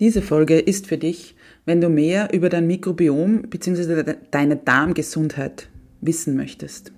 Diese 0.00 0.22
Folge 0.22 0.58
ist 0.58 0.88
für 0.88 0.98
dich, 0.98 1.36
wenn 1.66 1.80
du 1.80 1.88
mehr 1.88 2.32
über 2.32 2.48
dein 2.48 2.66
Mikrobiom 2.66 3.42
bzw. 3.42 4.14
deine 4.30 4.56
Darmgesundheit 4.56 5.68
wissen 6.00 6.36
möchtest. 6.36 6.92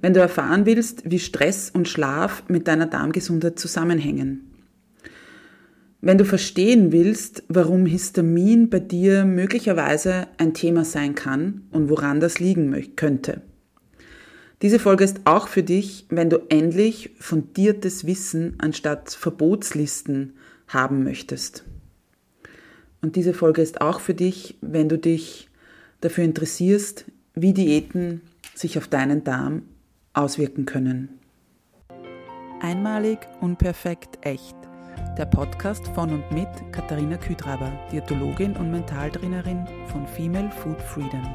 Wenn 0.00 0.14
du 0.14 0.20
erfahren 0.20 0.64
willst, 0.64 1.10
wie 1.10 1.18
Stress 1.18 1.70
und 1.70 1.88
Schlaf 1.88 2.44
mit 2.48 2.68
deiner 2.68 2.86
Darmgesundheit 2.86 3.58
zusammenhängen. 3.58 4.50
Wenn 6.00 6.18
du 6.18 6.24
verstehen 6.24 6.92
willst, 6.92 7.42
warum 7.48 7.86
Histamin 7.86 8.68
bei 8.68 8.78
dir 8.78 9.24
möglicherweise 9.24 10.28
ein 10.36 10.54
Thema 10.54 10.84
sein 10.84 11.14
kann 11.14 11.62
und 11.70 11.88
woran 11.88 12.20
das 12.20 12.38
liegen 12.38 12.94
könnte. 12.94 13.40
Diese 14.62 14.78
Folge 14.78 15.02
ist 15.02 15.22
auch 15.24 15.48
für 15.48 15.62
dich, 15.62 16.06
wenn 16.10 16.30
du 16.30 16.38
endlich 16.48 17.10
fundiertes 17.18 18.06
Wissen 18.06 18.54
anstatt 18.58 19.10
Verbotslisten 19.10 20.34
haben 20.68 21.02
möchtest. 21.02 21.64
Und 23.04 23.16
diese 23.16 23.34
Folge 23.34 23.60
ist 23.60 23.82
auch 23.82 24.00
für 24.00 24.14
dich, 24.14 24.56
wenn 24.62 24.88
du 24.88 24.96
dich 24.96 25.50
dafür 26.00 26.24
interessierst, 26.24 27.04
wie 27.34 27.52
Diäten 27.52 28.22
sich 28.54 28.78
auf 28.78 28.88
deinen 28.88 29.24
Darm 29.24 29.60
auswirken 30.14 30.64
können. 30.64 31.10
Einmalig, 32.62 33.18
unperfekt, 33.42 34.16
echt. 34.22 34.56
Der 35.18 35.26
Podcast 35.26 35.86
von 35.88 36.14
und 36.14 36.32
mit 36.32 36.48
Katharina 36.72 37.18
Küdraber, 37.18 37.70
Diätologin 37.92 38.56
und 38.56 38.70
Mentaltrainerin 38.70 39.66
von 39.92 40.06
Female 40.06 40.50
Food 40.62 40.80
Freedom. 40.80 41.26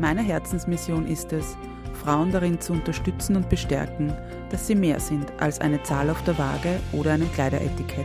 Meine 0.00 0.20
Herzensmission 0.20 1.06
ist 1.06 1.32
es, 1.32 1.56
Frauen 1.94 2.30
darin 2.30 2.60
zu 2.60 2.74
unterstützen 2.74 3.36
und 3.36 3.48
bestärken, 3.48 4.12
dass 4.50 4.66
sie 4.66 4.74
mehr 4.74 5.00
sind 5.00 5.32
als 5.40 5.62
eine 5.62 5.82
Zahl 5.82 6.10
auf 6.10 6.22
der 6.24 6.36
Waage 6.36 6.78
oder 6.92 7.12
einem 7.12 7.32
Kleideretikett 7.32 8.04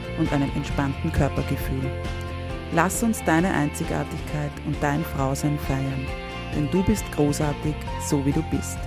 und 0.17 0.31
einem 0.31 0.51
entspannten 0.55 1.11
Körpergefühl. 1.11 1.91
Lass 2.73 3.03
uns 3.03 3.23
deine 3.25 3.53
Einzigartigkeit 3.53 4.51
und 4.65 4.75
dein 4.81 5.03
Frausein 5.03 5.59
feiern, 5.59 6.07
denn 6.55 6.69
du 6.71 6.83
bist 6.83 7.03
großartig, 7.13 7.75
so 8.09 8.25
wie 8.25 8.31
du 8.31 8.41
bist. 8.49 8.77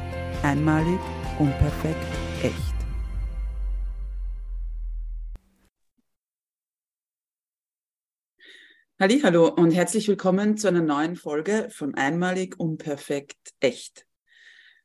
Einmalig, 0.43 0.99
unperfekt, 1.39 2.07
echt. 2.43 2.75
Hallo 9.01 9.49
und 9.49 9.73
herzlich 9.73 10.09
willkommen 10.09 10.57
zu 10.57 10.69
einer 10.69 10.81
neuen 10.81 11.17
Folge 11.17 11.69
von 11.71 11.95
Einmalig, 11.95 12.59
unperfekt, 12.59 13.53
echt. 13.61 14.07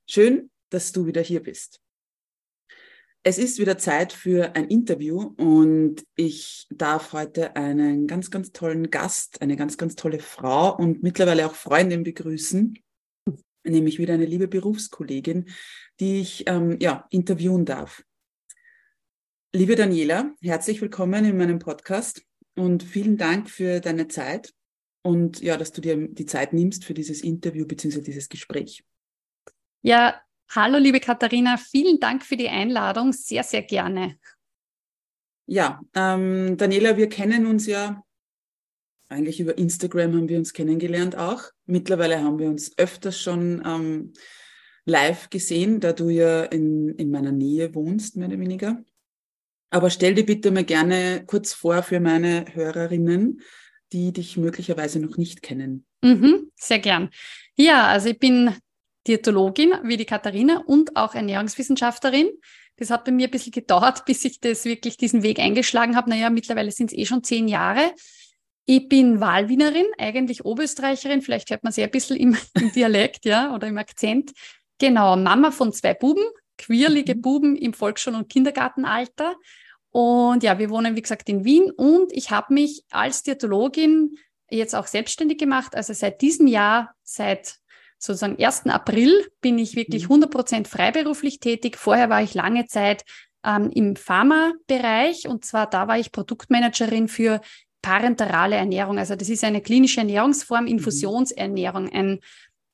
Schön, 0.07 0.51
dass 0.69 0.91
du 0.91 1.05
wieder 1.05 1.21
hier 1.21 1.41
bist. 1.41 1.79
Es 3.23 3.37
ist 3.37 3.59
wieder 3.59 3.77
Zeit 3.77 4.13
für 4.13 4.55
ein 4.55 4.69
Interview 4.69 5.33
und 5.35 6.05
ich 6.15 6.67
darf 6.71 7.11
heute 7.11 7.53
einen 7.57 8.07
ganz, 8.07 8.31
ganz 8.31 8.53
tollen 8.53 8.91
Gast, 8.91 9.41
eine 9.41 9.57
ganz, 9.57 9.77
ganz 9.77 9.95
tolle 9.95 10.19
Frau 10.19 10.77
und 10.77 11.03
mittlerweile 11.03 11.45
auch 11.45 11.53
Freundin 11.53 12.03
begrüßen, 12.03 12.79
nämlich 13.65 13.99
wieder 13.99 14.13
eine 14.13 14.25
liebe 14.25 14.47
Berufskollegin, 14.47 15.49
die 15.99 16.21
ich 16.21 16.45
ähm, 16.47 16.77
ja, 16.79 17.07
interviewen 17.09 17.65
darf. 17.65 18.05
Liebe 19.53 19.75
Daniela, 19.75 20.33
herzlich 20.41 20.79
willkommen 20.81 21.25
in 21.25 21.35
meinem 21.35 21.59
Podcast 21.59 22.23
und 22.55 22.83
vielen 22.83 23.17
Dank 23.17 23.49
für 23.49 23.81
deine 23.81 24.07
Zeit 24.07 24.53
und 25.01 25.41
ja, 25.41 25.57
dass 25.57 25.73
du 25.73 25.81
dir 25.81 26.07
die 26.07 26.25
Zeit 26.25 26.53
nimmst 26.53 26.85
für 26.85 26.93
dieses 26.93 27.21
Interview 27.21 27.65
bzw. 27.65 27.99
dieses 27.99 28.29
Gespräch. 28.29 28.85
Ja, 29.81 30.21
Hallo, 30.51 30.77
liebe 30.77 30.99
Katharina, 30.99 31.57
vielen 31.57 31.99
Dank 31.99 32.25
für 32.25 32.35
die 32.35 32.49
Einladung. 32.49 33.13
Sehr, 33.13 33.43
sehr 33.43 33.61
gerne. 33.61 34.17
Ja, 35.45 35.79
ähm, 35.95 36.57
Daniela, 36.57 36.97
wir 36.97 37.09
kennen 37.09 37.45
uns 37.45 37.67
ja 37.67 38.03
eigentlich 39.09 39.39
über 39.39 39.57
Instagram 39.57 40.13
haben 40.13 40.29
wir 40.29 40.37
uns 40.37 40.53
kennengelernt 40.53 41.15
auch. 41.17 41.41
Mittlerweile 41.65 42.23
haben 42.23 42.37
wir 42.37 42.47
uns 42.47 42.77
öfters 42.77 43.19
schon 43.19 43.61
ähm, 43.65 44.13
live 44.85 45.29
gesehen, 45.29 45.79
da 45.79 45.93
du 45.93 46.09
ja 46.09 46.43
in, 46.43 46.89
in 46.89 47.09
meiner 47.09 47.31
Nähe 47.31 47.73
wohnst, 47.73 48.15
mehr 48.15 48.27
oder 48.27 48.39
weniger. 48.39 48.83
Aber 49.71 49.89
stell 49.89 50.13
dir 50.13 50.25
bitte 50.25 50.51
mal 50.51 50.63
gerne 50.63 51.23
kurz 51.25 51.53
vor 51.53 51.83
für 51.83 51.99
meine 51.99 52.45
Hörerinnen, 52.53 53.41
die 53.91 54.13
dich 54.13 54.37
möglicherweise 54.37 54.99
noch 54.99 55.17
nicht 55.17 55.41
kennen. 55.41 55.85
Mhm, 56.01 56.51
sehr 56.55 56.79
gern. 56.79 57.09
Ja, 57.55 57.87
also 57.87 58.09
ich 58.09 58.19
bin 58.19 58.55
Diätologin 59.07 59.73
wie 59.83 59.97
die 59.97 60.05
Katharina 60.05 60.63
und 60.65 60.95
auch 60.95 61.15
Ernährungswissenschaftlerin. 61.15 62.29
Das 62.77 62.89
hat 62.89 63.05
bei 63.05 63.11
mir 63.11 63.27
ein 63.27 63.31
bisschen 63.31 63.51
gedauert, 63.51 64.05
bis 64.05 64.25
ich 64.25 64.39
das 64.39 64.65
wirklich 64.65 64.97
diesen 64.97 65.23
Weg 65.23 65.39
eingeschlagen 65.39 65.95
habe. 65.95 66.09
Naja, 66.09 66.29
mittlerweile 66.29 66.71
sind 66.71 66.91
es 66.91 66.97
eh 66.97 67.05
schon 67.05 67.23
zehn 67.23 67.47
Jahre. 67.47 67.93
Ich 68.65 68.87
bin 68.87 69.19
Wahlwienerin, 69.19 69.87
eigentlich 69.97 70.45
Oberösterreicherin, 70.45 71.23
vielleicht 71.23 71.49
hört 71.49 71.63
man 71.63 71.73
sie 71.73 71.81
ein 71.81 71.89
bisschen 71.89 72.17
im, 72.17 72.37
im 72.53 72.71
Dialekt, 72.71 73.25
ja, 73.25 73.53
oder 73.53 73.67
im 73.67 73.77
Akzent. 73.77 74.31
Genau, 74.77 75.15
Mama 75.15 75.51
von 75.51 75.73
zwei 75.73 75.93
Buben, 75.93 76.23
queerlige 76.57 77.15
mhm. 77.15 77.21
Buben 77.21 77.55
im 77.55 77.73
Volksschul- 77.73 78.15
und 78.15 78.29
Kindergartenalter. 78.29 79.35
Und 79.91 80.43
ja, 80.43 80.59
wir 80.59 80.69
wohnen, 80.69 80.95
wie 80.95 81.01
gesagt, 81.01 81.29
in 81.29 81.43
Wien 81.43 81.71
und 81.71 82.13
ich 82.13 82.29
habe 82.29 82.53
mich 82.53 82.83
als 82.91 83.23
Diätologin 83.23 84.15
jetzt 84.51 84.75
auch 84.75 84.87
selbstständig 84.87 85.39
gemacht. 85.39 85.75
Also 85.75 85.93
seit 85.93 86.21
diesem 86.21 86.47
Jahr, 86.47 86.93
seit 87.03 87.58
sozusagen 87.99 88.43
1. 88.43 88.67
April 88.67 89.29
bin 89.41 89.59
ich 89.59 89.75
wirklich 89.75 90.03
100 90.03 90.29
mhm. 90.29 90.33
Prozent 90.33 90.67
freiberuflich 90.67 91.39
tätig. 91.39 91.77
Vorher 91.77 92.09
war 92.09 92.23
ich 92.23 92.33
lange 92.33 92.65
Zeit 92.65 93.03
ähm, 93.45 93.69
im 93.69 93.95
Pharma-Bereich 93.95 95.27
und 95.27 95.45
zwar 95.45 95.69
da 95.69 95.87
war 95.87 95.99
ich 95.99 96.11
Produktmanagerin 96.11 97.07
für 97.07 97.41
parenterale 97.81 98.55
Ernährung. 98.55 98.97
Also 98.97 99.15
das 99.15 99.29
ist 99.29 99.43
eine 99.43 99.61
klinische 99.61 99.99
Ernährungsform, 99.99 100.63
mhm. 100.63 100.71
Infusionsernährung. 100.71 101.89
Ein, 101.89 102.19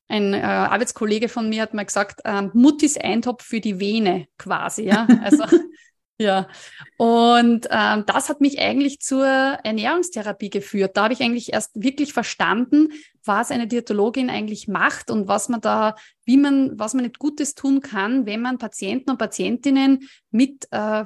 ein 0.08 0.34
äh, 0.34 0.38
Arbeitskollege 0.42 1.28
von 1.28 1.50
mir 1.50 1.64
hat 1.64 1.74
mal 1.74 1.86
gesagt, 1.86 2.22
ähm, 2.26 2.52
Muttis 2.54 2.98
Eintopf 2.98 3.44
für 3.44 3.60
die 3.60 3.80
Vene 3.80 4.28
quasi. 4.38 4.84
Ja, 4.84 5.08
also 5.24 5.44
Ja, 6.18 6.48
und 6.96 7.68
ähm, 7.70 8.04
das 8.06 8.30
hat 8.30 8.40
mich 8.40 8.58
eigentlich 8.60 9.02
zur 9.02 9.26
Ernährungstherapie 9.26 10.50
geführt. 10.50 10.96
Da 10.96 11.04
habe 11.04 11.14
ich 11.14 11.22
eigentlich 11.22 11.52
erst 11.52 11.72
wirklich 11.76 12.14
verstanden, 12.14 12.88
was 13.26 13.52
eine 13.52 13.68
Diätologin 13.68 14.30
eigentlich 14.30 14.70
macht 14.70 15.12
und 15.12 15.28
was 15.28 15.50
man 15.50 15.60
da, 15.60 15.96
wie 16.24 16.38
man, 16.38 16.80
was 16.80 16.94
man 16.94 17.04
nicht 17.04 17.20
Gutes 17.20 17.54
tun 17.54 17.82
kann, 17.82 18.26
wenn 18.26 18.42
man 18.42 18.60
Patienten 18.60 19.10
und 19.12 19.18
Patientinnen 19.18 20.08
mit 20.32 20.68
äh, 20.72 21.04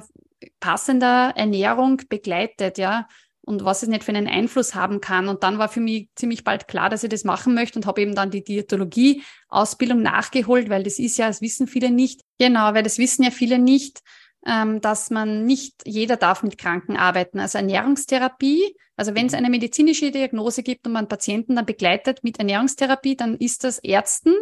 passender 0.60 1.32
Ernährung 1.34 2.02
begleitet, 2.08 2.78
ja, 2.78 3.08
und 3.42 3.64
was 3.64 3.82
es 3.82 3.88
nicht 3.88 4.04
für 4.04 4.12
einen 4.12 4.28
Einfluss 4.28 4.76
haben 4.76 5.00
kann. 5.00 5.26
Und 5.26 5.42
dann 5.42 5.58
war 5.58 5.68
für 5.68 5.80
mich 5.80 6.08
ziemlich 6.14 6.44
bald 6.44 6.68
klar, 6.68 6.88
dass 6.88 7.02
ich 7.02 7.10
das 7.10 7.24
machen 7.24 7.54
möchte 7.54 7.80
und 7.80 7.86
habe 7.86 8.00
eben 8.00 8.14
dann 8.14 8.30
die 8.30 8.44
Diätologie-Ausbildung 8.44 10.02
nachgeholt, 10.02 10.68
weil 10.70 10.84
das 10.84 11.00
ist 11.00 11.18
ja, 11.18 11.26
das 11.26 11.40
wissen 11.40 11.66
viele 11.66 11.90
nicht. 11.90 12.20
Genau, 12.38 12.74
weil 12.74 12.84
das 12.84 12.98
wissen 12.98 13.24
ja 13.24 13.32
viele 13.32 13.58
nicht 13.58 14.02
dass 14.42 15.10
man 15.10 15.44
nicht 15.44 15.82
jeder 15.86 16.16
darf 16.16 16.42
mit 16.42 16.58
Kranken 16.58 16.96
arbeiten. 16.96 17.40
Also 17.40 17.58
Ernährungstherapie, 17.58 18.74
also 18.96 19.14
wenn 19.14 19.26
es 19.26 19.32
mhm. 19.32 19.38
eine 19.38 19.50
medizinische 19.50 20.10
Diagnose 20.10 20.62
gibt 20.62 20.86
und 20.86 20.92
man 20.92 21.08
Patienten 21.08 21.56
dann 21.56 21.66
begleitet 21.66 22.24
mit 22.24 22.38
Ernährungstherapie, 22.38 23.16
dann 23.16 23.36
ist 23.36 23.64
das 23.64 23.78
Ärzten 23.78 24.34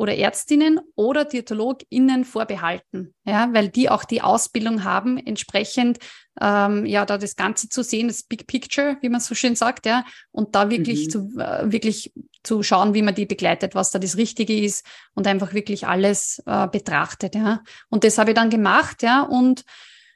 oder 0.00 0.16
Ärztinnen 0.16 0.80
oder 0.96 1.26
DiätologInnen 1.26 2.24
vorbehalten, 2.24 3.12
ja, 3.26 3.50
weil 3.52 3.68
die 3.68 3.90
auch 3.90 4.04
die 4.04 4.22
Ausbildung 4.22 4.82
haben, 4.82 5.18
entsprechend 5.18 5.98
ähm, 6.40 6.86
ja 6.86 7.04
da 7.04 7.18
das 7.18 7.36
Ganze 7.36 7.68
zu 7.68 7.84
sehen, 7.84 8.08
das 8.08 8.22
Big 8.22 8.46
Picture, 8.46 8.96
wie 9.02 9.10
man 9.10 9.20
so 9.20 9.34
schön 9.34 9.56
sagt, 9.56 9.84
ja, 9.84 10.06
und 10.30 10.54
da 10.54 10.70
wirklich 10.70 11.08
mhm. 11.08 11.10
zu 11.10 11.18
äh, 11.38 11.70
wirklich 11.70 12.14
zu 12.42 12.62
schauen, 12.62 12.94
wie 12.94 13.02
man 13.02 13.14
die 13.14 13.26
begleitet, 13.26 13.74
was 13.74 13.90
da 13.90 13.98
das 13.98 14.16
Richtige 14.16 14.58
ist 14.58 14.86
und 15.12 15.26
einfach 15.26 15.52
wirklich 15.52 15.86
alles 15.86 16.42
äh, 16.46 16.66
betrachtet, 16.66 17.34
ja. 17.34 17.60
Und 17.90 18.02
das 18.02 18.16
habe 18.16 18.30
ich 18.30 18.36
dann 18.36 18.48
gemacht, 18.48 19.02
ja, 19.02 19.20
und 19.20 19.66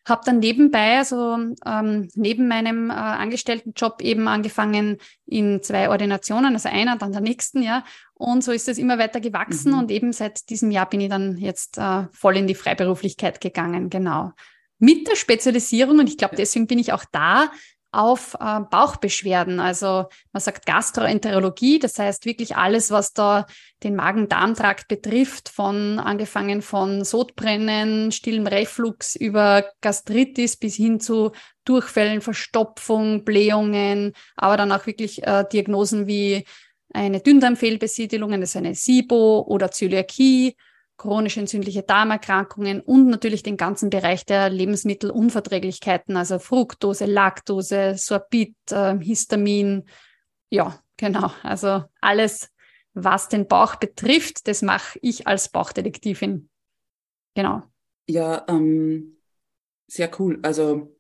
habe 0.07 0.23
dann 0.25 0.39
nebenbei, 0.39 0.99
also 0.99 1.39
ähm, 1.67 2.09
neben 2.15 2.47
meinem 2.49 2.91
äh, 2.91 2.95
Angestelltenjob 2.95 4.03
eben 4.03 4.29
angefangen 4.29 4.99
in 5.27 5.63
zwei 5.63 5.89
Ordinationen, 5.89 6.55
also 6.55 6.69
einer, 6.69 6.97
dann 6.97 7.13
der 7.13 7.23
nächsten, 7.23 7.63
ja. 7.63 7.85
Und 8.25 8.43
so 8.43 8.53
ist 8.53 8.71
es 8.71 8.79
immer 8.79 8.99
weiter 8.99 9.21
gewachsen 9.21 9.73
mhm. 9.73 9.79
und 9.81 9.91
eben 9.91 10.15
seit 10.15 10.49
diesem 10.49 10.71
Jahr 10.71 10.89
bin 10.89 11.03
ich 11.03 11.11
dann 11.11 11.37
jetzt 11.37 11.77
äh, 11.77 12.05
voll 12.11 12.39
in 12.39 12.47
die 12.47 12.55
Freiberuflichkeit 12.55 13.39
gegangen, 13.39 13.91
genau. 13.91 14.33
Mit 14.79 15.07
der 15.07 15.17
Spezialisierung, 15.17 15.99
und 15.99 16.09
ich 16.09 16.17
glaube, 16.17 16.35
deswegen 16.35 16.67
bin 16.67 16.79
ich 16.79 16.95
auch 16.95 17.05
da, 17.13 17.51
auf 17.93 18.35
äh, 18.41 18.61
Bauchbeschwerden. 18.71 19.61
Also 19.61 20.07
man 20.33 20.41
sagt 20.41 20.65
Gastroenterologie, 20.65 21.79
das 21.79 21.99
heißt 21.99 22.25
wirklich 22.25 22.57
alles, 22.57 22.91
was 22.91 23.13
da 23.13 23.47
den 23.83 23.95
Magen-Darm-Trakt 23.95 24.89
betrifft, 24.89 25.51
von 25.51 25.99
angefangen 25.99 26.63
von 26.63 27.05
Sodbrennen, 27.05 28.11
stillem 28.11 28.47
Reflux 28.47 29.17
über 29.17 29.67
Gastritis 29.83 30.57
bis 30.57 30.77
hin 30.77 30.99
zu 30.99 31.33
Durchfällen, 31.67 32.23
Verstopfung, 32.23 33.25
Blähungen, 33.25 34.15
aber 34.35 34.57
dann 34.57 34.73
auch 34.73 34.87
wirklich 34.87 35.23
äh, 35.25 35.45
Diagnosen 35.53 36.07
wie 36.07 36.47
eine 36.95 37.21
Dünndarmfehlbesiedelung, 37.21 38.33
also 38.33 38.59
eine 38.59 38.75
SIBO 38.75 39.41
oder 39.47 39.71
Zöliakie 39.71 40.57
chronisch 40.97 41.37
entzündliche 41.37 41.83
Darmerkrankungen 41.83 42.81
und 42.81 43.09
natürlich 43.09 43.43
den 43.43 43.57
ganzen 43.57 43.91
Bereich 43.91 44.25
der 44.25 44.49
Lebensmittelunverträglichkeiten, 44.49 46.17
also 46.17 46.39
Fructose, 46.39 47.07
Laktose, 47.07 47.97
Sorbit, 47.97 48.55
äh, 48.71 48.97
Histamin. 48.99 49.85
Ja, 50.51 50.79
genau. 50.97 51.33
Also 51.43 51.85
alles, 52.01 52.51
was 52.93 53.29
den 53.29 53.49
Bauch 53.49 53.77
betrifft, 53.77 54.47
das 54.47 54.63
mache 54.63 54.99
ich 55.03 55.27
als 55.27 55.49
Bauchdetektivin. 55.49 56.49
Genau. 57.35 57.63
Ja, 58.07 58.45
ähm, 58.49 59.17
sehr 59.89 60.11
cool. 60.21 60.39
Also 60.43 60.97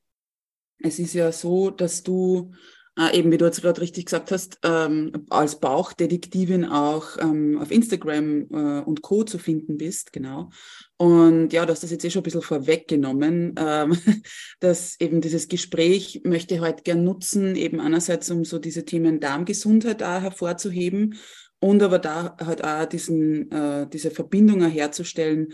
es 0.78 0.98
ist 0.98 1.14
ja 1.14 1.30
so, 1.30 1.70
dass 1.70 2.02
du 2.02 2.52
äh, 2.98 3.18
eben 3.18 3.32
wie 3.32 3.38
du 3.38 3.44
jetzt 3.44 3.62
gerade 3.62 3.80
richtig 3.80 4.06
gesagt 4.06 4.30
hast, 4.30 4.58
ähm, 4.62 5.26
als 5.30 5.58
Bauchdetektivin 5.58 6.64
auch 6.64 7.16
ähm, 7.18 7.58
auf 7.60 7.70
Instagram 7.70 8.46
äh, 8.50 8.80
und 8.82 9.02
Co. 9.02 9.24
zu 9.24 9.38
finden 9.38 9.76
bist, 9.78 10.12
genau. 10.12 10.50
Und 10.96 11.52
ja, 11.52 11.66
du 11.66 11.72
hast 11.72 11.82
das 11.82 11.90
jetzt 11.90 12.04
eh 12.04 12.10
schon 12.10 12.20
ein 12.20 12.24
bisschen 12.24 12.42
vorweggenommen, 12.42 13.54
ähm, 13.58 13.98
dass 14.60 15.00
eben 15.00 15.20
dieses 15.20 15.48
Gespräch 15.48 16.20
möchte 16.24 16.54
ich 16.54 16.60
heute 16.60 16.82
gern 16.84 17.02
nutzen, 17.02 17.56
eben 17.56 17.80
einerseits 17.80 18.30
um 18.30 18.44
so 18.44 18.58
diese 18.58 18.84
Themen 18.84 19.18
Darmgesundheit 19.18 20.00
da 20.00 20.20
hervorzuheben 20.20 21.16
und 21.58 21.82
aber 21.82 21.98
da 21.98 22.36
halt 22.44 22.62
auch 22.62 22.84
diesen, 22.84 23.50
äh, 23.50 23.88
diese 23.88 24.10
Verbindung 24.12 24.62
herzustellen 24.62 25.52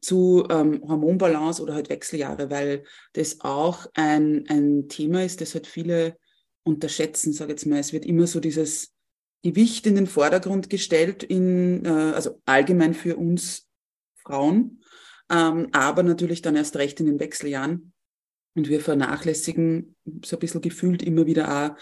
zu 0.00 0.46
ähm, 0.50 0.82
Hormonbalance 0.88 1.62
oder 1.62 1.74
halt 1.74 1.90
Wechseljahre, 1.90 2.50
weil 2.50 2.82
das 3.12 3.40
auch 3.42 3.86
ein, 3.94 4.46
ein 4.48 4.88
Thema 4.88 5.22
ist, 5.24 5.40
das 5.40 5.54
halt 5.54 5.68
viele 5.68 6.16
unterschätzen, 6.64 7.32
sage 7.32 7.52
ich 7.52 7.60
jetzt 7.60 7.66
mal. 7.66 7.78
Es 7.78 7.92
wird 7.92 8.04
immer 8.04 8.26
so 8.26 8.40
dieses 8.40 8.92
Gewicht 9.42 9.86
in 9.86 9.96
den 9.96 10.06
Vordergrund 10.06 10.70
gestellt, 10.70 11.22
in, 11.22 11.84
äh, 11.84 11.88
also 11.88 12.40
allgemein 12.46 12.94
für 12.94 13.16
uns 13.16 13.68
Frauen, 14.14 14.82
ähm, 15.30 15.68
aber 15.72 16.02
natürlich 16.02 16.42
dann 16.42 16.56
erst 16.56 16.76
recht 16.76 17.00
in 17.00 17.06
den 17.06 17.20
Wechseljahren. 17.20 17.92
Und 18.54 18.68
wir 18.68 18.80
vernachlässigen 18.80 19.96
so 20.24 20.36
ein 20.36 20.40
bisschen 20.40 20.60
gefühlt 20.60 21.02
immer 21.02 21.26
wieder 21.26 21.72
auch, 21.72 21.76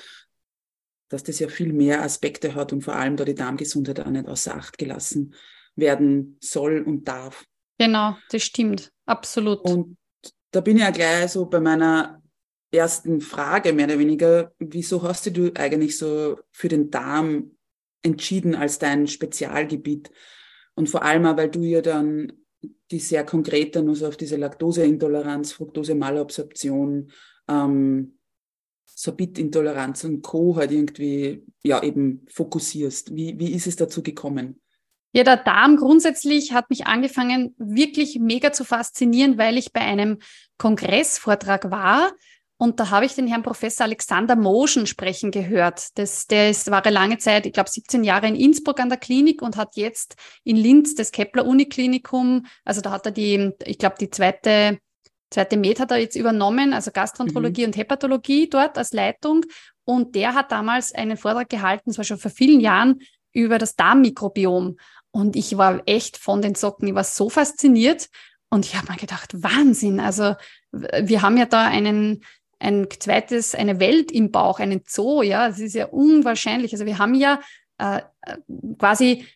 dass 1.08 1.24
das 1.24 1.40
ja 1.40 1.48
viel 1.48 1.72
mehr 1.72 2.02
Aspekte 2.02 2.54
hat 2.54 2.72
und 2.72 2.82
vor 2.82 2.94
allem 2.94 3.16
da 3.16 3.24
die 3.24 3.34
Darmgesundheit 3.34 4.00
auch 4.00 4.10
nicht 4.10 4.28
außer 4.28 4.54
Acht 4.54 4.78
gelassen 4.78 5.34
werden 5.74 6.38
soll 6.40 6.82
und 6.82 7.08
darf. 7.08 7.44
Genau, 7.78 8.16
das 8.30 8.44
stimmt, 8.44 8.92
absolut. 9.06 9.60
Und 9.62 9.96
da 10.52 10.60
bin 10.60 10.76
ich 10.76 10.82
ja 10.82 10.90
gleich 10.90 11.32
so 11.32 11.46
bei 11.46 11.60
meiner 11.60 12.19
ersten 12.72 13.20
Frage 13.20 13.72
mehr 13.72 13.86
oder 13.86 13.98
weniger, 13.98 14.52
wieso 14.58 15.02
hast 15.02 15.34
du 15.36 15.52
eigentlich 15.54 15.98
so 15.98 16.38
für 16.52 16.68
den 16.68 16.90
Darm 16.90 17.52
entschieden 18.02 18.54
als 18.54 18.78
dein 18.78 19.06
Spezialgebiet? 19.06 20.10
Und 20.74 20.88
vor 20.88 21.02
allem 21.02 21.26
auch, 21.26 21.36
weil 21.36 21.50
du 21.50 21.62
ja 21.62 21.82
dann 21.82 22.32
die 22.90 22.98
sehr 22.98 23.24
konkret 23.24 23.76
dann 23.76 23.88
also 23.88 24.06
auf 24.06 24.16
diese 24.16 24.36
Laktoseintoleranz, 24.36 25.52
Fructose-Malabsorption, 25.52 27.10
ähm, 27.48 28.18
Sorbitintoleranz 28.86 30.04
und 30.04 30.22
Co. 30.22 30.56
halt 30.56 30.72
irgendwie 30.72 31.44
ja 31.62 31.82
eben 31.82 32.26
fokussierst. 32.28 33.14
Wie, 33.14 33.38
wie 33.38 33.52
ist 33.52 33.66
es 33.66 33.76
dazu 33.76 34.02
gekommen? 34.02 34.60
Ja, 35.12 35.24
der 35.24 35.38
Darm 35.38 35.76
grundsätzlich 35.76 36.52
hat 36.52 36.70
mich 36.70 36.86
angefangen, 36.86 37.54
wirklich 37.58 38.18
mega 38.20 38.52
zu 38.52 38.64
faszinieren, 38.64 39.38
weil 39.38 39.58
ich 39.58 39.72
bei 39.72 39.80
einem 39.80 40.18
Kongressvortrag 40.58 41.70
war, 41.70 42.12
und 42.60 42.78
da 42.78 42.90
habe 42.90 43.06
ich 43.06 43.14
den 43.14 43.26
Herrn 43.26 43.42
Professor 43.42 43.86
Alexander 43.86 44.36
Moschen 44.36 44.86
sprechen 44.86 45.30
gehört. 45.30 45.96
Das, 45.96 46.26
der 46.26 46.50
ist, 46.50 46.70
war 46.70 46.88
lange 46.90 47.16
Zeit, 47.16 47.46
ich 47.46 47.54
glaube 47.54 47.70
17 47.70 48.04
Jahre 48.04 48.28
in 48.28 48.36
Innsbruck 48.36 48.80
an 48.80 48.90
der 48.90 48.98
Klinik 48.98 49.40
und 49.40 49.56
hat 49.56 49.76
jetzt 49.76 50.14
in 50.44 50.56
Linz 50.56 50.94
das 50.94 51.10
Kepler 51.10 51.46
Uniklinikum, 51.46 52.44
also 52.66 52.82
da 52.82 52.90
hat 52.90 53.06
er 53.06 53.12
die, 53.12 53.52
ich 53.64 53.78
glaube 53.78 53.96
die 53.98 54.10
zweite, 54.10 54.78
zweite 55.30 55.56
Med 55.56 55.80
hat 55.80 55.90
er 55.90 55.96
jetzt 55.96 56.16
übernommen, 56.16 56.74
also 56.74 56.90
Gastroenterologie 56.90 57.62
mhm. 57.62 57.68
und 57.68 57.76
Hepatologie 57.78 58.50
dort 58.50 58.76
als 58.76 58.92
Leitung. 58.92 59.46
Und 59.86 60.14
der 60.14 60.34
hat 60.34 60.52
damals 60.52 60.94
einen 60.94 61.16
Vortrag 61.16 61.48
gehalten, 61.48 61.84
das 61.86 61.96
war 61.96 62.04
schon 62.04 62.18
vor 62.18 62.30
vielen 62.30 62.60
Jahren, 62.60 63.00
über 63.32 63.56
das 63.56 63.74
Darmmikrobiom. 63.74 64.76
Und 65.12 65.34
ich 65.34 65.56
war 65.56 65.80
echt 65.86 66.18
von 66.18 66.42
den 66.42 66.54
Socken, 66.54 66.88
ich 66.88 66.94
war 66.94 67.04
so 67.04 67.30
fasziniert. 67.30 68.10
Und 68.50 68.66
ich 68.66 68.76
habe 68.76 68.92
mir 68.92 68.98
gedacht, 68.98 69.32
Wahnsinn. 69.42 69.98
Also 69.98 70.34
wir 70.72 71.22
haben 71.22 71.38
ja 71.38 71.46
da 71.46 71.64
einen 71.64 72.22
ein 72.60 72.86
zweites, 72.98 73.54
eine 73.54 73.80
Welt 73.80 74.12
im 74.12 74.30
Bauch, 74.30 74.60
einen 74.60 74.82
Zoo, 74.86 75.22
ja, 75.22 75.48
das 75.48 75.58
ist 75.58 75.74
ja 75.74 75.86
unwahrscheinlich. 75.86 76.72
Also 76.72 76.86
wir 76.86 76.98
haben 76.98 77.14
ja 77.14 77.40
äh, 77.78 78.02
quasi 78.78 79.26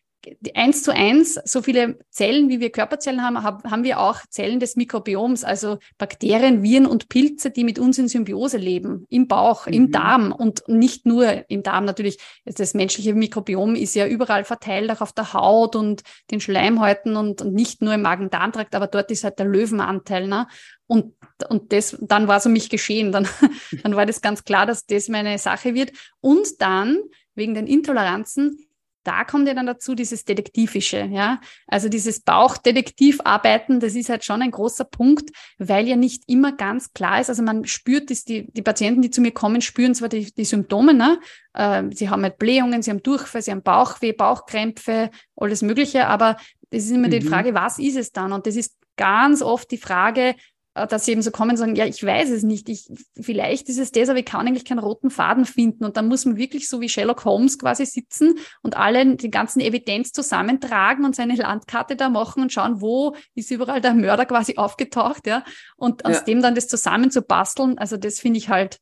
eins 0.55 0.83
zu 0.83 0.93
eins 0.93 1.35
so 1.45 1.63
viele 1.63 1.99
Zellen, 2.11 2.49
wie 2.49 2.61
wir 2.61 2.71
Körperzellen 2.71 3.23
haben, 3.23 3.43
haben 3.43 3.85
wir 3.85 4.01
auch 4.01 4.21
Zellen 4.29 4.61
des 4.61 4.77
Mikrobioms, 4.77 5.45
also 5.45 5.79
Bakterien, 5.99 6.63
Viren 6.63 6.87
und 6.87 7.09
Pilze, 7.09 7.51
die 7.51 7.65
mit 7.65 7.79
uns 7.79 7.99
in 7.99 8.09
Symbiose 8.09 8.57
leben, 8.57 9.07
im 9.11 9.29
Bauch, 9.29 9.67
mhm. 9.67 9.73
im 9.73 9.91
Darm 9.91 10.33
und 10.33 10.63
nicht 10.69 11.07
nur 11.07 11.49
im 11.51 11.63
Darm 11.63 11.85
natürlich. 11.85 12.19
Das 12.45 12.75
menschliche 12.75 13.15
Mikrobiom 13.15 13.75
ist 13.75 13.95
ja 13.95 14.07
überall 14.07 14.45
verteilt, 14.45 14.91
auch 14.91 15.01
auf 15.01 15.13
der 15.13 15.33
Haut 15.33 15.77
und 15.77 16.03
den 16.31 16.41
Schleimhäuten 16.41 17.17
und, 17.17 17.43
und 17.43 17.55
nicht 17.55 17.83
nur 17.83 17.95
im 17.95 18.03
Magen-Darm-Trakt, 18.03 18.75
aber 18.75 18.87
dort 18.87 19.11
ist 19.11 19.25
halt 19.25 19.39
der 19.39 19.47
Löwenanteil. 19.47 20.27
Ne? 20.27 20.47
Und, 20.87 21.15
und 21.49 21.73
das, 21.73 21.97
dann 22.01 22.29
war 22.29 22.41
so 22.41 22.49
mich 22.49 22.69
geschehen. 22.71 23.13
Dann, 23.13 23.29
dann 23.83 23.97
war 23.97 24.07
das 24.07 24.21
ganz 24.21 24.45
klar, 24.45 24.67
dass 24.67 24.87
das 24.87 25.09
meine 25.09 25.39
Sache 25.39 25.75
wird. 25.75 25.93
Und 26.21 26.61
dann, 26.61 26.99
wegen 27.35 27.55
den 27.55 27.67
Intoleranzen, 27.67 28.64
da 29.05 29.25
kommt 29.25 29.47
ja 29.47 29.55
dann 29.55 29.67
dazu 29.67 29.95
dieses 29.95 30.25
Detektivische, 30.25 31.09
ja. 31.11 31.41
Also 31.67 31.89
dieses 31.89 32.21
Bauchdetektivarbeiten, 32.21 33.81
das 33.81 33.95
ist 33.95 34.09
halt 34.09 34.25
schon 34.25 34.43
ein 34.43 34.51
großer 34.51 34.85
Punkt, 34.85 35.31
weil 35.59 35.87
ja 35.87 35.97
nicht 35.97 36.25
immer 36.27 36.53
ganz 36.53 36.93
klar 36.93 37.21
ist. 37.21 37.29
Also 37.29 37.43
man 37.43 37.65
spürt 37.67 38.11
das, 38.11 38.25
die, 38.25 38.51
die 38.53 38.63
Patienten, 38.63 39.03
die 39.03 39.11
zu 39.11 39.21
mir 39.21 39.33
kommen, 39.33 39.61
spüren 39.61 39.95
zwar 39.95 40.09
die, 40.09 40.33
die 40.33 40.45
Symptome, 40.45 40.95
ne? 40.95 41.21
Äh, 41.53 41.85
sie 41.93 42.09
haben 42.09 42.23
halt 42.23 42.39
Blähungen, 42.39 42.83
sie 42.83 42.91
haben 42.91 43.03
Durchfall, 43.03 43.43
sie 43.43 43.51
haben 43.51 43.63
Bauchweh, 43.63 44.13
Bauchkrämpfe, 44.13 45.11
alles 45.37 45.63
Mögliche, 45.63 46.07
aber 46.07 46.37
das 46.71 46.85
ist 46.85 46.91
immer 46.91 47.07
mhm. 47.07 47.13
die 47.13 47.21
Frage, 47.21 47.55
was 47.55 47.79
ist 47.79 47.97
es 47.97 48.11
dann? 48.13 48.33
Und 48.33 48.47
das 48.47 48.57
ist 48.57 48.77
ganz 48.97 49.43
oft 49.43 49.71
die 49.71 49.79
Frage, 49.79 50.35
dass 50.75 51.05
sie 51.05 51.13
eben 51.13 51.23
so 51.23 51.31
kommen 51.31 51.53
und 51.53 51.57
sagen, 51.57 51.77
ja, 51.77 51.87
ich 51.87 52.05
weiß 52.05 52.31
es 52.31 52.43
nicht, 52.43 52.69
ich, 52.69 52.89
vielleicht 53.21 53.69
ist 53.69 53.79
es 53.79 53.93
das, 53.93 54.09
aber 54.09 54.19
ich 54.19 54.25
kann 54.25 54.47
eigentlich 54.47 54.65
keinen 54.65 54.81
roten 54.81 55.09
Faden 55.09 55.45
finden. 55.45 55.85
Und 55.85 55.97
dann 55.97 56.09
muss 56.09 56.25
man 56.25 56.37
wirklich 56.37 56.69
so 56.69 56.81
wie 56.81 56.89
Sherlock 56.89 57.25
Holmes 57.25 57.61
quasi 57.61 57.87
sitzen 57.87 58.35
und 58.63 58.77
alle 58.77 59.15
die 59.15 59.31
ganzen 59.31 59.61
Evidenz 59.61 60.11
zusammentragen 60.11 61.05
und 61.05 61.15
seine 61.15 61.37
Landkarte 61.37 61.95
da 61.95 62.09
machen 62.09 62.43
und 62.43 62.53
schauen, 62.53 62.81
wo 62.81 63.15
ist 63.37 63.53
überall 63.53 63.81
der 63.81 63.95
Mörder 63.95 64.27
quasi 64.27 64.57
aufgetaucht, 64.57 65.29
ja. 65.29 65.45
Und 65.77 66.05
aus 66.05 66.17
ja. 66.17 66.23
dem 66.23 66.43
dann 66.43 66.57
das 66.57 66.67
zusammenzubasteln, 66.67 67.79
also 67.79 67.97
das 67.97 68.19
finde 68.19 68.39
ich 68.39 68.49
halt 68.49 68.81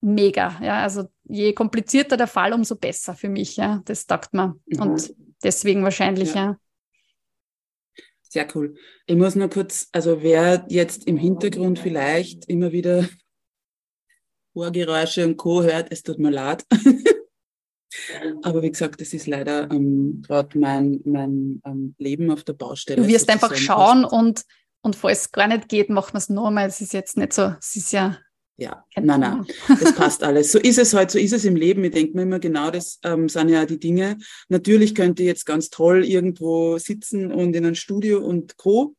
mega, 0.00 0.56
ja. 0.60 0.82
Also 0.82 1.04
je 1.24 1.52
komplizierter 1.52 2.16
der 2.16 2.26
Fall, 2.26 2.52
umso 2.52 2.74
besser 2.74 3.14
für 3.14 3.28
mich, 3.28 3.56
ja. 3.56 3.82
Das 3.84 4.06
taugt 4.06 4.34
man. 4.34 4.54
Mhm. 4.66 4.82
Und 4.82 5.14
deswegen 5.44 5.84
wahrscheinlich, 5.84 6.34
ja. 6.34 6.42
ja. 6.44 6.56
Sehr 8.32 8.46
cool. 8.54 8.76
Ich 9.06 9.16
muss 9.16 9.34
nur 9.34 9.50
kurz, 9.50 9.88
also 9.90 10.22
wer 10.22 10.64
jetzt 10.68 11.08
im 11.08 11.16
Hintergrund 11.16 11.80
vielleicht 11.80 12.48
immer 12.48 12.70
wieder 12.70 13.08
Ohrgeräusche 14.54 15.26
und 15.26 15.36
Co. 15.36 15.62
hört, 15.62 15.88
es 15.90 16.04
tut 16.04 16.20
mir 16.20 16.30
leid. 16.30 16.64
Aber 18.42 18.62
wie 18.62 18.70
gesagt, 18.70 19.00
das 19.00 19.12
ist 19.12 19.26
leider 19.26 19.68
ähm, 19.72 20.22
gerade 20.24 20.56
mein, 20.58 21.00
mein 21.04 21.60
ähm, 21.64 21.94
Leben 21.98 22.30
auf 22.30 22.44
der 22.44 22.52
Baustelle. 22.52 23.02
Du 23.02 23.08
wirst 23.08 23.28
einfach 23.28 23.54
schauen 23.56 24.04
und, 24.04 24.44
und 24.82 24.94
falls 24.94 25.22
es 25.22 25.32
gar 25.32 25.48
nicht 25.48 25.68
geht, 25.68 25.90
machen 25.90 26.14
wir 26.14 26.18
es 26.18 26.28
nochmal. 26.28 26.68
Es 26.68 26.80
ist 26.80 26.92
jetzt 26.92 27.16
nicht 27.16 27.32
so, 27.32 27.54
es 27.58 27.74
ist 27.74 27.92
ja 27.92 28.16
ja, 28.60 28.84
nein, 28.94 29.20
nein, 29.20 29.46
das 29.68 29.94
passt 29.94 30.22
alles. 30.22 30.52
So 30.52 30.58
ist 30.58 30.78
es 30.78 30.92
halt, 30.92 31.10
so 31.10 31.18
ist 31.18 31.32
es 31.32 31.46
im 31.46 31.56
Leben. 31.56 31.82
Ich 31.82 31.92
denke 31.92 32.14
mir 32.14 32.24
immer, 32.24 32.38
genau 32.38 32.70
das 32.70 32.98
ähm, 33.02 33.26
sind 33.28 33.48
ja 33.48 33.64
die 33.64 33.78
Dinge. 33.78 34.18
Natürlich 34.50 34.94
könnte 34.94 35.22
ich 35.22 35.28
jetzt 35.28 35.46
ganz 35.46 35.70
toll 35.70 36.04
irgendwo 36.04 36.76
sitzen 36.76 37.32
und 37.32 37.56
in 37.56 37.64
einem 37.64 37.74
Studio 37.74 38.18
und 38.22 38.58
Co. 38.58 38.94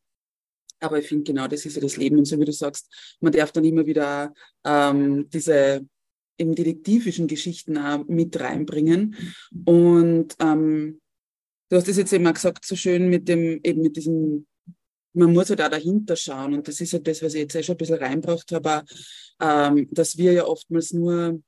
Aber 0.79 0.97
ich 0.97 1.07
finde, 1.07 1.25
genau 1.25 1.47
das 1.47 1.63
ist 1.67 1.75
ja 1.75 1.81
das 1.81 1.95
Leben. 1.95 2.17
Und 2.17 2.25
so 2.25 2.39
wie 2.39 2.45
du 2.45 2.51
sagst, 2.51 3.15
man 3.19 3.31
darf 3.31 3.51
dann 3.51 3.63
immer 3.63 3.85
wieder 3.85 4.33
ähm, 4.65 5.29
diese 5.29 5.85
eben 6.39 6.55
detektivischen 6.55 7.27
Geschichten 7.27 7.77
auch 7.77 8.03
mit 8.07 8.39
reinbringen. 8.39 9.15
Und 9.63 10.35
ähm, 10.39 10.99
du 11.69 11.77
hast 11.77 11.87
es 11.87 11.97
jetzt 11.97 12.13
eben 12.13 12.25
auch 12.25 12.33
gesagt, 12.33 12.65
so 12.65 12.75
schön 12.75 13.11
mit 13.11 13.27
dem, 13.27 13.59
eben 13.63 13.83
mit 13.83 13.95
diesem 13.95 14.47
man 15.13 15.33
muss 15.33 15.49
halt 15.49 15.61
auch 15.61 15.69
dahinter 15.69 16.15
schauen. 16.15 16.53
Und 16.53 16.67
das 16.67 16.81
ist 16.81 16.93
halt 16.93 17.07
das, 17.07 17.21
was 17.21 17.33
ich 17.33 17.41
jetzt 17.41 17.55
eh 17.55 17.63
schon 17.63 17.75
ein 17.75 17.77
bisschen 17.77 17.97
reinbracht 17.97 18.51
habe, 18.51 18.83
ähm, 19.39 19.87
dass 19.91 20.17
wir 20.17 20.33
ja 20.33 20.45
oftmals 20.45 20.93
nur 20.93 21.41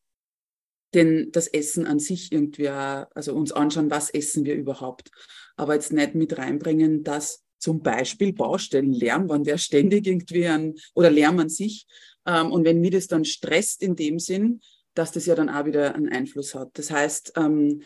den, 0.93 1.31
das 1.31 1.47
Essen 1.47 1.87
an 1.87 1.99
sich 1.99 2.31
irgendwie, 2.31 2.69
auch, 2.69 3.05
also 3.15 3.33
uns 3.33 3.51
anschauen, 3.51 3.89
was 3.89 4.09
essen 4.09 4.45
wir 4.45 4.55
überhaupt. 4.55 5.09
Aber 5.55 5.73
jetzt 5.73 5.93
nicht 5.93 6.15
mit 6.15 6.37
reinbringen, 6.37 7.03
dass 7.03 7.43
zum 7.57 7.81
Beispiel 7.81 8.33
Baustellenlärm, 8.33 9.29
wenn 9.29 9.43
der 9.43 9.57
ständig 9.57 10.05
irgendwie 10.05 10.47
an, 10.47 10.75
oder 10.93 11.09
Lärm 11.09 11.39
an 11.39 11.49
sich, 11.49 11.87
ähm, 12.25 12.51
und 12.51 12.65
wenn 12.65 12.81
mir 12.81 12.91
das 12.91 13.07
dann 13.07 13.25
stresst 13.25 13.81
in 13.81 13.95
dem 13.95 14.19
Sinn, 14.19 14.61
dass 14.93 15.11
das 15.11 15.25
ja 15.25 15.35
dann 15.35 15.49
auch 15.49 15.65
wieder 15.65 15.95
einen 15.95 16.09
Einfluss 16.09 16.53
hat. 16.53 16.69
Das 16.73 16.91
heißt, 16.91 17.33
ähm, 17.37 17.81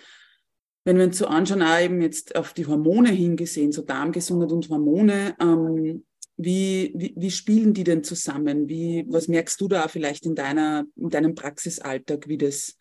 wenn 0.87 0.99
wir 0.99 1.03
uns 1.03 1.17
so 1.17 1.27
anschauen, 1.27 1.63
auch 1.63 1.81
eben 1.81 2.01
jetzt 2.01 2.37
auf 2.37 2.53
die 2.53 2.65
Hormone 2.65 3.09
hingesehen, 3.09 3.73
so 3.73 3.81
Darmgesundheit 3.81 4.53
und 4.53 4.69
Hormone, 4.69 5.35
ähm, 5.37 6.05
wie, 6.37 6.93
wie, 6.95 7.13
wie 7.17 7.29
spielen 7.29 7.73
die 7.73 7.83
denn 7.83 8.05
zusammen? 8.05 8.69
Wie, 8.69 9.05
was 9.09 9.27
merkst 9.27 9.59
du 9.59 9.67
da 9.67 9.89
vielleicht 9.89 10.25
in, 10.25 10.33
deiner, 10.33 10.85
in 10.95 11.09
deinem 11.09 11.35
Praxisalltag, 11.35 12.29
wie 12.29 12.37
das 12.37 12.77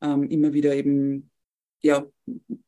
ähm, 0.00 0.30
immer 0.30 0.52
wieder 0.52 0.72
eben 0.72 1.32
ja, 1.82 2.06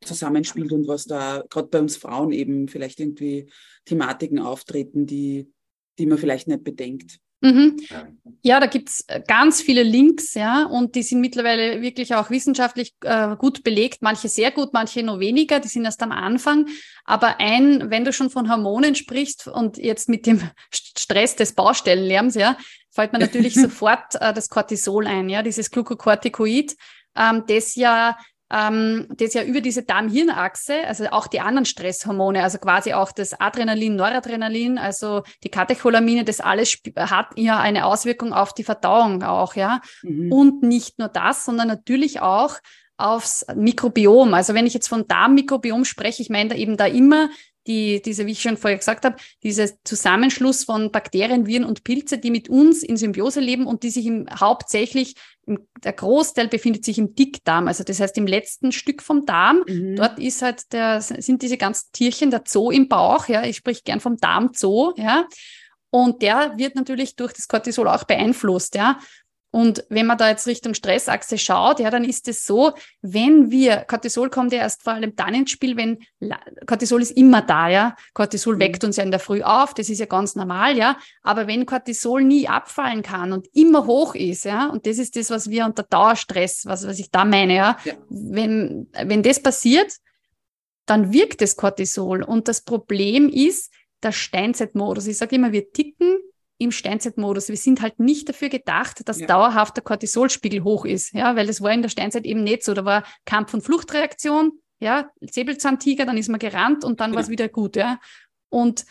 zusammenspielt 0.03 0.73
und 0.73 0.89
was 0.89 1.05
da 1.05 1.41
gerade 1.49 1.69
bei 1.69 1.79
uns 1.79 1.95
Frauen 1.95 2.33
eben 2.33 2.67
vielleicht 2.67 2.99
irgendwie 2.99 3.49
Thematiken 3.85 4.39
auftreten, 4.39 5.05
die, 5.05 5.49
die 5.99 6.05
man 6.05 6.17
vielleicht 6.17 6.49
nicht 6.49 6.65
bedenkt? 6.65 7.20
Mhm. 7.41 7.77
Ja, 8.43 8.59
da 8.59 8.67
gibt's 8.67 9.03
äh, 9.07 9.21
ganz 9.27 9.61
viele 9.61 9.81
Links, 9.81 10.35
ja, 10.35 10.63
und 10.65 10.93
die 10.93 11.01
sind 11.01 11.21
mittlerweile 11.21 11.81
wirklich 11.81 12.13
auch 12.13 12.29
wissenschaftlich 12.29 12.93
äh, 13.03 13.35
gut 13.35 13.63
belegt, 13.63 14.01
manche 14.01 14.29
sehr 14.29 14.51
gut, 14.51 14.73
manche 14.73 15.01
nur 15.01 15.19
weniger, 15.19 15.59
die 15.59 15.67
sind 15.67 15.85
erst 15.85 16.03
am 16.03 16.11
Anfang. 16.11 16.67
Aber 17.03 17.39
ein, 17.39 17.89
wenn 17.89 18.05
du 18.05 18.13
schon 18.13 18.29
von 18.29 18.49
Hormonen 18.49 18.93
sprichst 18.93 19.47
und 19.47 19.77
jetzt 19.77 20.07
mit 20.07 20.27
dem 20.27 20.41
Stress 20.71 21.35
des 21.35 21.53
Baustellenlärms, 21.53 22.35
ja, 22.35 22.57
fällt 22.91 23.11
mir 23.11 23.19
natürlich 23.19 23.55
sofort 23.55 24.15
äh, 24.21 24.33
das 24.33 24.49
Cortisol 24.49 25.07
ein, 25.07 25.27
ja, 25.27 25.41
dieses 25.41 25.71
Glucocorticoid, 25.71 26.75
ähm, 27.15 27.43
das 27.47 27.75
ja 27.75 28.17
ähm, 28.51 29.07
das 29.15 29.33
ja 29.33 29.43
über 29.43 29.61
diese 29.61 29.83
Darm-Hirn-Achse, 29.83 30.85
also 30.85 31.05
auch 31.11 31.27
die 31.27 31.39
anderen 31.39 31.65
Stresshormone, 31.65 32.43
also 32.43 32.57
quasi 32.57 32.93
auch 32.93 33.11
das 33.11 33.39
Adrenalin, 33.39 33.95
Noradrenalin, 33.95 34.77
also 34.77 35.23
die 35.43 35.49
Katecholamine, 35.49 36.25
das 36.25 36.41
alles 36.41 36.77
hat 36.97 37.27
ja 37.37 37.59
eine 37.59 37.85
Auswirkung 37.85 38.33
auf 38.33 38.53
die 38.53 38.63
Verdauung 38.63 39.23
auch, 39.23 39.55
ja. 39.55 39.81
Mhm. 40.03 40.31
Und 40.31 40.63
nicht 40.63 40.99
nur 40.99 41.07
das, 41.07 41.45
sondern 41.45 41.69
natürlich 41.69 42.21
auch 42.21 42.57
aufs 42.97 43.45
Mikrobiom. 43.55 44.33
Also 44.33 44.53
wenn 44.53 44.67
ich 44.67 44.73
jetzt 44.73 44.87
von 44.87 45.07
Darmmikrobiom 45.07 45.85
spreche, 45.85 46.21
ich 46.21 46.29
meine 46.29 46.49
da 46.49 46.55
eben 46.55 46.77
da 46.77 46.85
immer 46.85 47.29
die, 47.67 48.01
diese, 48.01 48.25
wie 48.25 48.31
ich 48.31 48.41
schon 48.41 48.57
vorher 48.57 48.77
gesagt 48.77 49.05
habe, 49.05 49.17
dieser 49.43 49.69
Zusammenschluss 49.83 50.63
von 50.63 50.91
Bakterien, 50.91 51.45
Viren 51.45 51.65
und 51.65 51.83
Pilze, 51.83 52.17
die 52.17 52.31
mit 52.31 52.49
uns 52.49 52.83
in 52.83 52.97
Symbiose 52.97 53.39
leben 53.39 53.67
und 53.67 53.83
die 53.83 53.91
sich 53.91 54.05
im, 54.05 54.27
hauptsächlich, 54.39 55.15
der 55.45 55.93
Großteil 55.93 56.47
befindet 56.47 56.85
sich 56.85 56.97
im 56.97 57.15
Dickdarm, 57.15 57.67
also 57.67 57.83
das 57.83 57.99
heißt 57.99 58.17
im 58.17 58.27
letzten 58.27 58.71
Stück 58.71 59.01
vom 59.01 59.25
Darm. 59.25 59.63
Mhm. 59.67 59.95
Dort 59.95 60.19
ist 60.19 60.41
halt 60.41 60.71
der, 60.71 61.01
sind 61.01 61.41
diese 61.41 61.57
ganzen 61.57 61.91
Tierchen, 61.91 62.31
der 62.31 62.43
Zoo 62.45 62.71
im 62.71 62.87
Bauch, 62.87 63.27
ja, 63.27 63.43
ich 63.43 63.57
spreche 63.57 63.81
gern 63.83 63.99
vom 63.99 64.17
Darmzoo, 64.17 64.93
ja. 64.97 65.27
Und 65.89 66.21
der 66.21 66.57
wird 66.57 66.75
natürlich 66.75 67.17
durch 67.17 67.33
das 67.33 67.47
Cortisol 67.47 67.87
auch 67.87 68.05
beeinflusst, 68.05 68.75
ja. 68.75 68.99
Und 69.51 69.83
wenn 69.89 70.05
man 70.05 70.17
da 70.17 70.29
jetzt 70.29 70.47
Richtung 70.47 70.73
Stressachse 70.73 71.37
schaut, 71.37 71.81
ja, 71.81 71.89
dann 71.89 72.05
ist 72.05 72.29
es 72.29 72.45
so, 72.45 72.71
wenn 73.01 73.51
wir, 73.51 73.85
Cortisol 73.87 74.29
kommt 74.29 74.53
ja 74.53 74.59
erst 74.59 74.81
vor 74.83 74.93
allem 74.93 75.13
dann 75.17 75.33
ins 75.33 75.51
Spiel, 75.51 75.75
wenn, 75.75 75.99
Cortisol 76.65 77.01
ist 77.01 77.11
immer 77.11 77.41
da, 77.41 77.67
ja. 77.67 77.95
Cortisol 78.13 78.55
mhm. 78.55 78.59
weckt 78.61 78.83
uns 78.85 78.95
ja 78.95 79.03
in 79.03 79.11
der 79.11 79.19
Früh 79.19 79.41
auf, 79.41 79.73
das 79.73 79.89
ist 79.89 79.99
ja 79.99 80.05
ganz 80.05 80.35
normal, 80.35 80.77
ja. 80.77 80.97
Aber 81.21 81.47
wenn 81.47 81.65
Cortisol 81.65 82.23
nie 82.23 82.47
abfallen 82.47 83.03
kann 83.03 83.33
und 83.33 83.47
immer 83.53 83.85
hoch 83.85 84.15
ist, 84.15 84.45
ja, 84.45 84.67
und 84.67 84.87
das 84.87 84.97
ist 84.97 85.17
das, 85.17 85.29
was 85.29 85.49
wir 85.49 85.65
unter 85.65 85.83
Dauerstress, 85.83 86.65
was, 86.65 86.87
was 86.87 86.97
ich 86.97 87.11
da 87.11 87.25
meine, 87.25 87.55
ja. 87.55 87.77
ja. 87.83 87.93
Wenn, 88.09 88.87
wenn 89.03 89.21
das 89.21 89.43
passiert, 89.43 89.91
dann 90.85 91.11
wirkt 91.11 91.41
das 91.41 91.57
Cortisol. 91.57 92.23
Und 92.23 92.47
das 92.47 92.61
Problem 92.61 93.27
ist, 93.27 93.71
der 94.01 94.11
Steinzeitmodus. 94.11 95.07
Ich 95.07 95.17
sage 95.17 95.35
immer, 95.35 95.51
wir 95.51 95.71
ticken 95.71 96.19
im 96.61 96.71
Steinzeitmodus. 96.71 97.49
Wir 97.49 97.57
sind 97.57 97.81
halt 97.81 97.99
nicht 97.99 98.29
dafür 98.29 98.49
gedacht, 98.49 99.07
dass 99.09 99.19
ja. 99.19 99.27
dauerhaft 99.27 99.75
der 99.77 99.83
Cortisolspiegel 99.83 100.63
hoch 100.63 100.85
ist, 100.85 101.13
ja, 101.13 101.35
weil 101.35 101.47
das 101.47 101.61
war 101.61 101.71
in 101.71 101.81
der 101.81 101.89
Steinzeit 101.89 102.23
eben 102.25 102.43
nicht 102.43 102.63
so. 102.63 102.75
Da 102.75 102.85
war 102.85 103.03
Kampf- 103.25 103.53
und 103.55 103.63
Fluchtreaktion, 103.63 104.51
ja, 104.79 105.09
Säbelzahntiger, 105.21 106.05
dann 106.05 106.17
ist 106.17 106.29
man 106.29 106.39
gerannt 106.39 106.83
und 106.83 106.99
dann 106.99 107.11
ja. 107.11 107.15
war 107.15 107.23
es 107.23 107.29
wieder 107.29 107.49
gut, 107.49 107.75
ja. 107.75 107.99
Und 108.49 108.85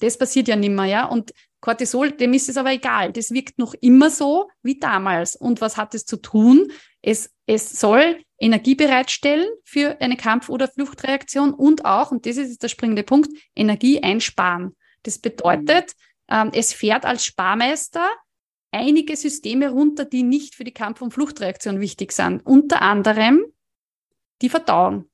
das 0.00 0.18
passiert 0.18 0.48
ja 0.48 0.56
nimmer, 0.56 0.84
ja. 0.84 1.04
Und 1.04 1.32
Cortisol, 1.60 2.10
dem 2.10 2.32
ist 2.34 2.48
es 2.48 2.56
aber 2.56 2.72
egal. 2.72 3.12
Das 3.12 3.30
wirkt 3.30 3.56
noch 3.58 3.74
immer 3.80 4.10
so 4.10 4.50
wie 4.64 4.80
damals. 4.80 5.36
Und 5.36 5.60
was 5.60 5.76
hat 5.76 5.94
es 5.94 6.04
zu 6.04 6.16
tun? 6.16 6.72
Es, 7.02 7.30
es 7.46 7.78
soll 7.78 8.20
Energie 8.36 8.74
bereitstellen 8.74 9.46
für 9.64 10.00
eine 10.00 10.16
Kampf- 10.16 10.48
oder 10.48 10.66
Fluchtreaktion 10.66 11.54
und 11.54 11.84
auch, 11.84 12.10
und 12.10 12.26
das 12.26 12.36
ist 12.36 12.64
der 12.64 12.68
springende 12.68 13.04
Punkt, 13.04 13.30
Energie 13.54 14.02
einsparen. 14.02 14.74
Das 15.04 15.20
bedeutet, 15.20 15.92
mhm 15.96 16.11
es 16.52 16.72
fährt 16.72 17.04
als 17.04 17.24
Sparmeister 17.24 18.08
einige 18.70 19.16
Systeme 19.16 19.70
runter, 19.70 20.04
die 20.04 20.22
nicht 20.22 20.54
für 20.54 20.64
die 20.64 20.72
Kampf- 20.72 21.02
und 21.02 21.12
Fluchtreaktion 21.12 21.80
wichtig 21.80 22.12
sind. 22.12 22.44
Unter 22.44 22.82
anderem 22.82 23.44
die 24.40 24.48
Verdauung. 24.48 25.08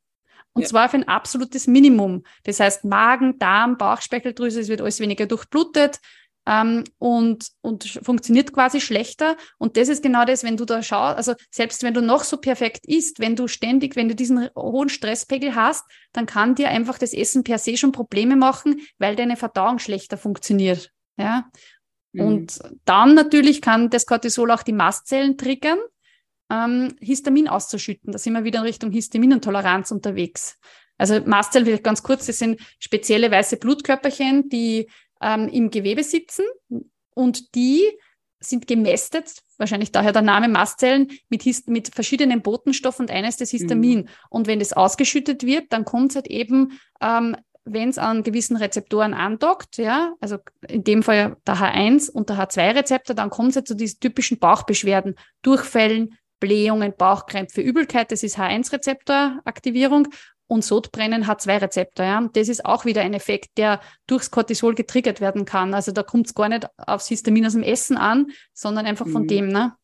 Und 0.55 0.63
ja. 0.63 0.69
zwar 0.69 0.87
auf 0.87 0.95
ein 0.95 1.07
absolutes 1.07 1.67
Minimum. 1.67 2.25
Das 2.45 2.61
heißt 2.61 2.85
Magen, 2.85 3.39
Darm, 3.39 3.77
Bauchspeicheldrüse, 3.77 4.61
es 4.61 4.69
wird 4.69 4.81
alles 4.81 4.99
weniger 4.99 5.27
durchblutet 5.27 6.01
ähm, 6.47 6.85
und, 6.99 7.49
und 7.61 7.85
funktioniert 8.03 8.53
quasi 8.53 8.81
schlechter. 8.81 9.37
Und 9.59 9.77
das 9.77 9.89
ist 9.89 10.03
genau 10.03 10.25
das, 10.25 10.43
wenn 10.43 10.57
du 10.57 10.65
da 10.65 10.83
schaust, 10.83 11.17
also 11.17 11.35
selbst 11.51 11.83
wenn 11.83 11.95
du 11.95 12.01
noch 12.01 12.25
so 12.25 12.39
perfekt 12.39 12.87
isst, 12.87 13.21
wenn 13.21 13.37
du 13.37 13.47
ständig, 13.47 13.95
wenn 13.95 14.09
du 14.09 14.15
diesen 14.15 14.49
hohen 14.57 14.89
Stresspegel 14.89 15.55
hast, 15.55 15.85
dann 16.13 16.27
kann 16.27 16.55
dir 16.55 16.71
einfach 16.71 16.99
das 16.99 17.13
Essen 17.13 17.45
per 17.45 17.59
se 17.59 17.77
schon 17.77 17.93
Probleme 17.93 18.35
machen, 18.35 18.81
weil 18.99 19.15
deine 19.15 19.37
Verdauung 19.37 19.79
schlechter 19.79 20.17
funktioniert. 20.17 20.91
Ja. 21.19 21.51
Mhm. 22.13 22.21
Und 22.21 22.59
dann 22.85 23.15
natürlich 23.15 23.61
kann 23.61 23.91
das 23.91 24.07
Cortisol 24.07 24.51
auch 24.51 24.63
die 24.63 24.73
Mastzellen 24.73 25.37
triggern, 25.37 25.79
ähm, 26.51 26.97
Histamin 27.01 27.49
auszuschütten. 27.49 28.13
Da 28.13 28.19
sind 28.19 28.33
wir 28.33 28.45
wieder 28.45 28.61
in 28.61 28.65
Richtung 28.65 28.91
Histaminintoleranz 28.91 29.91
unterwegs. 29.91 30.59
Also 30.97 31.21
Mastzellen, 31.21 31.67
vielleicht 31.67 31.85
ganz 31.85 32.03
kurz, 32.03 32.27
das 32.27 32.39
sind 32.39 32.61
spezielle 32.79 33.31
weiße 33.31 33.59
Blutkörperchen, 33.59 34.49
die 34.49 34.89
ähm, 35.21 35.49
im 35.49 35.71
Gewebe 35.71 36.03
sitzen 36.03 36.45
und 37.15 37.55
die 37.55 37.85
sind 38.41 38.67
gemästet, 38.67 39.43
wahrscheinlich 39.59 39.91
daher 39.91 40.13
der 40.13 40.23
Name 40.23 40.49
Mastzellen, 40.49 41.11
mit, 41.29 41.43
Hist 41.43 41.69
mit 41.69 41.93
verschiedenen 41.93 42.43
Botenstoffen 42.43 43.07
und 43.07 43.11
eines 43.11 43.37
das 43.37 43.51
Histamin. 43.51 44.01
Mhm. 44.01 44.09
Und 44.31 44.47
wenn 44.47 44.61
das 44.61 44.73
ausgeschüttet 44.73 45.45
wird, 45.45 45.73
dann 45.73 45.85
kommt 45.85 46.13
es 46.13 46.17
halt 46.17 46.29
eben 46.29 46.79
ähm, 47.01 47.37
wenn 47.73 47.89
es 47.89 47.99
an 47.99 48.23
gewissen 48.23 48.57
Rezeptoren 48.57 49.15
andockt, 49.15 49.79
ja, 49.79 50.15
also 50.21 50.39
in 50.69 50.85
dem 50.85 51.03
Fall 51.03 51.37
der 51.47 51.57
H1 51.57 52.11
und 52.11 52.29
der 52.29 52.37
H2-Rezeptor, 52.37 53.15
dann 53.15 53.31
kommt 53.31 53.51
es 53.51 53.55
ja 53.57 53.65
zu 53.65 53.75
diesen 53.75 54.01
typischen 54.01 54.39
Bauchbeschwerden, 54.39 55.15
Durchfällen, 55.43 56.17
Blähungen, 56.41 56.95
Bauchkrämpfe, 56.97 57.61
Übelkeit, 57.61 58.13
das 58.13 58.23
ist 58.23 58.39
H1-Rezeptoraktivierung 58.39 60.09
und 60.49 60.65
Sodbrennen 60.65 61.25
H2-Rezeptor. 61.25 62.05
Ja. 62.05 62.29
Das 62.33 62.49
ist 62.49 62.65
auch 62.65 62.85
wieder 62.85 63.03
ein 63.03 63.15
Effekt, 63.15 63.59
der 63.59 63.81
durchs 64.07 64.31
Cortisol 64.31 64.75
getriggert 64.75 65.21
werden 65.21 65.45
kann. 65.45 65.75
Also 65.75 65.93
da 65.93 66.03
kommt 66.03 66.27
es 66.27 66.35
gar 66.35 66.49
nicht 66.49 66.67
aufs 66.79 67.09
Histamin 67.09 67.47
aus 67.47 67.53
dem 67.53 67.63
Essen 67.63 67.97
an, 67.97 68.29
sondern 68.55 68.87
einfach 68.87 69.07
von 69.07 69.23
mhm. 69.23 69.29
dem. 69.29 69.49
Ne? 69.49 69.77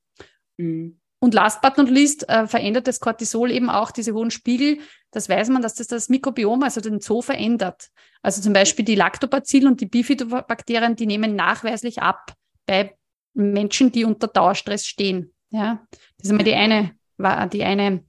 Mhm. 0.56 1.00
Und 1.24 1.32
last 1.32 1.62
but 1.62 1.78
not 1.78 1.88
least 1.88 2.28
äh, 2.28 2.46
verändert 2.46 2.86
das 2.86 3.00
Cortisol 3.00 3.50
eben 3.50 3.70
auch 3.70 3.90
diese 3.90 4.12
hohen 4.12 4.30
Spiegel. 4.30 4.76
Das 5.10 5.26
weiß 5.26 5.48
man, 5.48 5.62
dass 5.62 5.74
das 5.74 5.86
das 5.86 6.10
Mikrobiom, 6.10 6.62
also 6.62 6.82
den 6.82 7.00
Zoo 7.00 7.22
verändert. 7.22 7.88
Also 8.20 8.42
zum 8.42 8.52
Beispiel 8.52 8.84
die 8.84 8.94
Lactobacillen 8.94 9.68
und 9.68 9.80
die 9.80 9.86
Bifidobakterien, 9.86 10.96
die 10.96 11.06
nehmen 11.06 11.34
nachweislich 11.34 12.02
ab 12.02 12.34
bei 12.66 12.94
Menschen, 13.32 13.90
die 13.90 14.04
unter 14.04 14.28
Dauerstress 14.28 14.84
stehen. 14.84 15.32
Ja, 15.48 15.86
das 16.18 16.26
ist 16.26 16.30
immer 16.30 16.42
die 16.42 16.52
eine, 16.52 16.94
war 17.16 17.46
die 17.46 17.64
eine, 17.64 18.04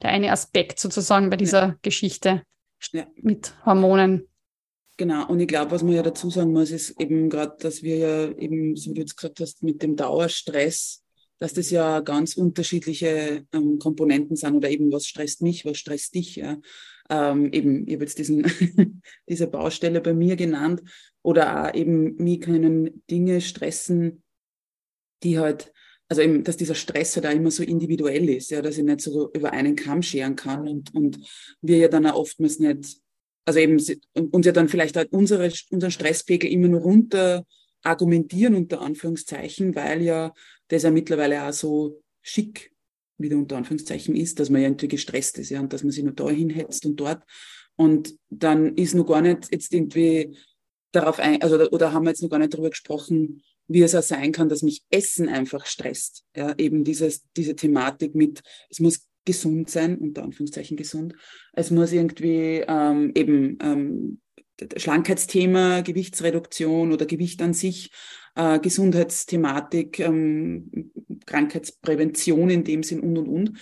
der 0.00 0.12
eine 0.12 0.32
Aspekt 0.32 0.80
sozusagen 0.80 1.28
bei 1.28 1.36
dieser 1.36 1.62
ja. 1.66 1.76
Geschichte 1.82 2.42
ja. 2.90 3.06
mit 3.16 3.52
Hormonen. 3.66 4.30
Genau, 4.96 5.28
und 5.28 5.40
ich 5.40 5.48
glaube, 5.48 5.72
was 5.72 5.82
man 5.82 5.92
ja 5.92 6.02
dazu 6.02 6.30
sagen 6.30 6.54
muss, 6.54 6.70
ist 6.70 6.98
eben 6.98 7.28
gerade, 7.28 7.54
dass 7.60 7.82
wir 7.82 7.98
ja 7.98 8.30
eben, 8.38 8.76
so 8.76 8.92
wie 8.92 8.94
du 8.94 9.00
jetzt 9.02 9.16
gesagt 9.18 9.40
hast, 9.40 9.62
mit 9.62 9.82
dem 9.82 9.94
Dauerstress 9.94 11.02
dass 11.38 11.52
das 11.52 11.70
ja 11.70 12.00
ganz 12.00 12.36
unterschiedliche 12.36 13.46
ähm, 13.52 13.78
Komponenten 13.78 14.36
sind 14.36 14.54
oder 14.54 14.70
eben 14.70 14.90
was 14.92 15.06
stresst 15.06 15.42
mich, 15.42 15.64
was 15.64 15.78
stresst 15.78 16.14
dich. 16.14 16.36
Ja? 16.36 16.58
Ähm, 17.10 17.52
eben, 17.52 17.86
ich 17.86 17.94
habe 17.94 18.04
jetzt 18.04 18.18
diesen, 18.18 18.44
diese 19.28 19.46
Baustelle 19.46 20.00
bei 20.00 20.14
mir 20.14 20.36
genannt 20.36 20.82
oder 21.22 21.68
auch 21.68 21.74
eben, 21.74 22.16
mich 22.16 22.40
können 22.40 23.02
Dinge 23.10 23.40
stressen, 23.40 24.22
die 25.22 25.38
halt, 25.38 25.72
also 26.08 26.22
eben, 26.22 26.44
dass 26.44 26.56
dieser 26.56 26.74
Stress 26.74 27.16
halt 27.16 27.26
auch 27.26 27.32
immer 27.32 27.50
so 27.50 27.62
individuell 27.62 28.28
ist, 28.28 28.50
ja, 28.50 28.62
dass 28.62 28.78
ich 28.78 28.84
nicht 28.84 29.00
so 29.00 29.30
über 29.32 29.52
einen 29.52 29.76
Kamm 29.76 30.02
scheren 30.02 30.36
kann 30.36 30.68
und, 30.68 30.94
und 30.94 31.18
wir 31.60 31.78
ja 31.78 31.88
dann 31.88 32.06
auch 32.06 32.16
oftmals 32.16 32.58
nicht 32.58 33.00
also 33.46 33.60
eben 33.60 33.80
uns 34.32 34.44
ja 34.44 34.52
dann 34.52 34.68
vielleicht 34.68 34.96
halt 34.96 35.12
unsere, 35.12 35.52
unseren 35.70 35.90
Stresspegel 35.90 36.50
immer 36.50 36.68
nur 36.68 36.80
runter 36.80 37.46
argumentieren, 37.82 38.56
unter 38.56 38.80
Anführungszeichen, 38.80 39.74
weil 39.76 40.02
ja 40.02 40.32
das 40.68 40.82
ja 40.82 40.90
mittlerweile 40.90 41.44
auch 41.44 41.52
so 41.52 42.02
schick 42.22 42.72
wieder 43.18 43.36
unter 43.36 43.56
Anführungszeichen 43.56 44.14
ist, 44.14 44.38
dass 44.40 44.50
man 44.50 44.60
ja 44.60 44.68
irgendwie 44.68 44.88
gestresst 44.88 45.38
ist, 45.38 45.50
ja, 45.50 45.60
und 45.60 45.72
dass 45.72 45.82
man 45.82 45.92
sich 45.92 46.04
nur 46.04 46.12
da 46.12 46.28
hinhetzt 46.28 46.84
und 46.84 46.96
dort. 46.96 47.22
Und 47.76 48.14
dann 48.30 48.74
ist 48.76 48.94
noch 48.94 49.06
gar 49.06 49.20
nicht 49.20 49.50
jetzt 49.50 49.72
irgendwie 49.72 50.36
darauf 50.92 51.18
ein, 51.18 51.40
also, 51.42 51.70
oder 51.70 51.92
haben 51.92 52.04
wir 52.04 52.10
jetzt 52.10 52.22
noch 52.22 52.30
gar 52.30 52.38
nicht 52.38 52.52
darüber 52.52 52.70
gesprochen, 52.70 53.42
wie 53.68 53.82
es 53.82 53.94
auch 53.94 54.02
sein 54.02 54.32
kann, 54.32 54.48
dass 54.48 54.62
mich 54.62 54.82
Essen 54.90 55.28
einfach 55.28 55.66
stresst. 55.66 56.24
Ja, 56.36 56.54
eben 56.56 56.84
dieses, 56.84 57.24
diese 57.36 57.56
Thematik 57.56 58.14
mit, 58.14 58.42
es 58.70 58.80
muss 58.80 59.08
gesund 59.24 59.68
sein, 59.70 59.98
unter 59.98 60.22
Anführungszeichen 60.22 60.76
gesund. 60.76 61.14
Es 61.52 61.70
muss 61.70 61.92
irgendwie 61.92 62.64
ähm, 62.66 63.12
eben 63.14 63.58
ähm, 63.60 64.20
Schlankheitsthema, 64.76 65.80
Gewichtsreduktion 65.80 66.92
oder 66.92 67.06
Gewicht 67.06 67.42
an 67.42 67.52
sich, 67.52 67.90
äh, 68.36 68.58
Gesundheitsthematik, 68.58 69.98
ähm, 70.00 70.92
Krankheitsprävention 71.26 72.50
in 72.50 72.64
dem 72.64 72.82
Sinn 72.82 73.00
und 73.00 73.18
und 73.18 73.28
und. 73.28 73.58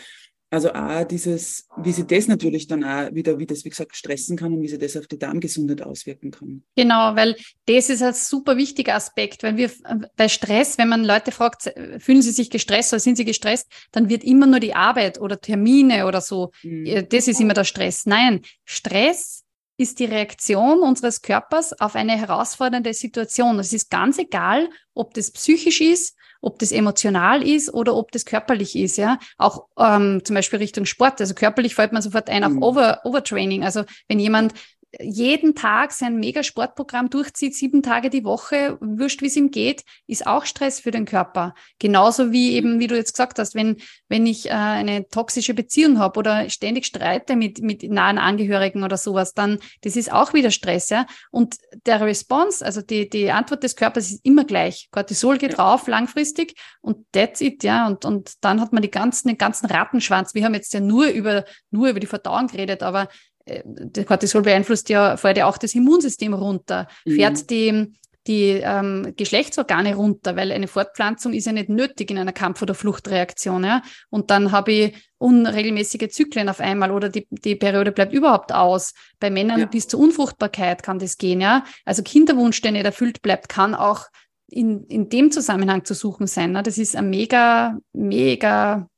Also 0.51 0.73
auch 0.73 1.03
dieses, 1.03 1.67
wie 1.79 1.91
sie 1.91 2.07
das 2.07 2.29
natürlich 2.29 2.69
dann 2.69 2.85
auch 2.85 3.13
wieder, 3.13 3.41
wie 3.41 3.47
das, 3.47 3.65
wie 3.65 3.71
gesagt, 3.71 3.97
stressen 3.97 4.37
kann 4.37 4.53
und 4.53 4.63
wie 4.63 4.69
sie 4.69 4.79
das 4.79 4.97
auf 4.97 5.09
die 5.09 5.19
Darmgesundheit 5.19 5.83
auswirken 5.83 6.31
kann. 6.31 6.63
Genau, 6.77 7.17
weil 7.17 7.35
das 7.67 7.91
ist 7.91 8.03
ein 8.03 8.15
super 8.15 8.57
wichtiger 8.57 8.95
Aspekt, 8.95 9.43
weil 9.43 9.57
wir 9.57 9.69
bei 10.17 10.29
Stress, 10.29 10.79
wenn 10.79 10.89
man 10.89 11.05
Leute 11.05 11.33
fragt, 11.33 11.75
fühlen 11.99 12.23
sie 12.23 12.31
sich 12.31 12.51
gestresst 12.51 12.93
oder 12.93 13.01
sind 13.01 13.17
sie 13.17 13.25
gestresst, 13.25 13.67
dann 13.91 14.09
wird 14.09 14.23
immer 14.23 14.47
nur 14.47 14.61
die 14.61 14.75
Arbeit 14.75 15.21
oder 15.21 15.41
Termine 15.41 16.07
oder 16.07 16.21
so, 16.21 16.53
mhm. 16.63 17.07
das 17.09 17.27
ist 17.27 17.41
immer 17.41 17.55
der 17.55 17.65
Stress. 17.65 18.07
Nein, 18.07 18.41
Stress 18.65 19.44
ist 19.77 19.99
die 19.99 20.05
Reaktion 20.05 20.81
unseres 20.81 21.23
Körpers 21.23 21.79
auf 21.81 21.97
eine 21.97 22.13
herausfordernde 22.13 22.95
Situation. 22.95 23.59
Es 23.59 23.73
ist 23.73 23.91
ganz 23.91 24.19
egal, 24.19 24.69
ob 24.95 25.15
das 25.15 25.33
psychisch 25.33 25.81
ist, 25.81 26.17
ob 26.41 26.59
das 26.59 26.73
emotional 26.73 27.43
ist 27.43 27.73
oder 27.73 27.97
ob 27.97 28.13
das 28.13 28.25
körperlich 28.25 28.77
ist, 28.77 28.99
ja. 28.99 29.19
Auch 29.39 29.67
ähm, 29.79 30.21
zum 30.25 30.35
Beispiel 30.35 30.59
Richtung 30.59 30.85
Sport. 30.85 31.21
Also 31.21 31.35
körperlich 31.35 31.75
fällt 31.75 31.93
man 31.93 32.03
sofort 32.03 32.29
ein 32.29 32.45
auf 32.45 32.53
mhm. 32.53 32.63
Over, 32.63 33.01
Overtraining. 33.05 33.65
Also 33.65 33.85
wenn 34.09 34.19
jemand 34.19 34.53
jeden 35.01 35.55
Tag 35.55 35.93
sein 35.93 36.17
Megasportprogramm 36.17 37.11
durchzieht, 37.11 37.55
sieben 37.55 37.83
Tage 37.83 38.11
die 38.11 38.25
Woche, 38.25 38.79
wurscht, 38.81 39.23
wie 39.23 39.27
es 39.27 39.37
ihm 39.37 39.51
geht, 39.51 39.85
ist 40.07 40.27
auch 40.27 40.45
Stress 40.45 40.81
für 40.81 40.91
den 40.91 41.05
Körper. 41.05 41.55
Genauso 41.79 42.33
wie 42.33 42.51
mhm. 42.51 42.57
eben, 42.57 42.81
wie 42.81 42.87
du 42.87 42.97
jetzt 42.97 43.13
gesagt 43.13 43.39
hast, 43.39 43.55
wenn, 43.55 43.77
wenn 44.09 44.27
ich 44.27 44.47
äh, 44.47 44.53
eine 44.53 45.09
toxische 45.09 45.55
Beziehung 45.55 45.99
habe 45.99 46.19
oder 46.19 46.49
ständig 46.51 46.87
streite 46.87 47.37
mit, 47.37 47.61
mit 47.61 47.83
nahen 47.83 48.19
Angehörigen 48.19 48.83
oder 48.83 48.97
sowas, 48.97 49.35
dann, 49.35 49.59
das 49.83 49.97
ist 49.97 50.13
auch 50.13 50.35
wieder 50.35 50.51
Stress, 50.51 50.91
ja. 50.91 51.07
Und 51.31 51.57
der 51.87 52.01
Response, 52.01 52.65
also 52.65 52.83
die, 52.83 53.09
die 53.09 53.31
Antwort 53.31 53.63
des 53.63 53.77
Körpers 53.77 54.11
ist 54.11 54.25
immer 54.25 54.45
gleich. 54.45 54.89
Cortisol 54.91 55.39
geht 55.39 55.59
rauf 55.59 55.87
langfristig 55.87 56.55
und 56.81 57.07
that's 57.13 57.41
it, 57.41 57.63
ja. 57.65 57.87
Und, 57.87 58.05
und 58.05 58.33
dann 58.41 58.61
hat 58.61 58.73
man 58.73 58.83
die 58.83 58.91
ganzen, 58.91 59.29
den 59.29 59.39
ganzen 59.39 59.67
Rattenschwanz. 59.67 60.35
Wir 60.35 60.45
haben 60.45 60.55
jetzt 60.55 60.73
ja 60.75 60.81
nur 60.81 61.07
über, 61.07 61.45
nur 61.71 61.89
über 61.89 62.01
die 62.01 62.07
Verdauung 62.07 62.47
geredet, 62.49 62.83
aber 62.83 63.09
äh, 63.45 63.63
der 63.65 64.05
Cortisol 64.05 64.43
beeinflusst 64.43 64.89
ja, 64.89 65.17
fährt 65.17 65.39
ja 65.39 65.47
auch 65.47 65.59
das 65.59 65.75
Immunsystem 65.75 66.35
runter, 66.35 66.89
mhm. 67.05 67.15
fährt 67.15 67.51
die, 67.51 67.93
die 68.27 68.61
ähm, 68.63 69.13
Geschlechtsorgane 69.17 69.95
runter, 69.95 70.35
weil 70.37 70.51
eine 70.51 70.67
Fortpflanzung 70.67 71.35
ist 71.35 71.47
ja 71.47 71.53
nicht 71.53 71.69
nötig 71.69 72.11
in 72.11 72.19
einer 72.19 72.33
Kampf- 72.33 72.63
oder 72.63 72.75
Fluchtreaktion. 72.75 73.65
Ja? 73.65 73.83
Und 74.09 74.31
dann 74.31 74.51
habe 74.51 74.73
ich 74.73 74.95
unregelmäßige 75.19 76.09
Zyklen 76.09 76.49
auf 76.49 76.61
einmal 76.61 76.91
oder 76.91 77.11
die, 77.11 77.27
die 77.31 77.55
Periode 77.55 77.93
bleibt 77.93 78.13
überhaupt 78.13 78.53
aus. 78.53 78.95
Bei 79.21 79.31
Männern 79.31 79.61
ja. 79.61 79.67
bis 79.67 79.89
zur 79.89 80.01
Unfruchtbarkeit 80.01 80.83
kann 80.83 80.99
das 80.99 81.19
gehen. 81.19 81.41
Ja? 81.41 81.65
Also 81.85 82.03
Kinderwunsch, 82.03 82.61
der 82.63 82.73
nicht 82.73 82.87
erfüllt 82.87 83.21
bleibt, 83.21 83.49
kann 83.51 83.75
auch 83.75 84.07
in, 84.49 84.85
in 84.85 85.09
dem 85.09 85.31
Zusammenhang 85.31 85.85
zu 85.85 85.95
suchen 85.95 86.27
sein. 86.27 86.53
Ne? 86.53 86.63
Das 86.63 86.79
ist 86.79 86.97
ein 86.97 87.11
mega, 87.11 87.77
mega 87.93 88.89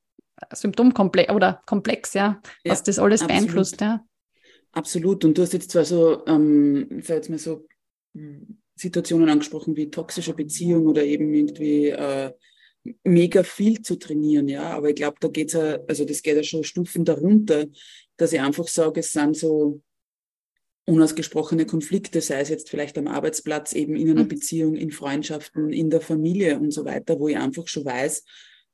Symptomkomplex 0.53 1.33
oder 1.33 1.63
komplex, 1.67 2.15
ja, 2.15 2.41
was 2.65 2.81
ja, 2.81 2.85
das 2.85 2.99
alles 2.99 3.23
absolut. 3.23 3.43
beeinflusst. 3.43 3.81
Ja. 3.81 4.05
Absolut. 4.77 5.25
Und 5.25 5.39
du 5.39 5.43
hast 5.43 5.55
jetzt 5.55 5.71
zwar 5.71 5.87
so, 5.87 6.23
ähm, 6.27 7.01
sag 7.03 7.17
jetzt 7.17 7.31
mal 7.31 7.39
so, 7.39 7.67
hm, 8.15 8.59
Situationen 8.75 9.31
angesprochen 9.31 9.75
wie 9.75 9.91
toxische 9.91 10.35
Beziehung 10.35 10.87
oder 10.87 11.03
eben 11.03 11.33
irgendwie 11.33 11.89
äh, 11.89 12.31
mega 13.03 13.43
viel 13.43 13.81
zu 13.81 13.97
trainieren, 13.97 14.49
ja. 14.49 14.65
Aber 14.77 14.91
ich 14.91 14.97
glaube, 14.97 15.17
da 15.19 15.29
geht's 15.29 15.55
ja, 15.55 15.79
also 15.89 16.05
das 16.05 16.21
geht 16.21 16.37
ja 16.37 16.43
schon 16.43 16.63
Stufen 16.63 17.07
darunter, 17.07 17.65
dass 18.19 18.35
ich 18.35 18.41
einfach 18.41 18.69
sage, 18.69 19.01
es 19.01 19.13
sind 19.13 19.35
so 19.35 19.81
unausgesprochene 20.85 21.65
Konflikte, 21.65 22.21
sei 22.21 22.41
es 22.41 22.51
jetzt 22.51 22.69
vielleicht 22.69 22.99
am 22.99 23.09
Arbeitsplatz, 23.09 23.73
eben 23.73 23.97
in 23.97 24.11
einer 24.11 24.25
mhm. 24.25 24.29
Beziehung, 24.29 24.77
in 24.77 24.91
Freundschaften, 24.91 25.73
in 25.73 25.89
der 25.89 26.03
Familie 26.03 26.59
und 26.59 26.71
so 26.71 26.85
weiter, 26.85 27.19
wo 27.19 27.29
ich 27.29 27.39
einfach 27.39 27.67
schon 27.67 27.87
weiß, 27.87 28.25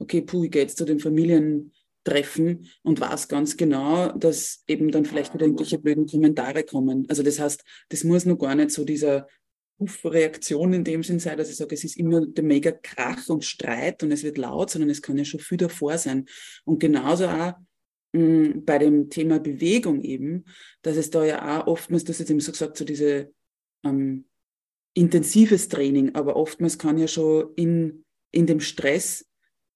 okay, 0.01 0.23
puh, 0.23 0.43
ich 0.43 0.51
gehe 0.51 0.63
jetzt 0.63 0.79
zu 0.79 0.85
den 0.85 0.99
Familien 0.99 1.73
treffen 2.05 2.69
und 2.83 3.01
weiß 3.01 3.29
ganz 3.29 3.57
genau, 3.57 4.13
dass 4.13 4.65
eben 4.67 4.91
dann 4.91 5.05
vielleicht 5.05 5.35
wieder 5.35 5.47
irgendwelche 5.47 5.79
blöden 5.79 6.07
Kommentare 6.07 6.65
kommen. 6.65 7.07
Also 7.09 7.23
das 7.23 7.39
heißt, 7.39 7.63
das 7.89 8.05
muss 8.05 8.27
noch 8.27 8.39
gar 8.39 8.55
nicht 8.55 8.71
so 8.71 8.85
dieser 8.85 9.27
Reaktion 10.05 10.73
in 10.73 10.85
dem 10.85 11.03
Sinn 11.03 11.19
sein, 11.19 11.39
dass 11.39 11.51
ich 11.51 11.57
sage, 11.57 11.75
es 11.75 11.85
ist 11.85 11.97
immer 11.97 12.27
der 12.27 12.45
mega 12.45 12.71
Krach 12.71 13.29
und 13.29 13.45
Streit 13.45 14.03
und 14.03 14.13
es 14.13 14.23
wird 14.23 14.39
laut, 14.39 14.71
sondern 14.71 14.91
es 14.91 15.03
kann 15.03 15.19
ja 15.19 15.25
schon 15.25 15.41
viel 15.41 15.59
davor 15.59 15.99
sein. 15.99 16.27
Und 16.65 16.79
genauso 16.79 17.27
auch 17.27 17.55
mm, 18.13 18.65
bei 18.65 18.79
dem 18.79 19.11
Thema 19.11 19.41
Bewegung 19.41 20.03
eben, 20.03 20.45
dass 20.83 20.97
es 20.97 21.11
da 21.11 21.25
ja 21.25 21.63
auch 21.63 21.67
oftmals, 21.67 22.05
das 22.05 22.19
jetzt 22.19 22.31
eben 22.31 22.41
so 22.41 22.53
gesagt, 22.53 22.77
so 22.77 22.85
diese 22.85 23.33
ähm, 23.85 24.27
intensives 24.95 25.69
Training, 25.69 26.15
aber 26.15 26.37
oftmals 26.37 26.79
kann 26.79 26.99
ja 26.99 27.09
schon 27.09 27.53
in, 27.57 28.05
in 28.31 28.47
dem 28.47 28.61
Stress 28.61 29.27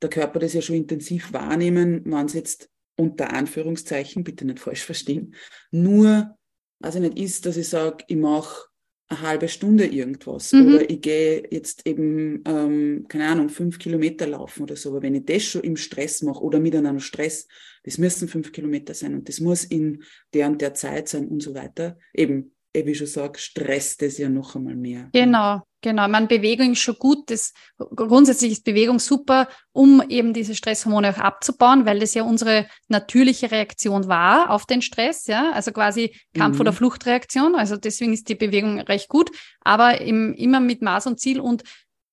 der 0.02 0.10
Körper 0.10 0.38
das 0.38 0.52
ja 0.52 0.62
schon 0.62 0.76
intensiv 0.76 1.32
wahrnehmen, 1.32 2.02
wenn 2.04 2.26
es 2.26 2.34
jetzt 2.34 2.70
unter 2.96 3.32
Anführungszeichen, 3.32 4.24
bitte 4.24 4.44
nicht 4.44 4.58
falsch 4.58 4.84
verstehen, 4.84 5.34
nur, 5.70 6.36
also 6.82 6.98
nicht 6.98 7.18
ist, 7.18 7.46
dass 7.46 7.56
ich 7.56 7.68
sage, 7.68 8.04
ich 8.08 8.16
mache 8.16 8.66
eine 9.08 9.20
halbe 9.22 9.48
Stunde 9.48 9.86
irgendwas 9.86 10.52
mhm. 10.52 10.74
oder 10.74 10.90
ich 10.90 11.00
gehe 11.00 11.46
jetzt 11.50 11.86
eben, 11.86 12.42
ähm, 12.44 13.06
keine 13.08 13.28
Ahnung, 13.28 13.48
fünf 13.48 13.78
Kilometer 13.78 14.26
laufen 14.26 14.64
oder 14.64 14.74
so. 14.74 14.90
Aber 14.90 15.02
wenn 15.02 15.14
ich 15.14 15.24
das 15.24 15.44
schon 15.44 15.62
im 15.62 15.76
Stress 15.76 16.22
mache 16.22 16.42
oder 16.42 16.58
mit 16.58 16.74
einem 16.74 16.98
Stress, 16.98 17.46
das 17.84 17.98
müssen 17.98 18.26
fünf 18.26 18.50
Kilometer 18.50 18.94
sein 18.94 19.14
und 19.14 19.28
das 19.28 19.38
muss 19.38 19.64
in 19.64 20.02
der 20.34 20.48
und 20.48 20.60
der 20.60 20.74
Zeit 20.74 21.08
sein 21.08 21.28
und 21.28 21.40
so 21.40 21.54
weiter. 21.54 21.98
Eben, 22.12 22.55
wie 22.84 22.90
ich 22.90 22.98
schon 22.98 23.06
sage, 23.06 23.38
stresst 23.38 24.02
es 24.02 24.18
ja 24.18 24.28
noch 24.28 24.56
einmal 24.56 24.74
mehr. 24.74 25.08
Genau, 25.12 25.62
genau. 25.80 26.08
Man 26.08 26.28
Bewegung 26.28 26.72
ist 26.72 26.80
schon 26.80 26.96
gut. 26.96 27.30
Das, 27.30 27.52
grundsätzlich 27.78 28.52
ist 28.52 28.64
Bewegung 28.64 28.98
super, 28.98 29.48
um 29.72 30.02
eben 30.08 30.34
diese 30.34 30.54
Stresshormone 30.54 31.10
auch 31.10 31.18
abzubauen, 31.18 31.86
weil 31.86 32.00
das 32.00 32.14
ja 32.14 32.24
unsere 32.24 32.66
natürliche 32.88 33.50
Reaktion 33.50 34.08
war 34.08 34.50
auf 34.50 34.66
den 34.66 34.82
Stress, 34.82 35.26
ja. 35.26 35.52
Also 35.52 35.72
quasi 35.72 36.14
Kampf- 36.34 36.56
mhm. 36.56 36.60
oder 36.62 36.72
Fluchtreaktion. 36.72 37.54
Also 37.54 37.76
deswegen 37.76 38.12
ist 38.12 38.28
die 38.28 38.34
Bewegung 38.34 38.80
recht 38.80 39.08
gut, 39.08 39.30
aber 39.60 40.00
im, 40.00 40.34
immer 40.34 40.60
mit 40.60 40.82
Maß 40.82 41.06
und 41.06 41.20
Ziel 41.20 41.40
und, 41.40 41.62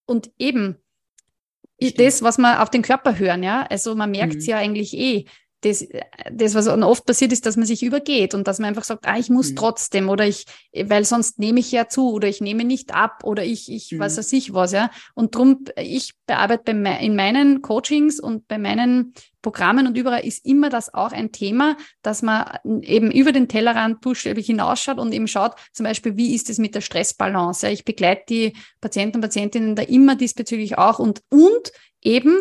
und 0.05 0.31
eben 0.37 0.77
das, 1.97 2.21
was 2.21 2.37
man 2.37 2.59
auf 2.59 2.69
den 2.69 2.81
Körper 2.81 3.17
hören, 3.17 3.43
ja. 3.43 3.65
Also 3.69 3.95
man 3.95 4.11
merkt 4.11 4.35
es 4.35 4.45
mhm. 4.45 4.51
ja 4.51 4.57
eigentlich 4.57 4.93
eh 4.93 5.25
das, 5.63 5.87
das, 6.31 6.55
was 6.55 6.67
oft 6.67 7.05
passiert, 7.05 7.31
ist, 7.31 7.45
dass 7.45 7.57
man 7.57 7.65
sich 7.65 7.83
übergeht 7.83 8.33
und 8.33 8.47
dass 8.47 8.59
man 8.59 8.69
einfach 8.69 8.83
sagt, 8.83 9.07
ah, 9.07 9.17
ich 9.17 9.29
muss 9.29 9.51
mhm. 9.51 9.55
trotzdem 9.55 10.09
oder 10.09 10.27
ich, 10.27 10.45
weil 10.73 11.05
sonst 11.05 11.39
nehme 11.39 11.59
ich 11.59 11.71
ja 11.71 11.87
zu 11.87 12.11
oder 12.11 12.27
ich 12.27 12.41
nehme 12.41 12.65
nicht 12.65 12.93
ab 12.93 13.23
oder 13.23 13.43
ich, 13.43 13.71
ich 13.71 13.91
mhm. 13.91 13.99
was 13.99 14.17
weiß 14.17 14.31
ich 14.33 14.53
was, 14.53 14.73
ja. 14.73 14.89
Und 15.13 15.35
drum, 15.35 15.65
ich 15.77 16.13
bearbeite 16.25 16.73
bei, 16.73 16.97
in 16.99 17.15
meinen 17.15 17.61
Coachings 17.61 18.19
und 18.19 18.47
bei 18.47 18.57
meinen 18.57 19.13
Programmen 19.41 19.87
und 19.87 19.97
überall 19.97 20.25
ist 20.25 20.45
immer 20.45 20.69
das 20.69 20.93
auch 20.93 21.11
ein 21.11 21.31
Thema, 21.31 21.75
dass 22.01 22.21
man 22.21 22.59
eben 22.81 23.11
über 23.11 23.31
den 23.31 23.47
Tellerrand 23.47 24.01
buchstäblich 24.01 24.45
hinausschaut 24.45 24.99
und 24.99 25.13
eben 25.13 25.27
schaut, 25.27 25.55
zum 25.73 25.85
Beispiel, 25.85 26.17
wie 26.17 26.33
ist 26.33 26.49
es 26.49 26.59
mit 26.59 26.75
der 26.75 26.81
Stressbalance? 26.81 27.67
Ja, 27.67 27.73
ich 27.73 27.83
begleite 27.83 28.23
die 28.29 28.53
Patienten 28.79 29.17
und 29.17 29.21
Patientinnen 29.21 29.75
da 29.75 29.83
immer 29.83 30.15
diesbezüglich 30.15 30.77
auch 30.77 30.99
und, 30.99 31.21
und 31.29 31.71
eben 32.01 32.37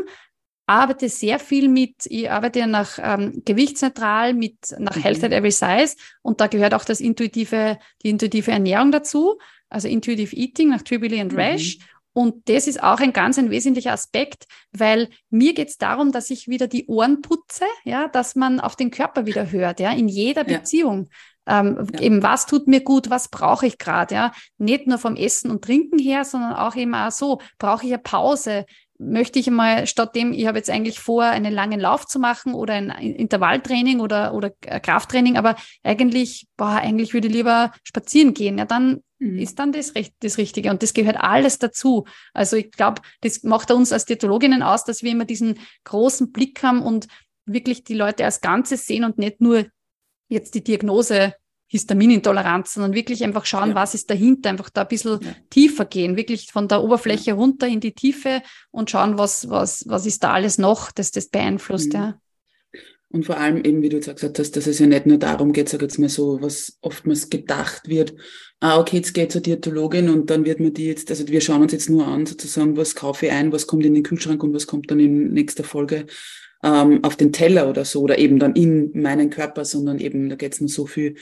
arbeite 0.67 1.09
sehr 1.09 1.39
viel 1.39 1.69
mit, 1.69 2.07
ich 2.07 2.31
arbeite 2.31 2.61
ja 2.61 2.67
nach 2.67 2.99
ähm, 3.03 3.43
gewichtsneutral, 3.45 4.35
mit 4.35 4.57
nach 4.79 4.97
mhm. 4.97 5.03
Health 5.03 5.25
at 5.25 5.33
Every 5.33 5.51
Size 5.51 5.97
und 6.23 6.41
da 6.41 6.47
gehört 6.47 6.75
auch 6.75 6.85
das 6.85 7.01
intuitive, 7.01 7.79
die 8.03 8.11
intuitive 8.11 8.51
Ernährung 8.51 8.93
dazu, 8.93 9.39
also 9.69 9.89
Intuitive 9.89 10.37
Eating 10.37 10.69
nach 10.69 10.83
Tribuli 10.83 11.21
and 11.21 11.35
Rash. 11.35 11.79
Mhm. 11.79 11.85
Und 12.15 12.49
das 12.51 12.67
ist 12.67 12.83
auch 12.83 13.01
ein 13.01 13.15
ganz 13.15 13.39
ein 13.39 13.51
wesentlicher 13.51 13.93
Aspekt, 13.93 14.45
weil 14.71 15.09
mir 15.31 15.55
geht 15.55 15.69
es 15.69 15.79
darum, 15.79 16.13
dass 16.13 16.29
ich 16.29 16.47
wieder 16.47 16.67
die 16.67 16.87
Ohren 16.87 17.23
putze, 17.23 17.65
ja, 17.85 18.07
dass 18.09 18.37
man 18.37 18.61
auf 18.61 18.77
den 18.77 18.91
Körper 18.91 19.25
wieder 19.25 19.51
hört, 19.51 19.81
ja, 19.81 19.93
in 19.93 20.09
jeder 20.09 20.47
ja. 20.47 20.59
Beziehung. 20.59 21.09
Ähm, 21.47 21.87
ja. 21.95 22.01
Eben, 22.01 22.23
was 22.23 22.47
tut 22.47 22.69
mir 22.69 22.83
gut, 22.83 23.09
was 23.09 23.29
brauche 23.29 23.67
ich 23.67 23.79
gerade, 23.79 24.15
ja. 24.15 24.33
Nicht 24.59 24.87
nur 24.87 24.99
vom 24.99 25.17
Essen 25.17 25.51
und 25.51 25.65
Trinken 25.65 25.99
her, 25.99 26.25
sondern 26.25 26.53
auch 26.53 26.77
eben 26.77 26.95
auch 26.95 27.11
so, 27.11 27.41
brauche 27.59 27.87
ich 27.87 27.93
eine 27.93 28.03
Pause, 28.03 28.67
möchte 29.03 29.39
ich 29.39 29.51
mal 29.51 29.87
statt 29.87 30.15
dem, 30.15 30.33
ich 30.33 30.47
habe 30.47 30.59
jetzt 30.59 30.71
eigentlich 30.71 31.01
vor, 31.01 31.25
einen 31.25 31.53
langen 31.53 31.81
Lauf 31.81 32.07
zu 32.07 32.19
machen 32.19 32.55
oder 32.55 32.75
ein 32.75 32.91
Intervalltraining 32.91 34.01
oder, 34.01 34.35
oder 34.35 34.51
Krafttraining, 34.51 35.37
aber 35.37 35.57
eigentlich, 35.83 36.49
boah, 36.57 36.77
eigentlich 36.77 37.15
würde 37.15 37.29
ich 37.29 37.35
lieber 37.35 37.73
spazieren 37.83 38.35
gehen. 38.35 38.59
Ja, 38.59 38.65
dann 38.65 39.03
mhm. 39.19 39.39
ist 39.39 39.59
dann 39.59 39.73
das, 39.73 39.93
das 40.21 40.39
Richtige. 40.39 40.71
Und 40.71 40.83
das 40.83 40.95
gehört 40.95 41.17
alles 41.17 41.59
dazu. 41.59 42.05
Also 42.33 42.57
ich 42.57 42.71
glaube, 42.71 43.03
das 43.21 43.43
macht 43.43 43.71
uns 43.71 43.93
als 43.93 44.05
Diätologinnen 44.05 44.63
aus, 44.63 44.85
dass 44.85 45.03
wir 45.03 45.11
immer 45.11 45.25
diesen 45.25 45.59
großen 45.85 46.33
Blick 46.33 46.63
haben 46.63 46.83
und 46.83 47.09
wirklich 47.45 47.85
die 47.85 47.95
Leute 47.95 48.25
als 48.25 48.41
Ganzes 48.41 48.87
sehen 48.87 49.05
und 49.05 49.19
nicht 49.19 49.41
nur 49.41 49.67
jetzt 50.29 50.55
die 50.55 50.65
Diagnose 50.65 51.35
Histaminintoleranz, 51.73 52.75
sondern 52.75 52.93
wirklich 52.93 53.25
einfach 53.25 53.47
schauen, 53.47 53.71
ja. 53.71 53.75
was 53.75 53.95
ist 53.95 54.11
dahinter, 54.11 54.51
einfach 54.51 54.69
da 54.69 54.83
ein 54.83 54.89
bisschen 54.89 55.21
ja. 55.23 55.31
tiefer 55.49 55.87
gehen, 55.87 56.19
wirklich 56.19 56.53
von 56.53 56.69
der 56.69 56.85
Oberfläche 56.85 57.33
runter 57.33 57.67
in 57.67 57.81
die 57.81 57.93
Tiefe 57.93 58.43
und 58.71 58.91
schauen, 58.91 59.17
was, 59.17 59.49
was, 59.49 59.89
was 59.89 60.05
ist 60.05 60.23
da 60.23 60.35
alles 60.35 60.59
noch, 60.59 60.93
das 60.93 61.13
das 61.13 61.29
beeinflusst, 61.29 61.95
mhm. 61.95 61.99
ja. 61.99 62.19
Und 63.09 63.25
vor 63.25 63.39
allem 63.39 63.65
eben, 63.65 63.81
wie 63.81 63.89
du 63.89 63.99
gesagt 64.01 64.39
hast, 64.39 64.57
dass 64.57 64.67
es 64.67 64.79
ja 64.79 64.87
nicht 64.87 65.07
nur 65.07 65.19
darum 65.19 65.55
geht, 65.55 65.71
sag 65.71 65.81
jetzt 65.81 65.99
mal 65.99 66.11
so, 66.11 66.43
was 66.43 66.79
oftmals 66.83 67.31
gedacht 67.31 67.89
wird, 67.89 68.15
ah, 68.61 68.79
okay, 68.79 68.97
jetzt 68.97 69.15
geht 69.15 69.33
zur 69.33 69.41
Diätologin 69.41 70.11
und 70.11 70.29
dann 70.29 70.45
wird 70.45 70.61
man 70.61 70.75
die 70.75 70.87
jetzt, 70.87 71.11
also 71.11 71.27
wir 71.27 71.41
schauen 71.41 71.63
uns 71.63 71.73
jetzt 71.73 71.89
nur 71.89 72.07
an, 72.07 72.27
sozusagen, 72.27 72.77
was 72.77 72.95
kaufe 72.95 73.27
ich 73.27 73.33
ein, 73.33 73.51
was 73.51 73.67
kommt 73.67 73.87
in 73.87 73.95
den 73.95 74.03
Kühlschrank 74.03 74.43
und 74.43 74.53
was 74.53 74.67
kommt 74.67 74.91
dann 74.91 75.01
in 75.01 75.33
nächster 75.33 75.65
Folge 75.65 76.07
ähm, 76.63 77.03
auf 77.03 77.17
den 77.17 77.33
Teller 77.33 77.69
oder 77.69 77.85
so, 77.85 78.03
oder 78.03 78.19
eben 78.19 78.39
dann 78.39 78.55
in 78.55 78.91
meinen 78.95 79.31
Körper, 79.31 79.65
sondern 79.65 79.99
eben, 79.99 80.29
da 80.29 80.37
geht 80.37 80.53
es 80.53 80.61
nur 80.61 80.69
so 80.69 80.87
viel 80.87 81.17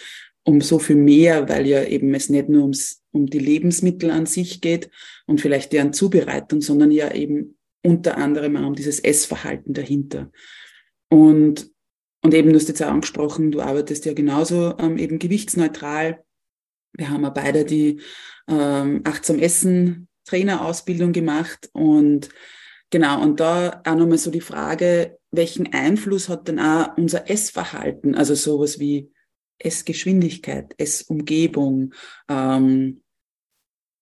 um 0.44 0.60
so 0.60 0.78
viel 0.78 0.96
mehr, 0.96 1.48
weil 1.48 1.66
ja 1.66 1.84
eben 1.84 2.14
es 2.14 2.28
nicht 2.28 2.48
nur 2.48 2.62
ums, 2.62 3.02
um 3.12 3.26
die 3.26 3.38
Lebensmittel 3.38 4.10
an 4.10 4.26
sich 4.26 4.60
geht 4.60 4.90
und 5.26 5.40
vielleicht 5.40 5.72
deren 5.72 5.92
Zubereitung, 5.92 6.60
sondern 6.60 6.90
ja 6.90 7.12
eben 7.12 7.58
unter 7.82 8.16
anderem 8.18 8.56
auch 8.56 8.66
um 8.66 8.74
dieses 8.74 9.00
Essverhalten 9.00 9.74
dahinter. 9.74 10.30
Und, 11.08 11.70
und 12.22 12.34
eben, 12.34 12.50
du 12.50 12.56
hast 12.56 12.68
jetzt 12.68 12.82
auch 12.82 12.88
angesprochen, 12.88 13.50
du 13.50 13.60
arbeitest 13.60 14.04
ja 14.04 14.12
genauso 14.12 14.76
ähm, 14.78 14.98
eben 14.98 15.18
gewichtsneutral. 15.18 16.22
Wir 16.92 17.10
haben 17.10 17.22
ja 17.22 17.30
beide 17.30 17.64
die 17.64 18.00
ähm, 18.48 19.02
achtsam 19.04 19.38
Essen 19.38 20.08
Trainerausbildung 20.26 21.12
gemacht 21.12 21.70
und 21.72 22.28
genau, 22.90 23.22
und 23.22 23.40
da 23.40 23.82
auch 23.84 23.94
nochmal 23.94 24.18
so 24.18 24.30
die 24.30 24.40
Frage, 24.40 25.18
welchen 25.30 25.72
Einfluss 25.72 26.28
hat 26.28 26.48
denn 26.48 26.60
auch 26.60 26.96
unser 26.96 27.30
Essverhalten, 27.30 28.14
also 28.14 28.34
sowas 28.34 28.78
wie 28.78 29.10
Essgeschwindigkeit, 29.60 30.74
Essumgebung, 30.78 31.94
ähm, 32.28 33.02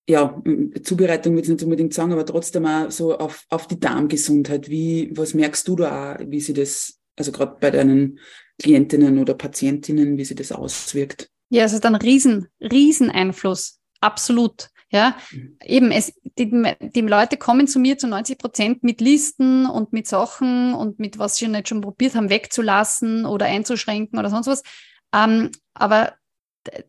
ja, 0.09 0.43
Zubereitung 0.83 1.35
will 1.35 1.43
ich 1.43 1.49
nicht 1.51 1.63
unbedingt 1.63 1.93
sagen, 1.93 2.13
aber 2.13 2.25
trotzdem 2.25 2.65
auch 2.65 2.91
so 2.91 3.19
auf, 3.19 3.45
auf 3.51 3.67
die 3.67 3.79
Darmgesundheit. 3.79 4.71
Wie, 4.71 5.11
was 5.15 5.35
merkst 5.35 5.69
du 5.69 5.77
da 5.77 6.15
auch, 6.15 6.21
wie 6.27 6.41
sie 6.41 6.55
das, 6.55 6.99
also 7.15 7.31
gerade 7.31 7.59
bei 7.61 7.71
deinen 7.71 8.19
Klientinnen 8.59 9.19
oder 9.19 9.35
Patientinnen, 9.35 10.17
wie 10.17 10.25
sie 10.25 10.35
das 10.35 10.51
auswirkt? 10.51 11.31
Ja, 11.51 11.65
es 11.65 11.75
ist 11.75 11.85
ein 11.85 11.95
riesen, 11.95 12.49
riesen 12.61 13.11
Einfluss. 13.11 13.81
Absolut. 14.01 14.71
Ja, 14.91 15.19
mhm. 15.31 15.59
eben, 15.63 15.91
es, 15.91 16.15
die, 16.39 16.51
die 16.95 17.01
Leute 17.03 17.37
kommen 17.37 17.67
zu 17.67 17.79
mir 17.79 17.99
zu 17.99 18.09
90 18.09 18.39
Prozent 18.39 18.83
mit 18.83 19.03
Listen 19.03 19.67
und 19.67 19.93
mit 19.93 20.07
Sachen 20.07 20.73
und 20.73 20.99
mit 20.99 21.19
was 21.19 21.37
sie 21.37 21.49
nicht 21.49 21.69
schon 21.69 21.83
probiert 21.83 22.15
haben, 22.15 22.31
wegzulassen 22.31 23.27
oder 23.27 23.45
einzuschränken 23.45 24.19
oder 24.19 24.31
sonst 24.31 24.47
was. 24.47 24.63
Ähm, 25.13 25.51
aber 25.75 26.15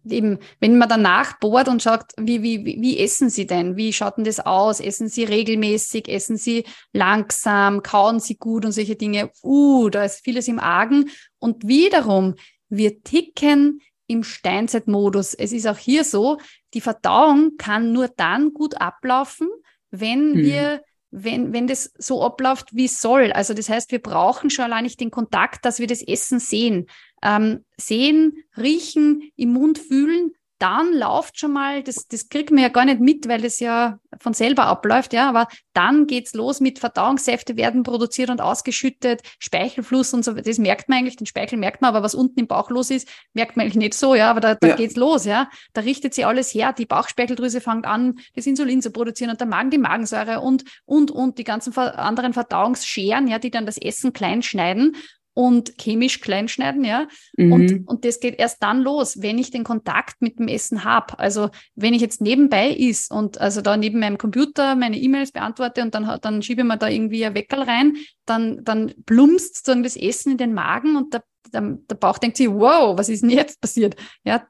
eben, 0.05 0.39
wenn 0.59 0.77
man 0.77 0.89
danach 0.89 1.39
bohrt 1.39 1.67
und 1.67 1.81
schaut, 1.81 2.03
wie, 2.17 2.41
wie, 2.41 2.65
wie 2.65 2.99
essen 2.99 3.29
Sie 3.29 3.47
denn? 3.47 3.77
Wie 3.77 3.93
schaut 3.93 4.17
denn 4.17 4.23
das 4.23 4.39
aus? 4.39 4.79
Essen 4.79 5.07
Sie 5.07 5.23
regelmäßig? 5.23 6.09
Essen 6.09 6.37
Sie 6.37 6.65
langsam? 6.93 7.83
Kauen 7.83 8.19
Sie 8.19 8.35
gut 8.35 8.65
und 8.65 8.71
solche 8.71 8.95
Dinge? 8.95 9.31
Uh, 9.43 9.89
da 9.89 10.03
ist 10.03 10.23
vieles 10.23 10.47
im 10.47 10.59
Argen. 10.59 11.09
Und 11.39 11.67
wiederum, 11.67 12.35
wir 12.69 13.01
ticken 13.03 13.81
im 14.07 14.23
Steinzeitmodus. 14.23 15.33
Es 15.33 15.51
ist 15.51 15.67
auch 15.67 15.77
hier 15.77 16.03
so, 16.03 16.39
die 16.73 16.81
Verdauung 16.81 17.57
kann 17.57 17.91
nur 17.93 18.07
dann 18.09 18.53
gut 18.53 18.79
ablaufen, 18.79 19.47
wenn 19.91 20.33
hm. 20.33 20.37
wir 20.37 20.81
wenn, 21.11 21.53
wenn 21.53 21.67
das 21.67 21.91
so 21.97 22.23
abläuft, 22.23 22.75
wie 22.75 22.85
es 22.85 23.01
soll. 23.01 23.31
Also 23.31 23.53
das 23.53 23.69
heißt, 23.69 23.91
wir 23.91 24.01
brauchen 24.01 24.49
schon 24.49 24.65
allein 24.65 24.83
nicht 24.83 24.99
den 24.99 25.11
Kontakt, 25.11 25.65
dass 25.65 25.79
wir 25.79 25.87
das 25.87 26.01
Essen 26.01 26.39
sehen. 26.39 26.87
Ähm, 27.23 27.65
sehen, 27.77 28.43
riechen, 28.57 29.31
im 29.35 29.53
Mund 29.53 29.79
fühlen, 29.79 30.31
dann 30.59 30.93
läuft 30.93 31.39
schon 31.39 31.53
mal, 31.53 31.83
das, 31.83 32.07
das 32.07 32.27
kriegt 32.27 32.51
man 32.51 32.61
ja 32.61 32.67
gar 32.67 32.83
nicht 32.83 32.99
mit, 32.99 33.29
weil 33.29 33.45
es 33.45 33.59
ja 33.59 33.97
von 34.19 34.33
selber 34.33 34.65
abläuft, 34.65 35.13
ja, 35.13 35.29
aber 35.29 35.47
dann 35.73 36.05
geht's 36.05 36.33
los 36.33 36.59
mit 36.59 36.79
Verdauungssäfte 36.79 37.55
werden 37.55 37.83
produziert 37.83 38.29
und 38.29 38.41
ausgeschüttet, 38.41 39.21
Speichelfluss 39.39 40.13
und 40.13 40.25
so, 40.25 40.33
das 40.33 40.57
merkt 40.57 40.89
man 40.89 40.99
eigentlich, 40.99 41.15
den 41.15 41.27
Speichel 41.27 41.57
merkt 41.57 41.81
man, 41.81 41.89
aber 41.89 42.03
was 42.03 42.13
unten 42.13 42.41
im 42.41 42.47
Bauch 42.47 42.69
los 42.69 42.91
ist, 42.91 43.07
merkt 43.33 43.55
man 43.55 43.63
eigentlich 43.63 43.77
nicht 43.77 43.93
so, 43.93 44.15
ja, 44.15 44.29
aber 44.29 44.41
da, 44.41 44.55
da 44.55 44.67
ja. 44.67 44.75
geht's 44.75 44.97
los, 44.97 45.23
ja, 45.23 45.49
da 45.73 45.81
richtet 45.81 46.13
sich 46.13 46.25
alles 46.25 46.53
her, 46.53 46.73
die 46.73 46.85
Bauchspeicheldrüse 46.85 47.61
fängt 47.61 47.85
an, 47.85 48.19
das 48.35 48.45
Insulin 48.45 48.81
zu 48.81 48.91
produzieren 48.91 49.31
und 49.31 49.39
der 49.39 49.47
Magen 49.47 49.71
die 49.71 49.77
Magensäure 49.77 50.41
und, 50.41 50.65
und, 50.85 51.09
und 51.09 51.37
die 51.37 51.45
ganzen 51.45 51.75
anderen 51.77 52.33
Verdauungsscheren, 52.33 53.27
ja, 53.27 53.39
die 53.39 53.51
dann 53.51 53.65
das 53.65 53.77
Essen 53.77 54.11
klein 54.11 54.41
schneiden 54.41 54.97
und 55.33 55.77
chemisch 55.79 56.21
kleinschneiden, 56.21 56.83
ja. 56.83 57.07
Mhm. 57.37 57.51
Und, 57.51 57.87
und 57.87 58.05
das 58.05 58.19
geht 58.19 58.39
erst 58.39 58.61
dann 58.61 58.81
los, 58.81 59.21
wenn 59.21 59.37
ich 59.37 59.51
den 59.51 59.63
Kontakt 59.63 60.21
mit 60.21 60.39
dem 60.39 60.47
Essen 60.47 60.83
habe. 60.83 61.17
Also 61.19 61.49
wenn 61.75 61.93
ich 61.93 62.01
jetzt 62.01 62.21
nebenbei 62.21 62.69
is 62.71 63.09
und 63.09 63.39
also 63.39 63.61
da 63.61 63.77
neben 63.77 63.99
meinem 63.99 64.17
Computer 64.17 64.75
meine 64.75 64.97
E-Mails 64.97 65.31
beantworte 65.31 65.81
und 65.81 65.95
dann, 65.95 66.19
dann 66.21 66.41
schiebe 66.41 66.61
ich 66.61 66.67
mir 66.67 66.77
da 66.77 66.89
irgendwie 66.89 67.25
ein 67.25 67.35
Weckerl 67.35 67.63
rein, 67.63 67.95
dann, 68.25 68.63
dann 68.63 68.93
plumpst 69.05 69.57
sozusagen 69.57 69.83
das 69.83 69.95
Essen 69.95 70.33
in 70.33 70.37
den 70.37 70.53
Magen 70.53 70.95
und 70.95 71.13
der, 71.13 71.23
der, 71.53 71.61
der 71.89 71.95
Bauch 71.95 72.17
denkt 72.17 72.37
sich, 72.37 72.49
wow, 72.49 72.97
was 72.97 73.09
ist 73.09 73.23
denn 73.23 73.29
jetzt 73.29 73.59
passiert? 73.61 73.95
Ja, 74.23 74.45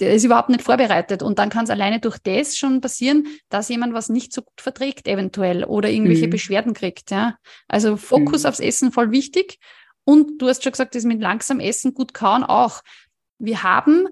der 0.00 0.14
ist 0.14 0.24
überhaupt 0.24 0.48
nicht 0.48 0.62
vorbereitet. 0.62 1.22
Und 1.22 1.38
dann 1.38 1.50
kann 1.50 1.64
es 1.64 1.70
alleine 1.70 2.00
durch 2.00 2.18
das 2.18 2.56
schon 2.56 2.80
passieren, 2.80 3.26
dass 3.48 3.68
jemand 3.68 3.94
was 3.94 4.08
nicht 4.08 4.32
so 4.32 4.42
gut 4.42 4.60
verträgt, 4.60 5.06
eventuell, 5.06 5.64
oder 5.64 5.88
irgendwelche 5.88 6.26
mhm. 6.26 6.30
Beschwerden 6.30 6.74
kriegt. 6.74 7.10
Ja. 7.10 7.36
Also 7.68 7.96
Fokus 7.96 8.42
mhm. 8.42 8.48
aufs 8.48 8.60
Essen 8.60 8.92
voll 8.92 9.12
wichtig. 9.12 9.58
Und 10.04 10.40
du 10.40 10.48
hast 10.48 10.62
schon 10.62 10.72
gesagt, 10.72 10.94
das 10.94 11.04
mit 11.04 11.20
langsam 11.20 11.60
Essen, 11.60 11.94
gut 11.94 12.14
kauen 12.14 12.44
auch. 12.44 12.82
Wir 13.38 13.62
haben 13.62 14.08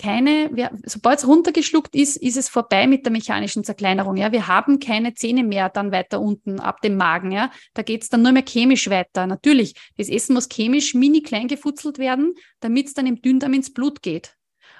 keine, 0.00 0.70
sobald 0.86 1.18
es 1.18 1.26
runtergeschluckt 1.26 1.94
ist, 1.94 2.16
ist 2.16 2.38
es 2.38 2.48
vorbei 2.48 2.86
mit 2.86 3.04
der 3.04 3.12
mechanischen 3.12 3.64
Zerkleinerung. 3.64 4.16
Ja, 4.16 4.32
wir 4.32 4.46
haben 4.46 4.80
keine 4.80 5.12
Zähne 5.12 5.44
mehr 5.44 5.68
dann 5.68 5.92
weiter 5.92 6.22
unten 6.22 6.58
ab 6.58 6.80
dem 6.80 6.96
Magen. 6.96 7.32
Ja, 7.32 7.50
da 7.74 7.82
geht 7.82 8.02
es 8.02 8.08
dann 8.08 8.22
nur 8.22 8.32
mehr 8.32 8.44
chemisch 8.46 8.88
weiter. 8.88 9.26
Natürlich, 9.26 9.74
das 9.98 10.08
Essen 10.08 10.32
muss 10.32 10.48
chemisch 10.48 10.94
mini 10.94 11.20
klein 11.20 11.48
gefutzelt 11.48 11.98
werden, 11.98 12.34
damit 12.60 12.86
es 12.86 12.94
dann 12.94 13.06
im 13.06 13.20
Dünndarm 13.20 13.52
ins 13.52 13.74
Blut 13.74 14.00
geht. 14.00 14.36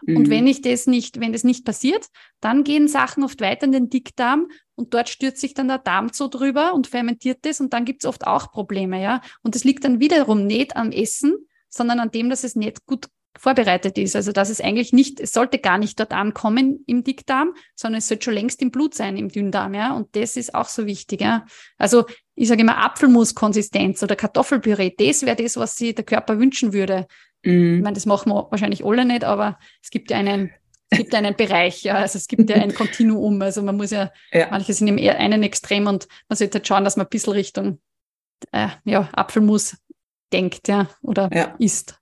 Mhm. 0.07 0.17
Und 0.17 0.31
wenn 0.31 0.47
ich 0.47 0.63
das 0.63 0.87
nicht, 0.87 1.21
wenn 1.21 1.33
das 1.33 1.45
nicht 1.45 1.65
passiert, 1.65 2.07
dann 2.41 2.65
gehen 2.65 2.89
Sachen 2.89 3.25
oft 3.25 3.41
weiter 3.41 3.65
in 3.65 3.73
den 3.73 3.91
Dickdarm 3.91 4.49
und 4.75 4.95
dort 4.95 5.09
stürzt 5.09 5.41
sich 5.41 5.55
dann 5.55 5.69
der 5.69 5.79
Darm 5.79 6.11
so 6.13 6.29
drüber 6.29 6.75
und 6.75 6.87
fermentiert 6.87 7.39
das 7.43 7.61
und 7.61 7.73
dann 7.73 7.85
gibt 7.85 8.05
es 8.05 8.09
oft 8.09 8.27
auch 8.27 8.51
Probleme, 8.51 9.03
ja. 9.03 9.21
Und 9.43 9.55
das 9.55 9.65
liegt 9.65 9.85
dann 9.85 10.01
wiederum 10.01 10.47
nicht 10.47 10.77
am 10.77 10.93
Essen, 10.93 11.37
sondern 11.69 12.01
an 12.01 12.11
dem, 12.11 12.31
dass 12.31 12.45
es 12.45 12.57
nicht 12.57 12.87
gut 12.87 13.09
vorbereitet 13.39 13.97
ist. 13.97 14.17
Also 14.17 14.33
dass 14.33 14.51
es 14.51 14.61
eigentlich 14.61 14.93
nicht, 14.93 15.21
es 15.21 15.33
sollte 15.33 15.59
gar 15.59 15.79
nicht 15.79 15.99
dort 16.01 16.13
ankommen 16.13 16.83
im 16.87 17.05
Dickdarm, 17.05 17.55
sondern 17.75 17.99
es 17.99 18.09
sollte 18.09 18.25
schon 18.25 18.35
längst 18.35 18.61
im 18.61 18.71
Blut 18.71 18.95
sein, 18.95 19.17
im 19.17 19.29
Dünndarm, 19.29 19.75
ja. 19.75 19.95
Und 19.95 20.15
das 20.17 20.37
ist 20.37 20.55
auch 20.55 20.69
so 20.69 20.87
wichtig, 20.87 21.21
ja. 21.21 21.45
Also 21.79 22.07
ich 22.35 22.49
sage 22.49 22.63
immer 22.63 22.79
Apfelmuskonsistenz 22.79 24.03
oder 24.03 24.17
Kartoffelpüree, 24.17 24.95
das 24.97 25.23
wäre 25.23 25.37
das, 25.37 25.57
was 25.57 25.77
sich 25.77 25.95
der 25.95 26.05
Körper 26.05 26.39
wünschen 26.39 26.73
würde. 26.73 27.07
Mhm. 27.45 27.77
Ich 27.77 27.83
meine, 27.83 27.95
das 27.95 28.07
machen 28.07 28.33
wir 28.33 28.49
wahrscheinlich 28.51 28.85
alle 28.85 29.05
nicht, 29.05 29.25
aber 29.25 29.59
es 29.83 29.91
gibt 29.91 30.11
ja 30.11 30.19
einen, 30.19 30.51
es 30.91 30.99
gibt 30.99 31.15
einen 31.15 31.37
Bereich, 31.37 31.83
ja, 31.83 31.97
also 31.97 32.19
es 32.19 32.27
gibt 32.27 32.51
ja 32.51 32.57
ein 32.57 32.75
Kontinuum. 32.75 33.41
Also 33.43 33.63
man 33.63 33.77
muss 33.77 33.91
ja, 33.91 34.11
ja. 34.33 34.49
manche 34.51 34.73
sind 34.73 34.89
im 34.89 34.99
einen 34.99 35.43
Extrem 35.43 35.87
und 35.87 36.09
man 36.29 36.37
sollte 36.37 36.59
halt 36.59 36.67
schauen, 36.67 36.85
dass 36.85 36.97
man 36.97 37.07
ein 37.07 37.11
bisschen 37.11 37.33
Richtung 37.33 37.81
äh, 38.53 38.69
ja, 38.85 39.09
Apfelmus 39.13 39.77
denkt, 40.33 40.69
ja, 40.69 40.89
oder 41.03 41.31
ja. 41.33 41.55
isst. 41.59 41.99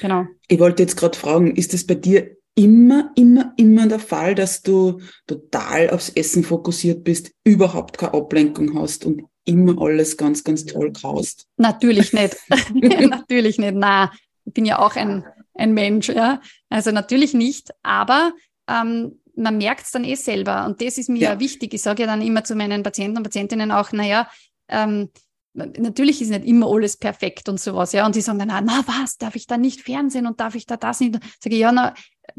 Genau. 0.00 0.26
Ich 0.48 0.58
wollte 0.58 0.82
jetzt 0.82 0.96
gerade 0.96 1.18
fragen, 1.18 1.56
ist 1.56 1.74
es 1.74 1.86
bei 1.86 1.94
dir 1.94 2.36
immer, 2.54 3.10
immer, 3.16 3.52
immer 3.56 3.88
der 3.88 3.98
Fall, 3.98 4.34
dass 4.34 4.62
du 4.62 5.00
total 5.26 5.90
aufs 5.90 6.10
Essen 6.10 6.44
fokussiert 6.44 7.04
bist, 7.04 7.32
überhaupt 7.44 7.98
keine 7.98 8.14
Ablenkung 8.14 8.78
hast 8.78 9.04
und 9.04 9.22
immer 9.44 9.80
alles 9.80 10.16
ganz, 10.16 10.44
ganz 10.44 10.64
toll 10.66 10.92
kaust? 10.92 11.46
Natürlich 11.56 12.12
nicht. 12.12 12.36
Natürlich 12.74 13.58
nicht. 13.58 13.74
Na, 13.74 14.12
ich 14.44 14.52
bin 14.52 14.64
ja 14.64 14.78
auch 14.78 14.96
ein, 14.96 15.24
ein 15.54 15.72
Mensch, 15.74 16.08
ja. 16.08 16.40
Also 16.68 16.90
natürlich 16.90 17.34
nicht, 17.34 17.70
aber 17.82 18.32
ähm, 18.68 19.20
man 19.36 19.58
merkt 19.58 19.84
es 19.84 19.90
dann 19.90 20.04
eh 20.04 20.14
selber. 20.14 20.66
Und 20.66 20.80
das 20.80 20.98
ist 20.98 21.08
mir 21.08 21.20
ja. 21.20 21.40
wichtig. 21.40 21.74
Ich 21.74 21.82
sage 21.82 22.02
ja 22.02 22.06
dann 22.06 22.22
immer 22.22 22.44
zu 22.44 22.54
meinen 22.54 22.82
Patienten 22.82 23.18
und 23.18 23.22
Patientinnen 23.22 23.70
auch, 23.70 23.92
naja, 23.92 24.28
ähm, 24.68 25.10
natürlich 25.54 26.22
ist 26.22 26.30
nicht 26.30 26.46
immer 26.46 26.66
alles 26.66 26.96
perfekt 26.96 27.48
und 27.48 27.60
sowas, 27.60 27.92
ja. 27.92 28.06
Und 28.06 28.14
die 28.14 28.20
sagen 28.20 28.38
dann, 28.38 28.48
na 28.48 28.84
was, 28.86 29.18
darf 29.18 29.36
ich 29.36 29.46
da 29.46 29.58
nicht 29.58 29.82
Fernsehen 29.82 30.26
und 30.26 30.40
darf 30.40 30.54
ich 30.54 30.66
da 30.66 30.76
das 30.76 31.00
nicht? 31.00 31.18
Sage 31.40 31.56
ich, 31.56 31.60
ja, 31.60 31.72
na, 31.72 31.94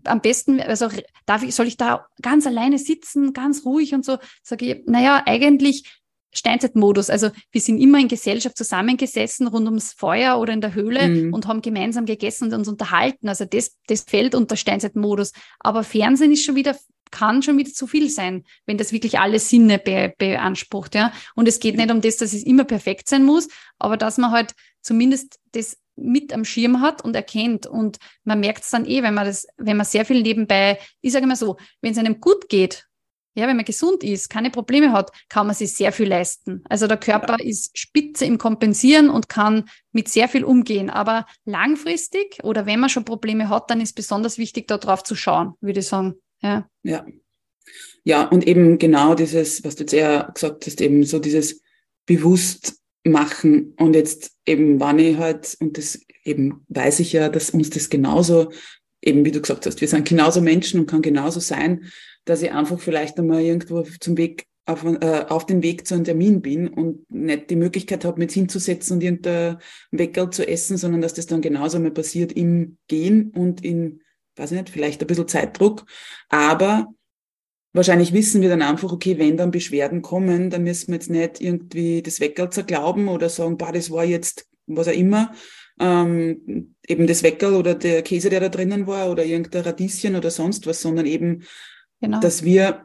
am 0.05 0.21
besten, 0.21 0.59
also 0.59 0.89
darf 1.25 1.43
ich, 1.43 1.53
soll 1.53 1.67
ich 1.67 1.77
da 1.77 2.07
ganz 2.21 2.47
alleine 2.47 2.77
sitzen, 2.77 3.33
ganz 3.33 3.65
ruhig 3.65 3.93
und 3.93 4.05
so? 4.05 4.17
Sage 4.41 4.65
ich, 4.65 4.83
naja, 4.87 5.21
eigentlich 5.25 6.01
Steinzeitmodus. 6.33 7.09
Also 7.09 7.29
wir 7.51 7.61
sind 7.61 7.79
immer 7.79 7.99
in 7.99 8.07
Gesellschaft 8.07 8.57
zusammengesessen 8.57 9.47
rund 9.47 9.65
ums 9.65 9.93
Feuer 9.93 10.39
oder 10.39 10.53
in 10.53 10.61
der 10.61 10.73
Höhle 10.73 11.07
mhm. 11.07 11.33
und 11.33 11.47
haben 11.47 11.61
gemeinsam 11.61 12.05
gegessen 12.05 12.45
und 12.45 12.53
uns 12.53 12.67
unterhalten. 12.67 13.29
Also 13.29 13.45
das, 13.45 13.77
das 13.87 14.01
fällt 14.01 14.35
unter 14.35 14.55
Steinzeitmodus. 14.55 15.31
Aber 15.59 15.83
Fernsehen 15.83 16.31
ist 16.31 16.43
schon 16.43 16.55
wieder 16.55 16.75
kann 17.11 17.43
schon 17.43 17.59
wieder 17.59 17.71
zu 17.71 17.85
viel 17.85 18.09
sein, 18.09 18.43
wenn 18.65 18.79
das 18.79 18.91
wirklich 18.91 19.19
alle 19.19 19.37
Sinne 19.37 19.77
be 19.77 20.13
beansprucht, 20.17 20.95
ja. 20.95 21.13
Und 21.35 21.47
es 21.47 21.59
geht 21.59 21.77
nicht 21.77 21.91
um 21.91 22.01
das, 22.01 22.17
dass 22.17 22.33
es 22.33 22.41
immer 22.41 22.63
perfekt 22.63 23.07
sein 23.07 23.23
muss, 23.23 23.49
aber 23.77 23.97
dass 23.97 24.17
man 24.17 24.31
halt 24.31 24.55
zumindest 24.81 25.39
das 25.51 25.77
mit 25.95 26.33
am 26.33 26.43
Schirm 26.43 26.81
hat 26.81 27.03
und 27.03 27.15
erkennt. 27.15 27.67
Und 27.67 27.97
man 28.23 28.39
merkt 28.39 28.63
es 28.63 28.71
dann 28.71 28.85
eh, 28.85 29.03
wenn 29.03 29.13
man 29.13 29.25
das, 29.25 29.45
wenn 29.57 29.77
man 29.77 29.85
sehr 29.85 30.05
viel 30.05 30.23
nebenbei, 30.23 30.79
ich 31.01 31.13
sage 31.13 31.27
mal 31.27 31.35
so, 31.35 31.57
wenn 31.81 31.91
es 31.91 31.99
einem 31.99 32.19
gut 32.19 32.49
geht, 32.49 32.87
ja, 33.35 33.47
wenn 33.47 33.55
man 33.55 33.65
gesund 33.65 34.03
ist, 34.03 34.29
keine 34.29 34.51
Probleme 34.51 34.91
hat, 34.91 35.11
kann 35.29 35.47
man 35.47 35.55
sich 35.55 35.73
sehr 35.73 35.91
viel 35.91 36.07
leisten. 36.07 36.63
Also 36.69 36.87
der 36.87 36.97
Körper 36.97 37.37
ja. 37.39 37.45
ist 37.45 37.77
spitze 37.77 38.25
im 38.25 38.37
Kompensieren 38.37 39.09
und 39.09 39.29
kann 39.29 39.65
mit 39.91 40.07
sehr 40.07 40.27
viel 40.27 40.43
umgehen. 40.43 40.89
Aber 40.89 41.25
langfristig 41.45 42.43
oder 42.43 42.65
wenn 42.65 42.79
man 42.79 42.89
schon 42.89 43.05
Probleme 43.05 43.49
hat, 43.49 43.69
dann 43.69 43.81
ist 43.81 43.95
besonders 43.95 44.37
wichtig, 44.37 44.67
darauf 44.67 45.03
zu 45.03 45.15
schauen, 45.15 45.53
würde 45.61 45.79
ich 45.79 45.87
sagen. 45.87 46.15
Ja. 46.41 46.67
Ja. 46.83 47.05
Ja, 48.03 48.25
und 48.25 48.45
eben 48.45 48.77
genau 48.77 49.15
dieses, 49.15 49.63
was 49.63 49.75
du 49.75 49.83
jetzt 49.83 49.93
eher 49.93 50.29
gesagt 50.33 50.65
hast, 50.65 50.81
eben 50.81 51.03
so 51.05 51.19
dieses 51.19 51.61
bewusst 52.05 52.75
machen 53.05 53.73
und 53.77 53.95
jetzt 53.95 54.31
eben, 54.45 54.79
wann 54.79 54.99
ich 54.99 55.17
halt, 55.17 55.55
und 55.59 55.77
das 55.77 55.99
eben 56.23 56.65
weiß 56.67 56.99
ich 56.99 57.13
ja, 57.13 57.29
dass 57.29 57.51
uns 57.51 57.69
das 57.69 57.89
genauso, 57.89 58.51
eben 59.01 59.25
wie 59.25 59.31
du 59.31 59.41
gesagt 59.41 59.65
hast, 59.65 59.81
wir 59.81 59.87
sind 59.87 60.07
genauso 60.07 60.41
Menschen 60.41 60.81
und 60.81 60.87
kann 60.87 61.01
genauso 61.01 61.39
sein, 61.39 61.85
dass 62.25 62.41
ich 62.41 62.51
einfach 62.51 62.79
vielleicht 62.79 63.19
einmal 63.19 63.41
irgendwo 63.41 63.81
zum 63.81 64.17
Weg 64.17 64.47
auf, 64.65 64.83
äh, 64.85 65.25
auf 65.27 65.45
den 65.45 65.61
Weg 65.61 65.85
zu 65.85 65.95
einem 65.95 66.05
Termin 66.05 66.41
bin 66.41 66.67
und 66.67 67.09
nicht 67.11 67.49
die 67.49 67.55
Möglichkeit 67.55 68.05
habe, 68.05 68.19
mit 68.19 68.31
hinzusetzen 68.31 68.95
und 68.95 69.03
irgendein 69.03 69.57
Weckerl 69.91 70.29
zu 70.29 70.47
essen, 70.47 70.77
sondern 70.77 71.01
dass 71.01 71.13
das 71.13 71.27
dann 71.27 71.41
genauso 71.41 71.79
mal 71.79 71.91
passiert 71.91 72.31
im 72.31 72.77
Gehen 72.87 73.31
und 73.31 73.63
in, 73.63 74.01
weiß 74.37 74.51
ich 74.51 74.57
nicht, 74.57 74.69
vielleicht 74.69 75.01
ein 75.01 75.07
bisschen 75.07 75.27
Zeitdruck. 75.27 75.85
Aber 76.29 76.87
wahrscheinlich 77.73 78.13
wissen 78.13 78.41
wir 78.41 78.49
dann 78.49 78.61
einfach, 78.61 78.91
okay, 78.91 79.17
wenn 79.17 79.35
dann 79.35 79.51
Beschwerden 79.51 80.01
kommen, 80.01 80.49
dann 80.49 80.63
müssen 80.63 80.87
wir 80.87 80.95
jetzt 80.95 81.09
nicht 81.09 81.41
irgendwie 81.41 82.01
das 82.01 82.21
Weckerl 82.21 82.49
zerglauben 82.49 83.09
oder 83.09 83.29
sagen, 83.29 83.57
bah, 83.57 83.71
das 83.71 83.91
war 83.91 84.05
jetzt 84.05 84.47
was 84.65 84.87
auch 84.87 84.93
immer, 84.93 85.33
ähm, 85.79 86.75
eben 86.87 87.07
das 87.07 87.23
Weckerl 87.23 87.55
oder 87.55 87.75
der 87.75 88.01
Käse, 88.01 88.29
der 88.29 88.39
da 88.39 88.49
drinnen 88.49 88.87
war 88.87 89.09
oder 89.09 89.25
irgendein 89.25 89.63
Radieschen 89.63 90.15
oder 90.15 90.31
sonst 90.31 90.67
was, 90.67 90.81
sondern 90.81 91.05
eben 91.05 91.43
Genau. 92.03 92.19
Dass 92.19 92.43
wir, 92.43 92.83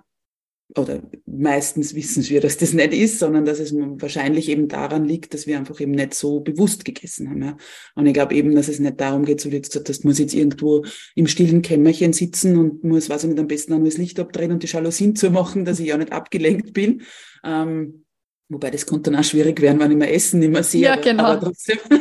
oder 0.77 1.03
meistens 1.27 1.93
wissen 1.97 2.25
wir, 2.29 2.41
dass 2.41 2.57
das 2.57 2.73
nicht 2.73 2.93
ist, 2.93 3.19
sondern 3.19 3.45
dass 3.45 3.59
es 3.59 3.75
wahrscheinlich 3.75 4.49
eben 4.49 4.69
daran 4.69 5.05
liegt, 5.05 5.35
dass 5.35 5.49
wir 5.49 5.59
einfach 5.59 5.81
eben 5.81 5.91
nicht 5.91 6.15
so 6.15 6.39
bewusst 6.39 6.85
gegessen 6.85 7.29
haben. 7.29 7.43
Ja. 7.43 7.57
Und 7.97 8.07
ich 8.07 8.15
glaube 8.15 8.37
eben, 8.37 8.55
dass 8.55 8.69
es 8.69 8.79
nicht 8.79 9.01
darum 9.01 9.25
geht, 9.25 9.41
so 9.41 9.51
wie 9.51 9.57
jetzt 9.57 9.73
gesagt 9.73 9.89
hast, 9.89 10.05
muss 10.05 10.21
jetzt 10.21 10.35
irgendwo 10.35 10.85
im 11.17 11.27
stillen 11.27 11.63
Kämmerchen 11.63 12.13
sitzen 12.13 12.57
und 12.57 12.85
muss, 12.85 13.11
weiß 13.11 13.25
ich 13.25 13.31
nicht, 13.31 13.41
am 13.41 13.49
besten 13.49 13.73
auch 13.73 13.79
nur 13.79 13.89
das 13.89 13.99
Licht 13.99 14.21
abdrehen 14.21 14.53
und 14.53 14.63
die 14.63 14.69
Jalousien 14.69 15.17
zu 15.17 15.33
machen, 15.33 15.65
dass 15.65 15.81
ich 15.81 15.89
ja 15.89 15.99
nicht 15.99 16.13
abgelenkt 16.13 16.73
bin. 16.73 17.03
Ähm, 17.43 18.05
wobei 18.49 18.71
das 18.71 18.87
konnte 18.87 19.11
dann 19.11 19.19
auch 19.19 19.25
schwierig 19.25 19.61
werden, 19.61 19.81
wenn 19.81 19.91
ich 19.91 19.99
mal 19.99 20.05
Essen 20.05 20.39
nicht 20.39 20.53
mehr 20.53 20.63
sehe. 20.63 20.83
Ja, 20.83 20.95
genau. 20.95 21.25
Aber 21.25 21.41
trotzdem. 21.41 21.79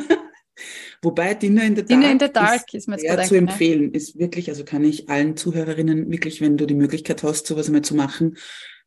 Wobei 1.01 1.33
Dinner 1.33 1.63
in 1.63 1.75
the 1.75 1.83
Dark, 1.83 1.87
Dinner 1.87 2.11
in 2.11 2.19
the 2.19 2.31
Dark 2.31 2.73
ist, 2.73 2.87
ist 2.87 2.99
sehr 2.99 3.23
zu 3.23 3.35
empfehlen. 3.35 3.93
Ist 3.93 4.17
wirklich, 4.17 4.49
also 4.49 4.63
kann 4.63 4.83
ich 4.83 5.09
allen 5.09 5.37
Zuhörerinnen 5.37 6.09
wirklich, 6.11 6.41
wenn 6.41 6.57
du 6.57 6.65
die 6.65 6.75
Möglichkeit 6.75 7.23
hast, 7.23 7.47
sowas 7.47 7.67
einmal 7.67 7.83
zu 7.83 7.95
machen, 7.95 8.37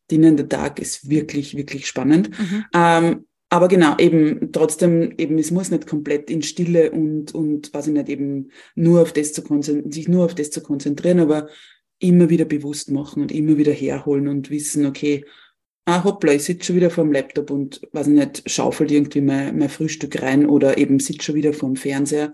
Dinner 0.09 0.27
in 0.27 0.37
the 0.37 0.47
Dark 0.47 0.79
ist 0.79 1.09
wirklich, 1.09 1.55
wirklich 1.55 1.87
spannend. 1.87 2.29
Mhm. 2.37 2.65
Ähm, 2.73 3.25
aber 3.49 3.67
genau, 3.67 3.97
eben 3.97 4.51
trotzdem, 4.53 5.13
eben, 5.17 5.37
es 5.37 5.51
muss 5.51 5.71
nicht 5.71 5.85
komplett 5.85 6.29
in 6.29 6.41
Stille 6.41 6.91
und, 6.91 7.35
und 7.35 7.73
was 7.73 7.87
ich 7.87 7.93
nicht, 7.93 8.07
eben 8.07 8.51
nur 8.75 9.01
auf 9.01 9.11
das 9.11 9.33
zu 9.33 9.41
konzentrieren, 9.41 9.91
sich 9.91 10.07
nur 10.07 10.25
auf 10.25 10.35
das 10.35 10.51
zu 10.51 10.61
konzentrieren, 10.61 11.19
aber 11.19 11.49
immer 11.99 12.29
wieder 12.29 12.45
bewusst 12.45 12.91
machen 12.91 13.21
und 13.21 13.31
immer 13.31 13.57
wieder 13.57 13.73
herholen 13.73 14.27
und 14.27 14.49
wissen, 14.49 14.85
okay, 14.85 15.25
ah 15.91 16.03
hoppla, 16.03 16.33
ich 16.33 16.43
sitze 16.43 16.67
schon 16.67 16.75
wieder 16.77 16.89
vor 16.89 17.03
dem 17.03 17.13
Laptop 17.13 17.51
und, 17.51 17.81
weiß 17.91 18.07
ich 18.07 18.13
nicht, 18.13 18.49
schaufelt 18.49 18.91
irgendwie 18.91 19.21
mein, 19.21 19.57
mein 19.57 19.69
Frühstück 19.69 20.21
rein 20.21 20.45
oder 20.45 20.77
eben 20.77 20.99
sitze 20.99 21.23
schon 21.23 21.35
wieder 21.35 21.53
vor 21.53 21.69
dem 21.69 21.75
Fernseher 21.75 22.33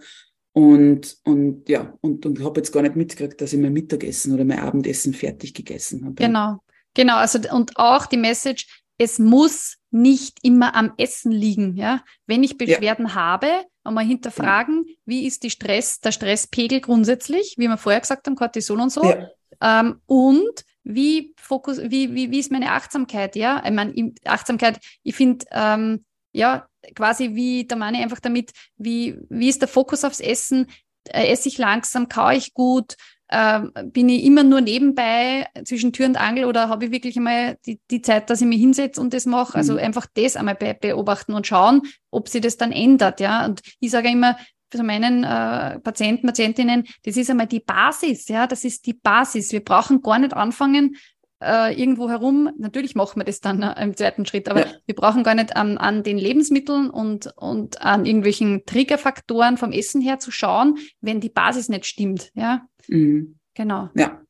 und, 0.53 1.17
und 1.23 1.67
ja, 1.69 1.93
und, 2.01 2.25
und 2.25 2.43
habe 2.43 2.59
jetzt 2.59 2.71
gar 2.71 2.81
nicht 2.81 2.95
mitgekriegt, 2.95 3.41
dass 3.41 3.53
ich 3.53 3.59
mein 3.59 3.73
Mittagessen 3.73 4.33
oder 4.33 4.45
mein 4.45 4.59
Abendessen 4.59 5.13
fertig 5.13 5.53
gegessen 5.53 6.05
habe. 6.05 6.15
Genau, 6.15 6.57
genau, 6.93 7.17
also 7.17 7.39
und 7.51 7.77
auch 7.77 8.05
die 8.05 8.17
Message, 8.17 8.67
es 8.97 9.19
muss 9.19 9.77
nicht 9.91 10.39
immer 10.43 10.75
am 10.75 10.93
Essen 10.97 11.31
liegen, 11.31 11.75
ja. 11.75 12.03
Wenn 12.25 12.43
ich 12.43 12.57
Beschwerden 12.57 13.07
ja. 13.07 13.15
habe, 13.15 13.47
einmal 13.83 14.05
hinterfragen, 14.05 14.85
ja. 14.87 14.95
wie 15.05 15.27
ist 15.27 15.43
die 15.43 15.49
Stress, 15.49 15.99
der 15.99 16.11
Stresspegel 16.11 16.81
grundsätzlich, 16.81 17.55
wie 17.57 17.67
wir 17.67 17.77
vorher 17.77 18.01
gesagt 18.01 18.27
haben, 18.27 18.35
Cortisol 18.35 18.81
und 18.81 18.91
so. 18.91 19.03
Ja. 19.03 19.29
Ähm, 19.61 20.01
und 20.05 20.65
wie 20.87 21.33
Fokus, 21.37 21.79
wie, 21.81 22.13
wie, 22.15 22.31
wie 22.31 22.39
ist 22.39 22.51
meine 22.51 22.71
Achtsamkeit, 22.71 23.35
ja? 23.35 23.61
Ich 23.65 23.71
meine, 23.71 24.13
Achtsamkeit, 24.25 24.79
ich 25.03 25.15
finde, 25.15 25.45
ähm, 25.51 26.05
ja, 26.31 26.67
quasi 26.95 27.35
wie, 27.35 27.67
da 27.67 27.75
meine 27.75 27.97
ich 27.97 28.03
einfach 28.03 28.19
damit, 28.19 28.51
wie, 28.77 29.17
wie 29.29 29.49
ist 29.49 29.61
der 29.61 29.67
Fokus 29.67 30.03
aufs 30.03 30.19
Essen? 30.19 30.67
Äh, 31.09 31.27
esse 31.27 31.49
ich 31.49 31.57
langsam, 31.57 32.07
kaue 32.07 32.35
ich 32.35 32.53
gut? 32.53 32.95
Ähm, 33.29 33.73
bin 33.83 34.07
ich 34.07 34.23
immer 34.23 34.43
nur 34.43 34.61
nebenbei 34.61 35.47
zwischen 35.65 35.91
Tür 35.91 36.05
und 36.05 36.15
Angel 36.15 36.45
oder 36.45 36.69
habe 36.69 36.85
ich 36.85 36.91
wirklich 36.91 37.17
einmal 37.17 37.57
die, 37.65 37.81
die 37.91 38.01
Zeit, 38.01 38.29
dass 38.29 38.39
ich 38.39 38.47
mich 38.47 38.61
hinsetze 38.61 39.01
und 39.01 39.13
das 39.13 39.25
mache? 39.25 39.55
Also 39.55 39.73
mhm. 39.73 39.79
einfach 39.79 40.05
das 40.13 40.37
einmal 40.37 40.55
be 40.55 40.73
beobachten 40.79 41.33
und 41.33 41.45
schauen, 41.45 41.81
ob 42.09 42.29
sich 42.29 42.41
das 42.41 42.55
dann 42.55 42.71
ändert, 42.71 43.19
ja. 43.19 43.45
Und 43.45 43.61
ich 43.81 43.91
sage 43.91 44.09
immer, 44.09 44.37
für 44.69 44.83
meinen 44.83 45.23
äh, 45.23 45.79
Patienten, 45.79 46.27
Patientinnen, 46.27 46.83
das 47.03 47.17
ist 47.17 47.29
einmal 47.29 47.47
die 47.47 47.59
Basis, 47.59 48.27
ja, 48.27 48.47
das 48.47 48.63
ist 48.63 48.85
die 48.85 48.93
Basis. 48.93 49.51
Wir 49.51 49.63
brauchen 49.63 50.01
gar 50.01 50.19
nicht 50.19 50.33
anfangen, 50.33 50.95
äh, 51.39 51.79
irgendwo 51.79 52.09
herum, 52.09 52.49
natürlich 52.57 52.95
machen 52.95 53.19
wir 53.19 53.25
das 53.25 53.39
dann 53.39 53.61
äh, 53.61 53.83
im 53.83 53.95
zweiten 53.95 54.25
Schritt, 54.25 54.49
aber 54.49 54.61
ja. 54.65 54.73
wir 54.85 54.95
brauchen 54.95 55.23
gar 55.23 55.35
nicht 55.35 55.55
an, 55.55 55.77
an 55.77 56.03
den 56.03 56.17
Lebensmitteln 56.17 56.89
und, 56.89 57.31
und 57.35 57.81
an 57.81 58.05
irgendwelchen 58.05 58.65
Triggerfaktoren 58.65 59.57
vom 59.57 59.71
Essen 59.71 60.01
her 60.01 60.19
zu 60.19 60.31
schauen, 60.31 60.77
wenn 60.99 61.19
die 61.19 61.29
Basis 61.29 61.69
nicht 61.69 61.85
stimmt, 61.85 62.31
ja. 62.33 62.67
Mhm. 62.87 63.37
Genau. 63.53 63.89
Ja. 63.95 64.21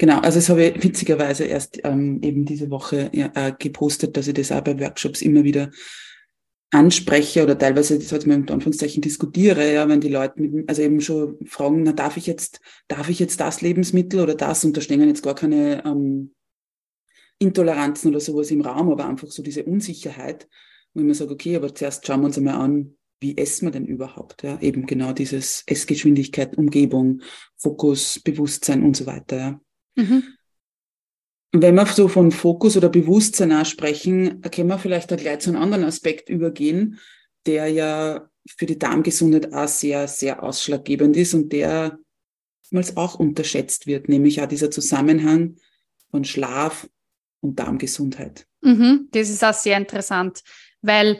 Genau, 0.00 0.20
also 0.20 0.38
das 0.38 0.48
habe 0.48 0.64
ich 0.64 0.84
witzigerweise 0.84 1.44
erst 1.44 1.80
ähm, 1.82 2.20
eben 2.22 2.44
diese 2.44 2.70
Woche 2.70 3.10
ja, 3.12 3.32
äh, 3.34 3.52
gepostet, 3.58 4.16
dass 4.16 4.28
ich 4.28 4.34
das 4.34 4.52
auch 4.52 4.62
bei 4.62 4.78
Workshops 4.78 5.22
immer 5.22 5.42
wieder 5.42 5.70
anspreche 6.70 7.42
oder 7.42 7.56
teilweise, 7.56 7.98
das 7.98 8.12
heißt 8.12 8.26
in 8.26 8.32
Anführungszeichen 8.48 9.00
diskutiere, 9.00 9.72
ja, 9.72 9.88
wenn 9.88 10.00
die 10.00 10.10
Leute 10.10 10.40
mit, 10.40 10.68
also 10.68 10.82
eben 10.82 11.00
schon 11.00 11.38
fragen, 11.46 11.82
na, 11.82 11.92
darf 11.92 12.16
ich 12.16 12.26
jetzt, 12.26 12.60
darf 12.88 13.08
ich 13.08 13.18
jetzt 13.18 13.40
das 13.40 13.62
Lebensmittel 13.62 14.20
oder 14.20 14.34
das? 14.34 14.64
Und 14.64 14.76
da 14.76 14.80
stehen 14.80 15.06
jetzt 15.06 15.22
gar 15.22 15.34
keine 15.34 15.84
ähm, 15.84 16.34
Intoleranzen 17.38 18.10
oder 18.10 18.20
sowas 18.20 18.50
im 18.50 18.60
Raum, 18.60 18.90
aber 18.90 19.06
einfach 19.06 19.28
so 19.28 19.42
diese 19.42 19.64
Unsicherheit, 19.64 20.48
wo 20.92 21.00
ich 21.00 21.06
mir 21.06 21.14
sage, 21.14 21.32
okay, 21.32 21.56
aber 21.56 21.74
zuerst 21.74 22.06
schauen 22.06 22.20
wir 22.20 22.26
uns 22.26 22.36
einmal 22.36 22.56
an, 22.56 22.96
wie 23.20 23.36
essen 23.36 23.66
wir 23.66 23.72
denn 23.72 23.86
überhaupt? 23.86 24.42
Ja, 24.42 24.60
eben 24.60 24.86
genau 24.86 25.12
dieses 25.12 25.64
Essgeschwindigkeit, 25.66 26.56
Umgebung, 26.56 27.22
Fokus, 27.56 28.20
Bewusstsein 28.20 28.82
und 28.84 28.96
so 28.96 29.06
weiter. 29.06 29.36
Ja. 29.36 29.60
Mhm. 29.96 30.37
Wenn 31.52 31.74
wir 31.76 31.86
so 31.86 32.08
von 32.08 32.30
Fokus 32.30 32.76
oder 32.76 32.88
Bewusstsein 32.88 33.64
sprechen, 33.64 34.42
können 34.42 34.68
wir 34.68 34.78
vielleicht 34.78 35.12
auch 35.12 35.16
gleich 35.16 35.38
zu 35.38 35.50
einem 35.50 35.62
anderen 35.62 35.84
Aspekt 35.84 36.28
übergehen, 36.28 36.98
der 37.46 37.68
ja 37.68 38.28
für 38.46 38.66
die 38.66 38.78
Darmgesundheit 38.78 39.52
auch 39.52 39.68
sehr, 39.68 40.08
sehr 40.08 40.42
ausschlaggebend 40.42 41.16
ist 41.16 41.34
und 41.34 41.52
der 41.52 41.98
auch 42.96 43.18
unterschätzt 43.18 43.86
wird, 43.86 44.08
nämlich 44.08 44.42
auch 44.42 44.46
dieser 44.46 44.70
Zusammenhang 44.70 45.56
von 46.10 46.24
Schlaf 46.24 46.88
und 47.40 47.58
Darmgesundheit. 47.58 48.46
Mhm, 48.60 49.08
das 49.12 49.30
ist 49.30 49.42
auch 49.42 49.54
sehr 49.54 49.78
interessant, 49.78 50.42
weil 50.82 51.18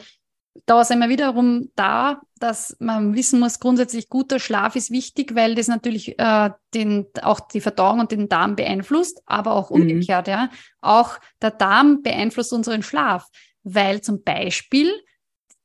da 0.65 0.83
sind 0.83 0.99
wir 0.99 1.09
wiederum 1.09 1.69
da, 1.75 2.21
dass 2.39 2.75
man 2.79 3.15
wissen 3.15 3.39
muss, 3.39 3.59
grundsätzlich 3.59 4.09
guter 4.09 4.39
Schlaf 4.39 4.75
ist 4.75 4.91
wichtig, 4.91 5.35
weil 5.35 5.55
das 5.55 5.67
natürlich 5.67 6.17
äh, 6.19 6.49
den, 6.73 7.05
auch 7.21 7.39
die 7.39 7.61
Verdauung 7.61 7.99
und 7.99 8.11
den 8.11 8.29
Darm 8.29 8.55
beeinflusst, 8.55 9.21
aber 9.25 9.53
auch 9.53 9.69
mhm. 9.69 9.81
umgekehrt, 9.81 10.27
mhm. 10.27 10.31
ja. 10.31 10.49
Auch 10.81 11.19
der 11.41 11.51
Darm 11.51 12.01
beeinflusst 12.01 12.53
unseren 12.53 12.83
Schlaf, 12.83 13.27
weil 13.63 14.01
zum 14.01 14.23
Beispiel 14.23 14.91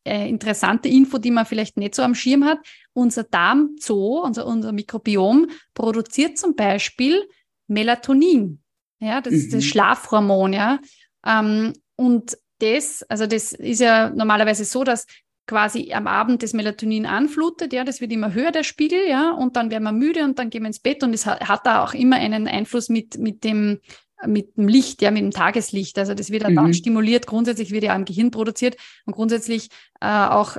äh, 0.04 0.28
interessante 0.28 0.88
Info, 0.88 1.18
die 1.18 1.30
man 1.30 1.46
vielleicht 1.46 1.76
nicht 1.76 1.94
so 1.94 2.02
am 2.02 2.14
Schirm 2.14 2.44
hat, 2.44 2.58
unser 2.92 3.24
Darmzoo, 3.24 4.20
unser, 4.20 4.46
unser 4.46 4.72
Mikrobiom 4.72 5.48
produziert 5.74 6.38
zum 6.38 6.54
Beispiel 6.54 7.28
Melatonin. 7.66 8.62
Ja, 9.00 9.20
das 9.20 9.32
mhm. 9.32 9.38
ist 9.38 9.52
das 9.52 9.64
mhm. 9.64 9.68
Schlafhormon, 9.68 10.52
ja. 10.52 10.78
Ähm, 11.26 11.72
und 11.96 12.36
das, 12.64 13.02
also 13.04 13.26
das 13.26 13.52
ist 13.52 13.80
ja 13.80 14.10
normalerweise 14.10 14.64
so, 14.64 14.84
dass 14.84 15.06
quasi 15.46 15.92
am 15.92 16.06
Abend 16.06 16.42
das 16.42 16.54
Melatonin 16.54 17.06
anflutet, 17.06 17.72
ja, 17.72 17.84
das 17.84 18.00
wird 18.00 18.12
immer 18.12 18.32
höher, 18.32 18.50
der 18.50 18.62
Spiegel, 18.62 19.06
ja, 19.08 19.30
und 19.32 19.56
dann 19.56 19.70
werden 19.70 19.84
wir 19.84 19.92
müde 19.92 20.24
und 20.24 20.38
dann 20.38 20.48
gehen 20.50 20.62
wir 20.62 20.68
ins 20.68 20.80
Bett 20.80 21.02
und 21.02 21.12
es 21.12 21.26
hat, 21.26 21.46
hat 21.46 21.66
da 21.66 21.84
auch 21.84 21.92
immer 21.92 22.16
einen 22.16 22.48
Einfluss 22.48 22.88
mit, 22.88 23.18
mit 23.18 23.44
dem 23.44 23.80
mit 24.26 24.56
dem 24.56 24.68
Licht, 24.68 25.02
ja, 25.02 25.10
mit 25.10 25.22
dem 25.22 25.30
Tageslicht. 25.30 25.98
Also 25.98 26.14
das 26.14 26.30
wird 26.30 26.42
ja 26.42 26.50
mhm. 26.50 26.56
dann 26.56 26.74
stimuliert, 26.74 27.26
grundsätzlich 27.26 27.70
wird 27.70 27.84
ja 27.84 27.94
am 27.94 28.04
Gehirn 28.04 28.30
produziert 28.30 28.76
und 29.06 29.14
grundsätzlich 29.14 29.68
äh, 30.00 30.06
auch, 30.06 30.56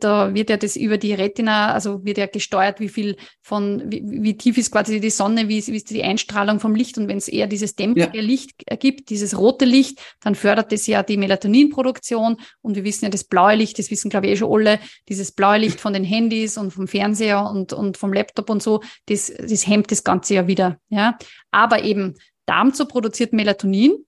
da 0.00 0.34
wird 0.34 0.50
ja 0.50 0.56
das 0.56 0.74
über 0.76 0.98
die 0.98 1.14
Retina, 1.14 1.72
also 1.72 2.04
wird 2.04 2.18
ja 2.18 2.26
gesteuert, 2.26 2.80
wie 2.80 2.88
viel 2.88 3.16
von, 3.40 3.82
wie, 3.86 4.02
wie 4.04 4.36
tief 4.36 4.58
ist 4.58 4.72
quasi 4.72 5.00
die 5.00 5.10
Sonne, 5.10 5.48
wie 5.48 5.58
ist, 5.58 5.68
wie 5.68 5.76
ist 5.76 5.90
die 5.90 6.02
Einstrahlung 6.02 6.58
vom 6.58 6.74
Licht 6.74 6.98
und 6.98 7.06
wenn 7.06 7.18
es 7.18 7.28
eher 7.28 7.46
dieses 7.46 7.76
dämpfige 7.76 8.16
ja. 8.16 8.22
Licht 8.22 8.54
gibt, 8.80 9.10
dieses 9.10 9.38
rote 9.38 9.64
Licht, 9.64 10.00
dann 10.20 10.34
fördert 10.34 10.72
das 10.72 10.86
ja 10.88 11.04
die 11.04 11.16
Melatoninproduktion 11.16 12.38
und 12.60 12.74
wir 12.74 12.82
wissen 12.82 13.04
ja, 13.04 13.10
das 13.10 13.22
blaue 13.24 13.54
Licht, 13.54 13.78
das 13.78 13.90
wissen 13.90 14.10
glaube 14.10 14.26
ich 14.26 14.32
eh 14.32 14.36
schon 14.36 14.52
alle, 14.52 14.80
dieses 15.08 15.30
blaue 15.30 15.58
Licht 15.58 15.80
von 15.80 15.92
den 15.92 16.04
Handys 16.04 16.58
und 16.58 16.72
vom 16.72 16.88
Fernseher 16.88 17.48
und, 17.48 17.72
und 17.72 17.96
vom 17.96 18.12
Laptop 18.12 18.50
und 18.50 18.62
so, 18.62 18.82
das, 19.06 19.32
das 19.38 19.66
hemmt 19.66 19.92
das 19.92 20.02
Ganze 20.02 20.34
ja 20.34 20.46
wieder, 20.48 20.78
ja. 20.88 21.16
Aber 21.52 21.84
eben, 21.84 22.14
Darm 22.46 22.72
zu 22.72 22.86
produziert 22.86 23.32
Melatonin 23.32 24.06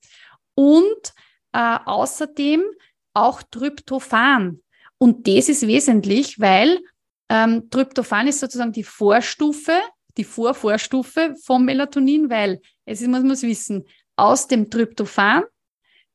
und 0.54 1.14
äh, 1.52 1.78
außerdem 1.84 2.62
auch 3.14 3.42
Tryptophan. 3.42 4.60
Und 4.98 5.26
das 5.26 5.48
ist 5.48 5.66
wesentlich, 5.66 6.40
weil 6.40 6.80
ähm, 7.28 7.68
Tryptophan 7.70 8.26
ist 8.26 8.40
sozusagen 8.40 8.72
die 8.72 8.84
Vorstufe, 8.84 9.78
die 10.16 10.24
Vorvorstufe 10.24 11.34
vom 11.44 11.64
Melatonin, 11.64 12.30
weil 12.30 12.60
es 12.84 13.00
ist, 13.00 13.08
muss 13.08 13.22
man 13.22 13.42
wissen, 13.42 13.84
aus 14.16 14.48
dem 14.48 14.70
Tryptophan 14.70 15.44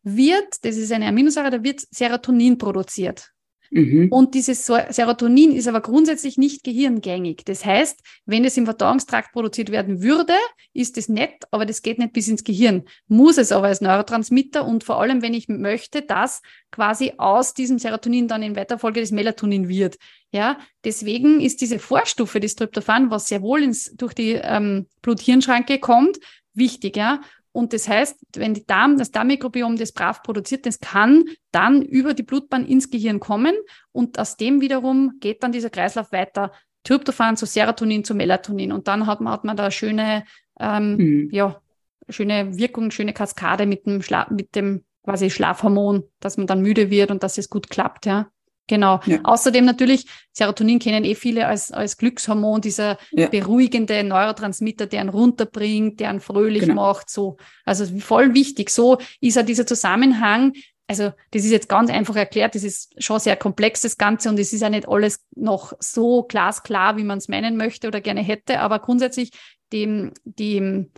wird, 0.04 0.66
das 0.66 0.76
ist 0.76 0.92
eine 0.92 1.08
Aminosäure, 1.08 1.50
da 1.50 1.64
wird 1.64 1.82
Serotonin 1.90 2.58
produziert. 2.58 3.33
Mhm. 3.74 4.10
Und 4.12 4.36
dieses 4.36 4.66
Serotonin 4.66 5.52
ist 5.52 5.68
aber 5.68 5.82
grundsätzlich 5.82 6.38
nicht 6.38 6.64
gehirngängig. 6.64 7.44
Das 7.46 7.66
heißt, 7.66 8.00
wenn 8.26 8.46
es 8.46 8.56
im 8.56 8.66
Verdauungstrakt 8.66 9.34
produziert 9.34 9.72
werden 9.72 10.04
würde, 10.04 10.34
ist 10.74 10.98
es 10.98 11.10
nett, 11.10 11.46
aber 11.50 11.66
das 11.66 11.82
geht 11.82 11.98
nicht 11.98 12.14
bis 12.14 12.28
ins 12.28 12.44
Gehirn. 12.44 12.84
Muss 13.08 13.40
es 13.40 13.52
aber 13.52 13.68
als 13.68 13.82
Neurotransmitter 13.82 14.66
und 14.66 14.84
vor 14.84 15.02
allem, 15.02 15.24
wenn 15.24 15.34
ich 15.34 15.48
möchte, 15.48 16.04
dass 16.04 16.42
quasi 16.70 17.14
aus 17.18 17.56
diesem 17.56 17.80
Serotonin 17.80 18.28
dann 18.28 18.44
in 18.44 18.56
weiter 18.56 18.78
Folge 18.78 19.02
das 19.02 19.12
Melatonin 19.12 19.68
wird. 19.68 19.98
Ja, 20.32 20.60
deswegen 20.84 21.42
ist 21.42 21.62
diese 21.62 21.80
Vorstufe 21.80 22.40
des 22.40 22.56
Tryptophan, 22.56 23.10
was 23.10 23.28
sehr 23.28 23.42
wohl 23.42 23.64
ins, 23.64 23.92
durch 23.96 24.14
die 24.14 24.34
ähm, 24.34 24.86
Blut-Hirn-Schranke 25.02 25.80
kommt, 25.80 26.20
wichtig, 26.54 26.96
ja. 26.96 27.22
Und 27.54 27.72
das 27.72 27.88
heißt, 27.88 28.18
wenn 28.36 28.56
die 28.56 28.66
Darm, 28.66 28.98
das 28.98 29.12
Darmmikrobiom 29.12 29.78
das 29.78 29.92
brav 29.92 30.24
produziert, 30.24 30.66
das 30.66 30.80
kann 30.80 31.26
dann 31.52 31.84
über 31.84 32.16
die 32.16 32.24
Blutbahn 32.24 32.66
ins 32.66 32.90
Gehirn 32.90 33.20
kommen 33.20 33.54
und 33.92 34.20
aus 34.20 34.38
dem 34.38 34.60
wiederum 34.60 35.14
geht 35.20 35.44
dann 35.44 35.52
dieser 35.52 35.70
Kreislauf 35.70 36.12
weiter. 36.12 36.52
Tryptophan 36.84 37.38
zu 37.38 37.46
Serotonin 37.46 38.04
zu 38.04 38.16
Melatonin 38.16 38.72
und 38.72 38.88
dann 38.88 39.06
hat 39.06 39.22
man, 39.22 39.32
hat 39.32 39.44
man 39.46 39.56
da 39.56 39.72
schöne, 39.72 40.26
ähm, 40.60 40.98
mhm. 40.98 41.30
ja, 41.32 41.62
schöne 42.10 42.58
Wirkung, 42.58 42.92
schöne 42.92 43.14
Kaskade 43.14 43.68
mit 43.68 43.86
dem 43.86 44.02
Schla 44.02 44.28
mit 44.30 44.56
dem 44.56 44.84
quasi 45.04 45.30
Schlafhormon, 45.30 46.04
dass 46.20 46.38
man 46.38 46.48
dann 46.48 46.62
müde 46.62 46.90
wird 46.90 47.12
und 47.12 47.24
dass 47.24 47.38
es 47.38 47.50
gut 47.50 47.70
klappt, 47.70 48.06
ja. 48.06 48.30
Genau. 48.68 49.02
Ja. 49.06 49.20
Außerdem 49.24 49.66
natürlich, 49.66 50.06
Serotonin 50.32 50.80
kennen 50.80 51.04
eh 51.04 51.16
viele 51.16 51.48
als, 51.48 51.72
als 51.72 51.98
Glückshormon, 51.98 52.62
dieser 52.62 52.98
ja. 53.12 53.28
beruhigende 53.28 54.04
Neurotransmitter, 54.04 54.86
der 54.88 55.02
einen 55.02 55.10
runterbringt, 55.10 56.00
der 56.00 56.10
einen 56.10 56.22
fröhlich 56.22 56.64
genau. 56.64 56.76
macht, 56.76 57.10
so. 57.10 57.38
Also 57.66 57.86
voll 58.00 58.34
wichtig. 58.34 58.70
So 58.70 59.00
ist 59.20 59.36
ja 59.36 59.44
dieser 59.44 59.66
Zusammenhang. 59.66 60.54
Also, 60.88 61.12
das 61.32 61.46
ist 61.46 61.52
jetzt 61.52 61.70
ganz 61.70 61.90
einfach 61.90 62.16
erklärt. 62.16 62.56
Das 62.56 62.64
ist 62.64 62.94
schon 63.02 63.20
sehr 63.20 63.36
komplex, 63.36 63.82
das 63.82 63.98
Ganze. 63.98 64.30
Und 64.30 64.40
es 64.40 64.54
ist 64.54 64.62
ja 64.62 64.70
nicht 64.70 64.88
alles 64.88 65.20
noch 65.36 65.74
so 65.80 66.24
glasklar, 66.24 66.98
wie 66.98 67.04
man 67.04 67.18
es 67.18 67.30
meinen 67.30 67.58
möchte 67.58 67.88
oder 67.88 68.02
gerne 68.02 68.22
hätte. 68.22 68.60
Aber 68.60 68.80
grundsätzlich, 68.80 69.32
die, 69.72 70.12
die, 70.24 70.90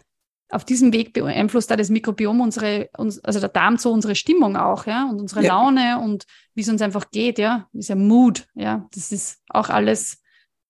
auf 0.56 0.64
diesem 0.66 0.94
Weg 0.94 1.14
beeinflusst 1.14 1.70
da 1.70 1.76
das 1.76 1.90
Mikrobiom 1.90 2.40
unsere, 2.40 2.90
uns, 2.98 3.24
also 3.24 3.40
der 3.40 3.50
Darm 3.50 3.78
so 3.78 3.92
unsere 3.92 4.16
Stimmung 4.16 4.56
auch, 4.56 4.88
ja, 4.88 5.10
und 5.10 5.20
unsere 5.20 5.44
ja. 5.44 5.50
Laune 5.50 6.00
und 6.02 6.26
wie 6.54 6.62
es 6.62 6.70
uns 6.70 6.82
einfach 6.82 7.12
geht, 7.12 7.38
ja, 7.38 7.68
dieser 7.74 7.96
Mood, 7.96 8.48
ja, 8.56 8.88
das 8.94 9.12
ist 9.12 9.42
auch 9.50 9.70
alles 9.70 10.22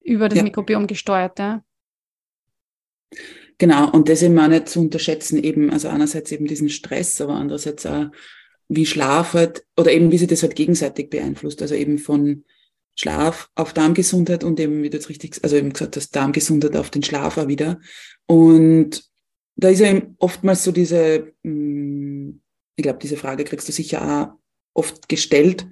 über 0.02 0.28
das 0.28 0.38
ja. 0.38 0.44
Mikrobiom 0.44 0.88
gesteuert, 0.88 1.38
ja. 1.40 1.64
Genau, 3.58 3.90
und 3.92 4.10
das 4.10 4.24
eben 4.24 4.38
auch 4.40 4.48
nicht 4.48 4.68
zu 4.68 4.82
unterschätzen, 4.82 5.42
eben, 5.42 5.70
also 5.70 5.88
einerseits 5.88 6.32
eben 6.32 6.48
diesen 6.48 6.70
Stress, 6.70 7.22
aber 7.22 7.36
andererseits 7.36 7.86
auch, 7.86 8.08
wie 8.68 8.88
Schlaf 8.88 9.34
halt, 9.34 9.64
oder 9.78 9.92
eben 9.92 10.12
wie 10.12 10.18
sich 10.18 10.28
das 10.28 10.42
halt 10.42 10.56
gegenseitig 10.56 11.12
beeinflusst, 11.12 11.62
also 11.62 11.76
eben 11.76 12.00
von 12.00 12.44
Schlaf 12.96 13.50
auf 13.54 13.74
Darmgesundheit 13.74 14.44
und 14.44 14.60
eben, 14.60 14.82
wie 14.82 14.90
du 14.90 14.98
jetzt 14.98 15.10
richtig, 15.10 15.40
also 15.44 15.56
eben 15.56 15.72
gesagt 15.72 15.96
hast, 15.96 16.16
Darmgesundheit 16.16 16.76
auf 16.76 16.90
den 16.90 17.04
Schlaf 17.04 17.38
auch 17.38 17.48
wieder. 17.48 17.80
Und 18.26 19.04
da 19.56 19.70
ist 19.70 19.80
ja 19.80 20.02
oftmals 20.20 20.64
so 20.64 20.72
diese, 20.72 21.34
hm, 21.44 22.42
ich 22.76 22.84
glaube, 22.84 23.00
diese 23.00 23.18
Frage 23.18 23.44
kriegst 23.44 23.68
du 23.68 23.72
sicher 23.72 24.02
auch 24.02 24.40
oft 24.74 25.08
gestellt, 25.08 25.66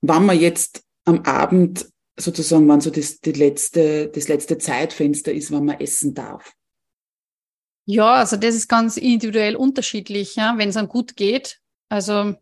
wann 0.00 0.26
man 0.26 0.38
jetzt 0.38 0.82
am 1.04 1.20
Abend 1.22 1.86
sozusagen, 2.16 2.68
wann 2.68 2.80
so 2.80 2.90
das, 2.90 3.20
die 3.20 3.32
letzte, 3.32 4.08
das 4.08 4.28
letzte 4.28 4.58
Zeitfenster 4.58 5.32
ist, 5.32 5.50
wann 5.50 5.64
man 5.64 5.80
essen 5.80 6.14
darf. 6.14 6.52
Ja, 7.86 8.14
also 8.14 8.36
das 8.36 8.54
ist 8.54 8.68
ganz 8.68 8.96
individuell 8.96 9.56
unterschiedlich, 9.56 10.36
ja, 10.36 10.54
wenn 10.56 10.70
es 10.70 10.76
einem 10.76 10.88
gut 10.88 11.16
geht. 11.16 11.60
Also 11.88 12.34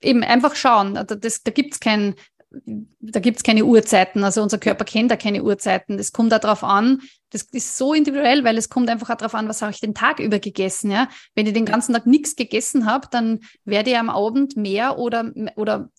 eben 0.00 0.22
einfach 0.22 0.56
schauen. 0.56 0.94
Das, 0.94 1.42
da 1.42 1.50
gibt's 1.50 1.80
kein, 1.80 2.16
da 3.00 3.20
gibt's 3.20 3.42
keine 3.42 3.64
Uhrzeiten. 3.64 4.24
Also 4.24 4.42
unser 4.42 4.58
Körper 4.58 4.84
kennt 4.84 5.10
da 5.10 5.16
keine 5.16 5.42
Uhrzeiten. 5.42 5.96
Das 5.96 6.12
kommt 6.12 6.32
darauf 6.32 6.64
an. 6.64 7.02
Das 7.30 7.42
ist 7.52 7.76
so 7.76 7.94
individuell, 7.94 8.44
weil 8.44 8.56
es 8.56 8.68
kommt 8.68 8.88
einfach 8.88 9.10
auch 9.10 9.16
darauf 9.16 9.34
an, 9.34 9.48
was 9.48 9.62
habe 9.62 9.72
ich 9.72 9.80
den 9.80 9.94
Tag 9.94 10.20
über 10.20 10.38
gegessen. 10.38 10.90
Ja? 10.90 11.08
Wenn 11.34 11.46
ich 11.46 11.52
den 11.52 11.64
ganzen 11.64 11.94
Tag 11.94 12.06
nichts 12.06 12.36
gegessen 12.36 12.86
habe, 12.86 13.08
dann 13.10 13.40
werde 13.64 13.90
ich 13.90 13.98
am 13.98 14.10
Abend 14.10 14.56
mehr 14.56 14.98
oder, 14.98 15.32
oder 15.56 15.90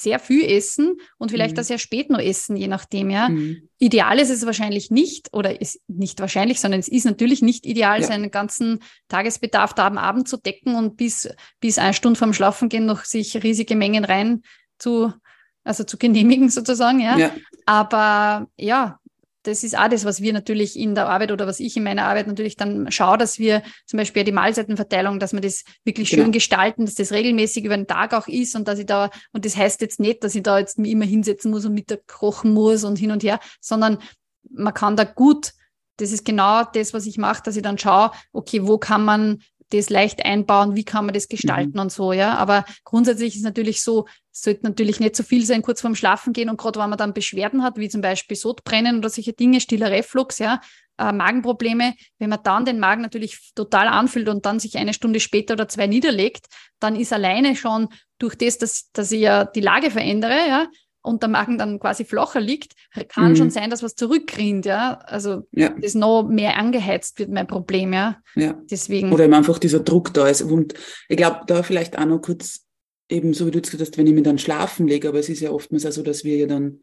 sehr 0.00 0.18
viel 0.18 0.44
essen 0.44 0.96
und 1.18 1.30
vielleicht 1.30 1.56
mhm. 1.56 1.60
auch 1.60 1.64
sehr 1.64 1.78
spät 1.78 2.10
noch 2.10 2.20
essen, 2.20 2.56
je 2.56 2.68
nachdem, 2.68 3.10
ja. 3.10 3.28
Mhm. 3.28 3.68
Ideal 3.78 4.18
ist 4.18 4.30
es 4.30 4.46
wahrscheinlich 4.46 4.90
nicht, 4.90 5.28
oder 5.32 5.60
ist 5.60 5.80
nicht 5.88 6.20
wahrscheinlich, 6.20 6.60
sondern 6.60 6.80
es 6.80 6.88
ist 6.88 7.04
natürlich 7.04 7.42
nicht 7.42 7.66
ideal, 7.66 8.00
ja. 8.00 8.06
seinen 8.06 8.30
ganzen 8.30 8.80
Tagesbedarf 9.08 9.74
da 9.74 9.86
am 9.86 9.98
Abend 9.98 10.28
zu 10.28 10.36
decken 10.38 10.74
und 10.74 10.96
bis, 10.96 11.28
bis 11.60 11.78
eine 11.78 11.94
Stunde 11.94 12.18
vorm 12.18 12.32
Schlafengehen 12.32 12.86
noch 12.86 13.04
sich 13.04 13.42
riesige 13.42 13.76
Mengen 13.76 14.04
rein 14.04 14.42
zu 14.78 15.12
also 15.64 15.84
zu 15.84 15.98
genehmigen 15.98 16.50
sozusagen, 16.50 17.00
ja. 17.00 17.16
ja. 17.18 17.30
Aber 17.66 18.48
ja, 18.56 18.98
das 19.42 19.64
ist 19.64 19.76
auch 19.78 19.88
das, 19.88 20.04
was 20.04 20.20
wir 20.20 20.32
natürlich 20.32 20.78
in 20.78 20.94
der 20.94 21.08
Arbeit 21.08 21.32
oder 21.32 21.46
was 21.46 21.60
ich 21.60 21.76
in 21.76 21.82
meiner 21.82 22.04
Arbeit 22.04 22.26
natürlich 22.26 22.56
dann 22.56 22.90
schaue, 22.92 23.16
dass 23.16 23.38
wir 23.38 23.62
zum 23.86 23.96
Beispiel 23.96 24.24
die 24.24 24.32
Mahlzeitenverteilung, 24.32 25.18
dass 25.18 25.32
wir 25.32 25.40
das 25.40 25.64
wirklich 25.84 26.10
genau. 26.10 26.24
schön 26.24 26.32
gestalten, 26.32 26.84
dass 26.84 26.94
das 26.94 27.12
regelmäßig 27.12 27.64
über 27.64 27.76
den 27.76 27.86
Tag 27.86 28.12
auch 28.12 28.28
ist 28.28 28.54
und 28.54 28.68
dass 28.68 28.78
ich 28.78 28.86
da, 28.86 29.10
und 29.32 29.46
das 29.46 29.56
heißt 29.56 29.80
jetzt 29.80 29.98
nicht, 29.98 30.22
dass 30.24 30.34
ich 30.34 30.42
da 30.42 30.58
jetzt 30.58 30.78
immer 30.78 31.06
hinsetzen 31.06 31.50
muss 31.50 31.64
und 31.64 31.74
Mittag 31.74 32.06
kochen 32.06 32.52
muss 32.52 32.84
und 32.84 32.98
hin 32.98 33.12
und 33.12 33.22
her, 33.22 33.40
sondern 33.60 33.98
man 34.50 34.74
kann 34.74 34.96
da 34.96 35.04
gut, 35.04 35.52
das 35.96 36.12
ist 36.12 36.24
genau 36.24 36.64
das, 36.64 36.92
was 36.92 37.06
ich 37.06 37.16
mache, 37.16 37.42
dass 37.42 37.56
ich 37.56 37.62
dann 37.62 37.78
schaue, 37.78 38.10
okay, 38.32 38.66
wo 38.66 38.78
kann 38.78 39.04
man 39.04 39.42
das 39.70 39.90
leicht 39.90 40.24
einbauen, 40.24 40.76
wie 40.76 40.84
kann 40.84 41.06
man 41.06 41.14
das 41.14 41.28
gestalten 41.28 41.72
mhm. 41.74 41.80
und 41.80 41.92
so, 41.92 42.12
ja. 42.12 42.34
Aber 42.36 42.64
grundsätzlich 42.84 43.36
ist 43.36 43.42
natürlich 43.42 43.82
so, 43.82 44.06
es 44.32 44.42
sollte 44.42 44.64
natürlich 44.64 45.00
nicht 45.00 45.16
zu 45.16 45.22
so 45.22 45.28
viel 45.28 45.44
sein, 45.44 45.62
kurz 45.62 45.80
vorm 45.80 45.94
Schlafen 45.94 46.32
gehen 46.32 46.50
und 46.50 46.58
gerade 46.58 46.78
wenn 46.80 46.90
man 46.90 46.98
dann 46.98 47.14
Beschwerden 47.14 47.62
hat, 47.62 47.78
wie 47.78 47.88
zum 47.88 48.00
Beispiel 48.00 48.36
Sodbrennen 48.36 48.98
oder 48.98 49.08
solche 49.08 49.32
Dinge, 49.32 49.60
stiller 49.60 49.90
Reflux, 49.90 50.38
ja, 50.38 50.60
äh, 50.98 51.12
Magenprobleme, 51.12 51.94
wenn 52.18 52.30
man 52.30 52.40
dann 52.42 52.64
den 52.64 52.78
Magen 52.78 53.02
natürlich 53.02 53.52
total 53.54 53.88
anfühlt 53.88 54.28
und 54.28 54.44
dann 54.44 54.60
sich 54.60 54.76
eine 54.76 54.92
Stunde 54.92 55.18
später 55.18 55.54
oder 55.54 55.66
zwei 55.66 55.86
niederlegt, 55.86 56.46
dann 56.78 56.94
ist 56.94 57.12
alleine 57.12 57.56
schon 57.56 57.88
durch 58.18 58.36
das, 58.36 58.58
dass, 58.58 58.90
dass 58.92 59.10
ich 59.10 59.22
ja 59.22 59.44
die 59.44 59.62
Lage 59.62 59.90
verändere, 59.90 60.36
ja, 60.48 60.66
und 61.02 61.22
der 61.22 61.30
Magen 61.30 61.56
dann 61.58 61.80
quasi 61.80 62.04
flacher 62.04 62.40
liegt, 62.40 62.74
kann 63.08 63.32
mhm. 63.32 63.36
schon 63.36 63.50
sein, 63.50 63.70
dass 63.70 63.82
was 63.82 63.94
zurückrinnt, 63.94 64.66
ja. 64.66 64.98
Also 65.06 65.46
ja. 65.52 65.70
das 65.80 65.94
noch 65.94 66.28
mehr 66.28 66.56
angeheizt 66.56 67.18
wird, 67.18 67.30
mein 67.30 67.46
Problem, 67.46 67.92
ja. 67.92 68.18
ja. 68.34 68.60
Deswegen. 68.70 69.12
Oder 69.12 69.24
eben 69.24 69.34
einfach 69.34 69.58
dieser 69.58 69.80
Druck 69.80 70.12
da 70.12 70.28
ist. 70.28 70.42
Und 70.42 70.74
ich 71.08 71.16
glaube, 71.16 71.40
da 71.46 71.62
vielleicht 71.62 71.98
auch 71.98 72.04
noch 72.04 72.20
kurz, 72.20 72.66
eben 73.08 73.32
so 73.32 73.46
wie 73.46 73.50
du 73.50 73.60
gesagt 73.60 73.80
hast, 73.80 73.96
wenn 73.96 74.06
ich 74.06 74.12
mich 74.12 74.24
dann 74.24 74.38
schlafen 74.38 74.86
lege, 74.86 75.08
aber 75.08 75.18
es 75.18 75.28
ist 75.28 75.40
ja 75.40 75.50
oftmals 75.50 75.86
auch 75.86 75.92
so, 75.92 76.02
dass 76.02 76.24
wir 76.24 76.36
ja 76.36 76.46
dann 76.46 76.80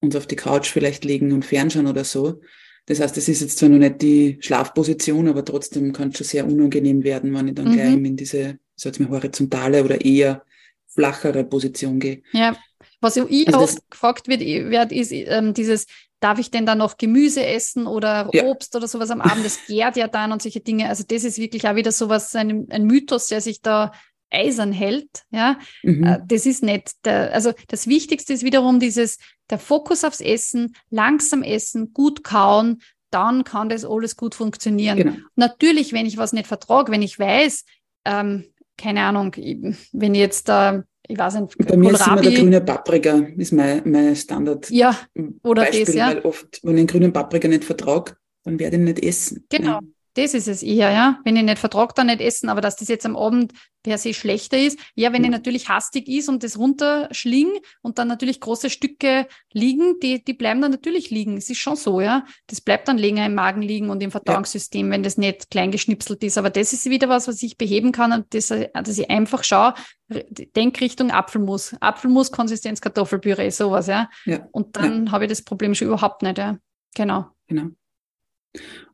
uns 0.00 0.16
auf 0.16 0.26
die 0.26 0.36
Couch 0.36 0.68
vielleicht 0.68 1.04
legen 1.04 1.32
und 1.32 1.44
fernschauen 1.44 1.86
oder 1.86 2.04
so. 2.04 2.40
Das 2.86 3.00
heißt, 3.00 3.16
es 3.16 3.28
ist 3.28 3.40
jetzt 3.40 3.58
zwar 3.58 3.68
noch 3.68 3.78
nicht 3.78 4.02
die 4.02 4.38
Schlafposition, 4.40 5.28
aber 5.28 5.44
trotzdem 5.44 5.92
kann 5.92 6.10
es 6.10 6.18
schon 6.18 6.26
sehr 6.26 6.46
unangenehm 6.46 7.02
werden, 7.02 7.34
wenn 7.34 7.48
ich 7.48 7.54
dann 7.54 7.68
mhm. 7.68 7.72
gleich 7.72 7.94
in 7.94 8.16
diese, 8.16 8.58
sag 8.76 8.92
ich 8.92 9.00
mal, 9.00 9.10
horizontale 9.10 9.84
oder 9.84 10.04
eher 10.04 10.44
flachere 10.86 11.44
Position 11.44 11.98
gehe. 11.98 12.22
Ja. 12.32 12.56
Was 13.00 13.16
ich 13.16 13.46
also 13.48 13.60
oft 13.60 13.90
gefragt 13.90 14.28
wird, 14.28 14.40
wird 14.40 14.92
ist 14.92 15.12
ähm, 15.12 15.54
dieses, 15.54 15.86
darf 16.20 16.38
ich 16.38 16.50
denn 16.50 16.66
da 16.66 16.74
noch 16.74 16.96
Gemüse 16.96 17.44
essen 17.44 17.86
oder 17.86 18.30
ja. 18.32 18.44
Obst 18.44 18.74
oder 18.74 18.88
sowas 18.88 19.10
am 19.10 19.20
Abend? 19.20 19.44
Das 19.44 19.58
gärt 19.66 19.96
ja 19.96 20.08
dann 20.08 20.32
und 20.32 20.42
solche 20.42 20.60
Dinge. 20.60 20.88
Also 20.88 21.04
das 21.06 21.24
ist 21.24 21.38
wirklich 21.38 21.68
auch 21.68 21.74
wieder 21.74 21.92
sowas, 21.92 22.34
ein, 22.34 22.66
ein 22.70 22.84
Mythos, 22.84 23.28
der 23.28 23.40
sich 23.40 23.60
da 23.60 23.92
eisern 24.30 24.72
hält. 24.72 25.24
Ja, 25.30 25.58
mhm. 25.82 26.04
Äh, 26.04 26.18
das 26.26 26.46
ist 26.46 26.62
nicht. 26.62 27.04
Der, 27.04 27.32
also 27.32 27.52
das 27.68 27.86
Wichtigste 27.86 28.32
ist 28.32 28.44
wiederum 28.44 28.80
dieses, 28.80 29.18
der 29.50 29.58
Fokus 29.58 30.04
aufs 30.04 30.20
Essen, 30.20 30.74
langsam 30.90 31.42
essen, 31.42 31.92
gut 31.92 32.24
kauen, 32.24 32.82
dann 33.10 33.44
kann 33.44 33.68
das 33.68 33.84
alles 33.84 34.16
gut 34.16 34.34
funktionieren. 34.34 34.96
Genau. 34.96 35.16
Natürlich, 35.36 35.92
wenn 35.92 36.06
ich 36.06 36.16
was 36.16 36.32
nicht 36.32 36.46
vertrage, 36.46 36.90
wenn 36.90 37.02
ich 37.02 37.18
weiß, 37.18 37.64
ähm, 38.04 38.44
keine 38.76 39.04
Ahnung, 39.04 39.32
wenn 39.34 40.14
ich 40.14 40.20
jetzt 40.20 40.48
da, 40.48 40.74
äh, 40.74 40.82
ich 41.08 41.18
weiß 41.18 41.40
nicht, 41.40 41.58
Bei 41.58 41.76
mir 41.76 41.92
ist 41.92 42.06
immer 42.06 42.20
der 42.20 42.32
grüne 42.32 42.60
Paprika, 42.60 43.14
ist 43.36 43.52
mein, 43.52 43.82
mein 43.84 44.16
Standard. 44.16 44.70
Ja, 44.70 44.96
oder 45.42 45.62
Beispiel, 45.62 45.84
das, 45.84 45.94
ja. 45.94 46.08
Weil 46.08 46.20
oft, 46.20 46.60
wenn 46.62 46.74
ich 46.74 46.78
einen 46.80 46.86
grünen 46.86 47.12
Paprika 47.12 47.48
nicht 47.48 47.64
vertrage, 47.64 48.16
dann 48.44 48.58
werde 48.58 48.76
ich 48.76 48.80
ihn 48.80 48.84
nicht 48.84 49.04
essen. 49.04 49.44
Genau. 49.48 49.70
Ja. 49.72 49.80
Das 50.16 50.32
ist 50.32 50.48
es 50.48 50.62
eher, 50.62 50.90
ja. 50.92 51.20
Wenn 51.24 51.36
ich 51.36 51.42
nicht 51.42 51.58
vertrage, 51.58 51.92
dann 51.94 52.06
nicht 52.06 52.22
essen, 52.22 52.48
aber 52.48 52.62
dass 52.62 52.76
das 52.76 52.88
jetzt 52.88 53.04
am 53.04 53.16
Abend 53.16 53.52
per 53.82 53.98
se 53.98 54.14
schlechter 54.14 54.58
ist. 54.58 54.78
Ja, 54.94 55.12
wenn 55.12 55.22
ich 55.24 55.30
natürlich 55.30 55.68
hastig 55.68 56.08
ist 56.08 56.30
und 56.30 56.42
das 56.42 56.58
runterschling 56.58 57.50
und 57.82 57.98
dann 57.98 58.08
natürlich 58.08 58.40
große 58.40 58.70
Stücke 58.70 59.28
liegen, 59.52 60.00
die, 60.02 60.24
die 60.24 60.32
bleiben 60.32 60.62
dann 60.62 60.70
natürlich 60.70 61.10
liegen. 61.10 61.36
Es 61.36 61.50
ist 61.50 61.58
schon 61.58 61.76
so, 61.76 62.00
ja. 62.00 62.24
Das 62.46 62.62
bleibt 62.62 62.88
dann 62.88 62.96
länger 62.96 63.26
im 63.26 63.34
Magen 63.34 63.60
liegen 63.60 63.90
und 63.90 64.02
im 64.02 64.10
Verdauungssystem, 64.10 64.86
ja. 64.86 64.92
wenn 64.92 65.02
das 65.02 65.18
nicht 65.18 65.50
klein 65.50 65.70
geschnipselt 65.70 66.24
ist. 66.24 66.38
Aber 66.38 66.48
das 66.48 66.72
ist 66.72 66.86
wieder 66.86 67.10
was, 67.10 67.28
was 67.28 67.42
ich 67.42 67.58
beheben 67.58 67.92
kann 67.92 68.12
und 68.12 68.32
das, 68.32 68.48
dass 68.48 68.98
ich 68.98 69.10
einfach 69.10 69.44
schaue, 69.44 69.74
Denkrichtung 70.08 71.10
Apfelmus. 71.10 71.76
Apfelmus, 71.80 72.32
Konsistenz 72.32 72.80
Kartoffelpüree, 72.80 73.50
sowas, 73.50 73.86
ja. 73.86 74.08
ja. 74.24 74.48
Und 74.50 74.76
dann 74.76 75.06
ja. 75.06 75.12
habe 75.12 75.24
ich 75.24 75.28
das 75.28 75.42
Problem 75.42 75.74
schon 75.74 75.88
überhaupt 75.88 76.22
nicht, 76.22 76.38
ja. 76.38 76.56
Genau. 76.94 77.26
Genau. 77.48 77.68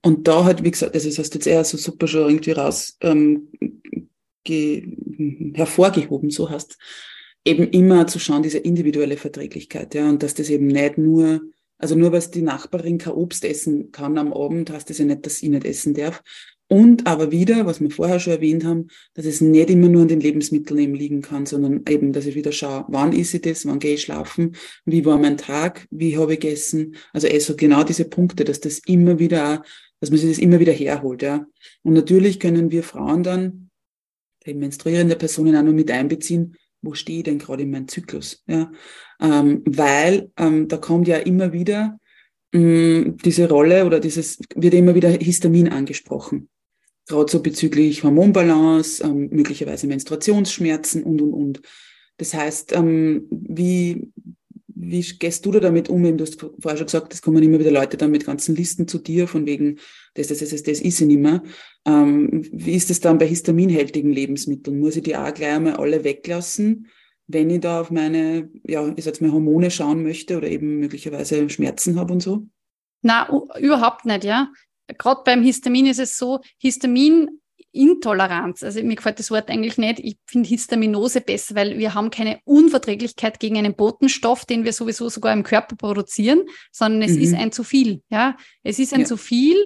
Und 0.03 0.27
da 0.27 0.45
halt, 0.45 0.65
wie 0.65 0.71
gesagt, 0.71 0.95
also 0.95 1.09
das 1.09 1.19
hast 1.19 1.35
du 1.35 1.39
jetzt 1.39 1.47
eher 1.47 1.65
so 1.65 1.77
super 1.77 2.09
schon 2.09 2.29
irgendwie 2.29 2.53
raus 2.53 2.97
ähm, 3.01 3.49
ge, 4.45 4.97
hervorgehoben, 5.55 6.31
so 6.31 6.51
hast, 6.51 6.79
eben 7.45 7.69
immer 7.69 8.07
zu 8.07 8.19
schauen, 8.19 8.43
diese 8.43 8.59
individuelle 8.59 9.17
Verträglichkeit, 9.17 9.95
ja, 9.95 10.09
und 10.09 10.23
dass 10.23 10.35
das 10.35 10.49
eben 10.51 10.67
nicht 10.67 10.99
nur, 10.99 11.41
also 11.79 11.95
nur 11.95 12.13
weil 12.13 12.23
die 12.23 12.43
Nachbarin 12.43 12.99
kein 12.99 13.15
Obst 13.15 13.45
essen 13.45 13.91
kann 13.93 14.19
am 14.19 14.33
Abend, 14.33 14.71
heißt 14.71 14.89
das 14.91 14.99
ja 14.99 15.05
nicht, 15.05 15.27
dass 15.27 15.37
sie 15.37 15.49
nicht 15.49 15.65
essen 15.65 15.95
darf. 15.95 16.23
Und 16.73 17.07
aber 17.07 17.31
wieder, 17.31 17.67
was 17.67 17.83
wir 17.83 17.91
vorher 17.91 18.19
schon 18.19 18.33
erwähnt 18.33 18.65
haben, 18.65 18.87
dass 19.13 19.27
es 19.27 19.43
nicht 19.43 19.69
immer 19.69 19.91
nur 19.91 20.01
an 20.01 20.09
den 20.09 20.21
Lebensmitteln 20.21 20.81
eben 20.81 20.95
liegen 20.95 21.21
kann, 21.21 21.45
sondern 21.45 21.83
eben, 21.87 22.15
dass 22.15 22.25
ich 22.25 22.35
wieder 22.35 22.51
schaue, 22.51 22.87
wann 22.89 23.13
ist 23.13 23.35
ich 23.35 23.43
das, 23.43 23.67
wann 23.67 23.79
gehe 23.79 23.97
ich 23.97 24.01
schlafen, 24.01 24.57
wie 24.87 25.05
war 25.05 25.19
mein 25.19 25.37
Tag, 25.37 25.87
wie 25.91 26.17
habe 26.17 26.33
ich 26.33 26.41
gegessen. 26.41 26.97
Also 27.13 27.27
eh 27.27 27.41
so 27.41 27.57
genau 27.57 27.85
diese 27.85 28.07
Punkte, 28.07 28.45
dass 28.45 28.59
das 28.59 28.79
immer 28.87 29.19
wieder, 29.19 29.63
dass 30.01 30.09
man 30.09 30.19
sich 30.19 30.31
das 30.31 30.39
immer 30.39 30.61
wieder 30.61 30.73
herholt, 30.73 31.21
ja. 31.21 31.45
Und 31.83 31.93
natürlich 31.93 32.41
können 32.41 32.71
wir 32.71 32.83
Frauen 32.83 33.23
dann, 33.23 33.69
die 34.47 34.55
menstruierende 34.55 35.17
Personen 35.17 35.55
auch 35.55 35.63
nur 35.63 35.75
mit 35.75 35.91
einbeziehen, 35.91 36.57
wo 36.81 36.95
stehe 36.95 37.19
ich 37.19 37.25
denn 37.25 37.39
gerade 37.39 37.65
in 37.65 37.71
meinem 37.71 37.89
Zyklus, 37.89 38.45
ja. 38.47 38.73
Ähm, 39.21 39.61
weil 39.67 40.31
ähm, 40.39 40.69
da 40.69 40.79
kommt 40.79 41.07
ja 41.07 41.19
immer 41.19 41.53
wieder 41.53 41.99
mh, 42.53 43.17
diese 43.23 43.47
Rolle 43.47 43.85
oder 43.85 44.01
dieses, 44.01 44.39
wird 44.55 44.73
immer 44.73 44.95
wieder 44.95 45.11
Histamin 45.11 45.69
angesprochen 45.69 46.49
gerade 47.07 47.31
so 47.31 47.43
bezüglich 47.43 48.05
Hormonbalance, 48.05 49.03
ähm, 49.03 49.29
möglicherweise 49.31 49.87
Menstruationsschmerzen 49.87 51.03
und, 51.03 51.21
und, 51.21 51.33
und. 51.33 51.63
Das 52.19 52.35
heißt, 52.35 52.73
ähm, 52.73 53.27
wie, 53.31 54.13
wie 54.67 55.01
gehst 55.01 55.45
du 55.45 55.51
da 55.51 55.61
damit 55.61 55.89
um? 55.89 56.17
Du 56.17 56.25
hast 56.25 56.41
vorher 56.41 56.77
schon 56.77 56.87
gesagt, 56.87 57.13
es 57.13 57.23
kommen 57.23 57.43
immer 57.43 57.59
wieder 57.59 57.71
Leute 57.71 57.97
dann 57.97 58.11
mit 58.11 58.27
ganzen 58.27 58.55
Listen 58.55 58.87
zu 58.87 58.99
dir, 58.99 59.27
von 59.27 59.47
wegen, 59.47 59.79
das, 60.15 60.29
das, 60.29 60.39
das, 60.39 60.51
das, 60.51 60.63
das 60.63 60.81
ist 60.81 60.99
sie 60.99 61.07
nicht 61.07 61.21
mehr. 61.21 61.43
Ähm, 61.85 62.45
wie 62.53 62.75
ist 62.75 62.91
es 62.91 63.01
dann 63.01 63.19
bei 63.19 63.27
histaminhältigen 63.27 64.13
Lebensmitteln? 64.13 64.79
Muss 64.79 64.97
ich 64.97 65.03
die 65.03 65.17
auch 65.17 65.33
gleich 65.35 65.55
einmal 65.55 65.77
alle 65.77 66.05
weglassen, 66.05 66.89
wenn 67.27 67.51
ich 67.51 67.61
da 67.61 67.81
auf 67.81 67.91
meine, 67.91 68.51
ja, 68.65 68.93
ich 68.97 69.05
sag 69.05 69.21
mal, 69.21 69.33
Hormone 69.33 69.71
schauen 69.71 70.03
möchte 70.03 70.37
oder 70.37 70.49
eben 70.49 70.79
möglicherweise 70.79 71.49
Schmerzen 71.49 71.99
habe 71.99 72.13
und 72.13 72.23
so? 72.23 72.47
Na, 73.01 73.29
überhaupt 73.59 74.05
nicht, 74.05 74.25
ja 74.25 74.49
gerade 74.87 75.23
beim 75.25 75.43
Histamin 75.43 75.87
ist 75.87 75.99
es 75.99 76.17
so, 76.17 76.41
Histaminintoleranz, 76.59 78.63
also 78.63 78.83
mir 78.83 78.97
gefällt 78.97 79.19
das 79.19 79.31
Wort 79.31 79.51
eigentlich 79.51 79.79
nicht, 79.79 79.99
ich 80.01 80.17
finde 80.27 80.49
Histaminose 80.49 81.21
besser, 81.21 81.55
weil 81.55 81.79
wir 81.79 81.95
haben 81.95 82.11
keine 82.11 82.41
Unverträglichkeit 82.45 83.41
gegen 83.41 83.59
einen 83.59 83.75
Botenstoff, 83.75 84.45
den 84.45 84.65
wir 84.65 84.73
sowieso 84.73 85.09
sogar 85.09 85.33
im 85.33 85.43
Körper 85.43 85.77
produzieren, 85.77 86.43
sondern 86.71 87.03
es 87.03 87.17
mhm. 87.17 87.23
ist 87.23 87.35
ein 87.35 87.53
zu 87.53 87.65
viel, 87.65 88.03
ja, 88.09 88.37
es 88.63 88.79
ist 88.79 88.93
ein 88.93 89.01
ja. 89.01 89.07
zu 89.07 89.17
viel 89.17 89.57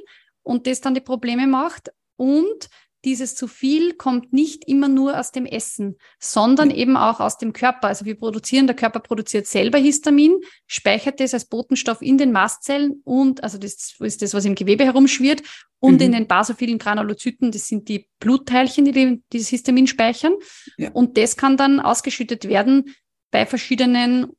und 0.43 0.67
das 0.67 0.81
dann 0.81 0.95
die 0.95 1.01
Probleme 1.01 1.47
macht 1.47 1.91
und 2.17 2.69
dieses 3.07 3.35
zu 3.35 3.47
viel 3.47 3.95
kommt 3.95 4.33
nicht 4.33 4.69
immer 4.69 4.89
nur 4.89 5.19
aus 5.19 5.33
dem 5.33 5.47
Essen, 5.47 5.97
sondern 6.19 6.71
ja. 6.71 6.77
eben 6.77 6.97
auch 6.97 7.21
aus 7.21 7.39
dem 7.39 7.55
Körper. 7.55 7.89
Also 7.89 8.05
wir 8.05 8.19
produzieren, 8.19 8.67
der 8.67 8.77
Körper 8.77 9.01
produziert 9.01 9.47
selber 9.47 9.79
Histamin, 9.79 10.35
speichert 10.67 11.21
das 11.21 11.33
als 11.33 11.47
Botenstoff 11.47 12.03
in 12.03 12.19
den 12.19 12.33
Mastzellen 12.33 13.01
und, 13.05 13.43
also 13.43 13.57
das 13.57 13.95
ist 14.01 14.21
das, 14.21 14.35
was 14.35 14.45
im 14.45 14.55
Gewebe 14.55 14.85
herumschwirrt, 14.85 15.43
und 15.79 15.97
mhm. 15.97 16.01
in 16.01 16.13
den 16.13 16.27
basophilen 16.27 16.79
Granulozyten, 16.79 17.53
das 17.53 17.69
sind 17.69 17.89
die 17.89 18.09
Blutteilchen, 18.19 18.85
die 18.85 19.23
dieses 19.33 19.49
Histamin 19.49 19.87
speichern. 19.87 20.35
Ja. 20.79 20.91
Und 20.93 21.19
das 21.19 21.37
kann 21.37 21.57
dann 21.57 21.81
ausgeschüttet 21.81 22.49
werden 22.49 22.95
bei 23.31 23.47
verschiedenen 23.47 24.33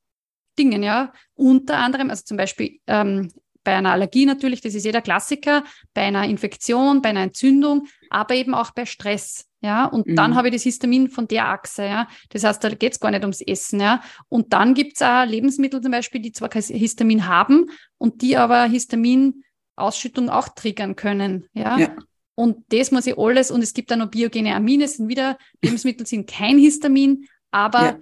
Dingen, 0.57 0.81
ja. 0.81 1.13
Unter 1.35 1.77
anderem, 1.77 2.09
also 2.09 2.23
zum 2.23 2.37
Beispiel 2.37 2.79
ähm, 2.87 3.31
bei 3.67 3.75
einer 3.75 3.91
Allergie 3.91 4.25
natürlich, 4.25 4.61
das 4.61 4.75
ist 4.75 4.85
jeder 4.85 5.01
Klassiker, 5.01 5.65
bei 5.93 6.03
einer 6.03 6.23
Infektion, 6.23 7.01
bei 7.01 7.09
einer 7.09 7.23
Entzündung, 7.23 7.89
aber 8.09 8.33
eben 8.35 8.53
auch 8.53 8.71
bei 8.71 8.85
Stress. 8.85 9.43
Ja, 9.59 9.87
und 9.87 10.07
mhm. 10.07 10.15
dann 10.15 10.35
habe 10.35 10.47
ich 10.47 10.53
das 10.53 10.63
Histamin 10.63 11.09
von 11.09 11.27
der 11.27 11.49
Achse, 11.49 11.83
ja. 11.83 12.07
Das 12.29 12.45
heißt, 12.45 12.63
da 12.63 12.69
geht 12.69 12.93
es 12.93 13.01
gar 13.01 13.11
nicht 13.11 13.23
ums 13.23 13.41
Essen, 13.41 13.81
ja. 13.81 14.01
Und 14.29 14.53
dann 14.53 14.73
gibt 14.73 14.95
es 14.95 15.01
auch 15.01 15.25
Lebensmittel 15.25 15.81
zum 15.81 15.91
Beispiel, 15.91 16.21
die 16.21 16.31
zwar 16.31 16.47
kein 16.47 16.61
Histamin 16.61 17.27
haben 17.27 17.69
und 17.97 18.21
die 18.21 18.37
aber 18.37 18.63
Histaminausschüttung 18.63 20.29
auch 20.29 20.47
triggern 20.47 20.95
können, 20.95 21.47
ja. 21.51 21.77
ja. 21.77 21.89
Und 22.35 22.63
das 22.69 22.91
muss 22.91 23.05
ich 23.05 23.17
alles, 23.17 23.51
und 23.51 23.61
es 23.61 23.73
gibt 23.73 23.91
da 23.91 23.97
noch 23.97 24.09
biogene 24.09 24.55
Amine, 24.55 24.87
sind 24.87 25.09
wieder, 25.09 25.37
Lebensmittel 25.61 26.07
sind 26.07 26.29
kein 26.29 26.57
Histamin, 26.57 27.27
aber 27.51 27.81
ja 27.81 27.99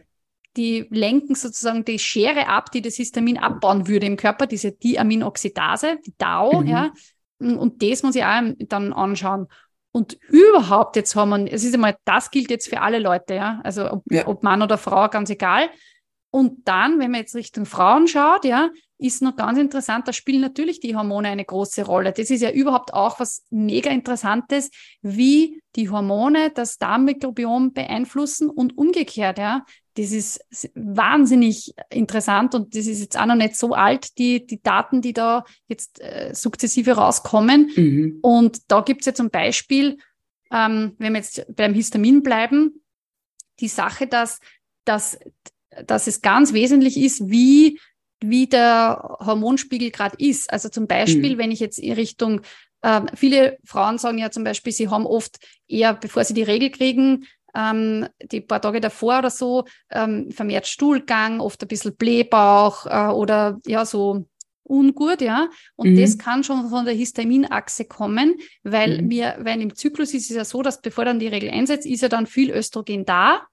die 0.57 0.87
lenken 0.89 1.35
sozusagen 1.35 1.83
die 1.85 1.99
Schere 1.99 2.47
ab, 2.47 2.71
die 2.71 2.81
das 2.81 2.95
Histamin 2.95 3.37
abbauen 3.37 3.87
würde 3.87 4.05
im 4.05 4.17
Körper, 4.17 4.47
diese 4.47 4.71
Diaminoxidase, 4.71 5.97
die 6.05 6.13
DAO, 6.17 6.61
mhm. 6.61 6.67
ja. 6.67 6.93
Und 7.39 7.83
das 7.83 8.01
muss 8.01 8.15
ich 8.15 8.23
auch 8.23 8.41
dann 8.59 8.93
anschauen. 8.93 9.47
Und 9.91 10.17
überhaupt, 10.29 10.95
jetzt 10.95 11.15
haben 11.15 11.29
wir, 11.29 11.53
es 11.53 11.63
ist 11.63 11.73
einmal, 11.73 11.95
das 12.05 12.31
gilt 12.31 12.49
jetzt 12.49 12.69
für 12.69 12.81
alle 12.81 12.99
Leute, 12.99 13.35
ja. 13.35 13.59
Also 13.63 13.91
ob, 13.91 14.03
ja. 14.09 14.27
ob 14.27 14.43
Mann 14.43 14.61
oder 14.61 14.77
Frau, 14.77 15.07
ganz 15.09 15.29
egal. 15.29 15.69
Und 16.31 16.67
dann, 16.67 16.99
wenn 16.99 17.11
man 17.11 17.21
jetzt 17.21 17.35
Richtung 17.35 17.65
Frauen 17.65 18.07
schaut, 18.07 18.45
ja, 18.45 18.69
ist 18.97 19.21
noch 19.21 19.35
ganz 19.35 19.57
interessant, 19.57 20.07
da 20.07 20.13
spielen 20.13 20.41
natürlich 20.41 20.79
die 20.79 20.95
Hormone 20.95 21.29
eine 21.29 21.45
große 21.45 21.85
Rolle. 21.85 22.13
Das 22.13 22.29
ist 22.29 22.41
ja 22.41 22.51
überhaupt 22.51 22.93
auch 22.93 23.19
was 23.19 23.45
mega 23.49 23.89
Interessantes, 23.89 24.69
wie 25.01 25.61
die 25.75 25.89
Hormone 25.89 26.51
das 26.51 26.77
Darmmikrobiom 26.77 27.73
beeinflussen 27.73 28.49
und 28.49 28.77
umgekehrt, 28.77 29.37
ja 29.37 29.65
das 29.95 30.11
ist 30.11 30.39
wahnsinnig 30.75 31.73
interessant 31.89 32.53
und 32.53 32.75
das 32.75 32.85
ist 32.85 32.99
jetzt 32.99 33.17
auch 33.17 33.25
noch 33.25 33.35
nicht 33.35 33.55
so 33.55 33.73
alt, 33.73 34.17
die, 34.17 34.45
die 34.45 34.61
Daten, 34.61 35.01
die 35.01 35.13
da 35.13 35.45
jetzt 35.67 36.01
äh, 36.01 36.33
sukzessive 36.33 36.93
rauskommen. 36.93 37.71
Mhm. 37.75 38.19
Und 38.21 38.69
da 38.69 38.81
gibt 38.81 39.01
es 39.01 39.05
ja 39.05 39.13
zum 39.13 39.29
Beispiel, 39.29 39.97
ähm, 40.51 40.95
wenn 40.97 41.13
wir 41.13 41.19
jetzt 41.19 41.45
beim 41.55 41.73
Histamin 41.73 42.23
bleiben, 42.23 42.81
die 43.61 43.69
Sache, 43.69 44.05
dass, 44.05 44.39
dass, 44.83 45.17
dass 45.85 46.07
es 46.07 46.21
ganz 46.21 46.51
wesentlich 46.51 46.97
ist, 46.97 47.29
wie, 47.29 47.79
wie 48.19 48.47
der 48.47 49.17
Hormonspiegel 49.19 49.91
gerade 49.91 50.17
ist. 50.19 50.51
Also 50.51 50.67
zum 50.67 50.87
Beispiel, 50.87 51.35
mhm. 51.35 51.39
wenn 51.39 51.51
ich 51.51 51.61
jetzt 51.61 51.79
in 51.79 51.93
Richtung 51.93 52.41
ähm, 52.83 53.07
viele 53.15 53.57
Frauen 53.63 53.97
sagen 53.97 54.19
ja 54.19 54.29
zum 54.29 54.43
Beispiel, 54.43 54.71
sie 54.71 54.89
haben 54.89 55.07
oft 55.07 55.39
eher, 55.67 55.95
bevor 55.95 56.23
sie 56.23 56.35
die 56.35 56.43
Regel 56.43 56.69
kriegen, 56.69 57.25
ähm, 57.55 58.07
die 58.21 58.41
paar 58.41 58.61
Tage 58.61 58.81
davor 58.81 59.19
oder 59.19 59.29
so, 59.29 59.65
ähm, 59.91 60.31
vermehrt 60.31 60.67
Stuhlgang, 60.67 61.39
oft 61.39 61.61
ein 61.61 61.67
bisschen 61.67 61.95
Blähbauch 61.95 62.85
äh, 62.85 63.13
oder 63.13 63.59
ja, 63.65 63.85
so 63.85 64.25
ungut, 64.63 65.21
ja. 65.21 65.49
Und 65.75 65.91
mhm. 65.91 66.01
das 66.01 66.17
kann 66.17 66.43
schon 66.43 66.69
von 66.69 66.85
der 66.85 66.93
Histaminachse 66.93 67.85
kommen, 67.85 68.35
weil 68.63 69.03
mhm. 69.03 69.09
wir, 69.09 69.37
weil 69.39 69.61
im 69.61 69.75
Zyklus 69.75 70.13
ist 70.13 70.29
es 70.29 70.35
ja 70.35 70.45
so, 70.45 70.61
dass 70.61 70.81
bevor 70.81 71.05
dann 71.05 71.19
die 71.19 71.27
Regel 71.27 71.49
einsetzt, 71.49 71.85
ist 71.85 72.01
ja 72.01 72.09
dann 72.09 72.27
viel 72.27 72.51
Östrogen 72.51 73.05
da. 73.05 73.43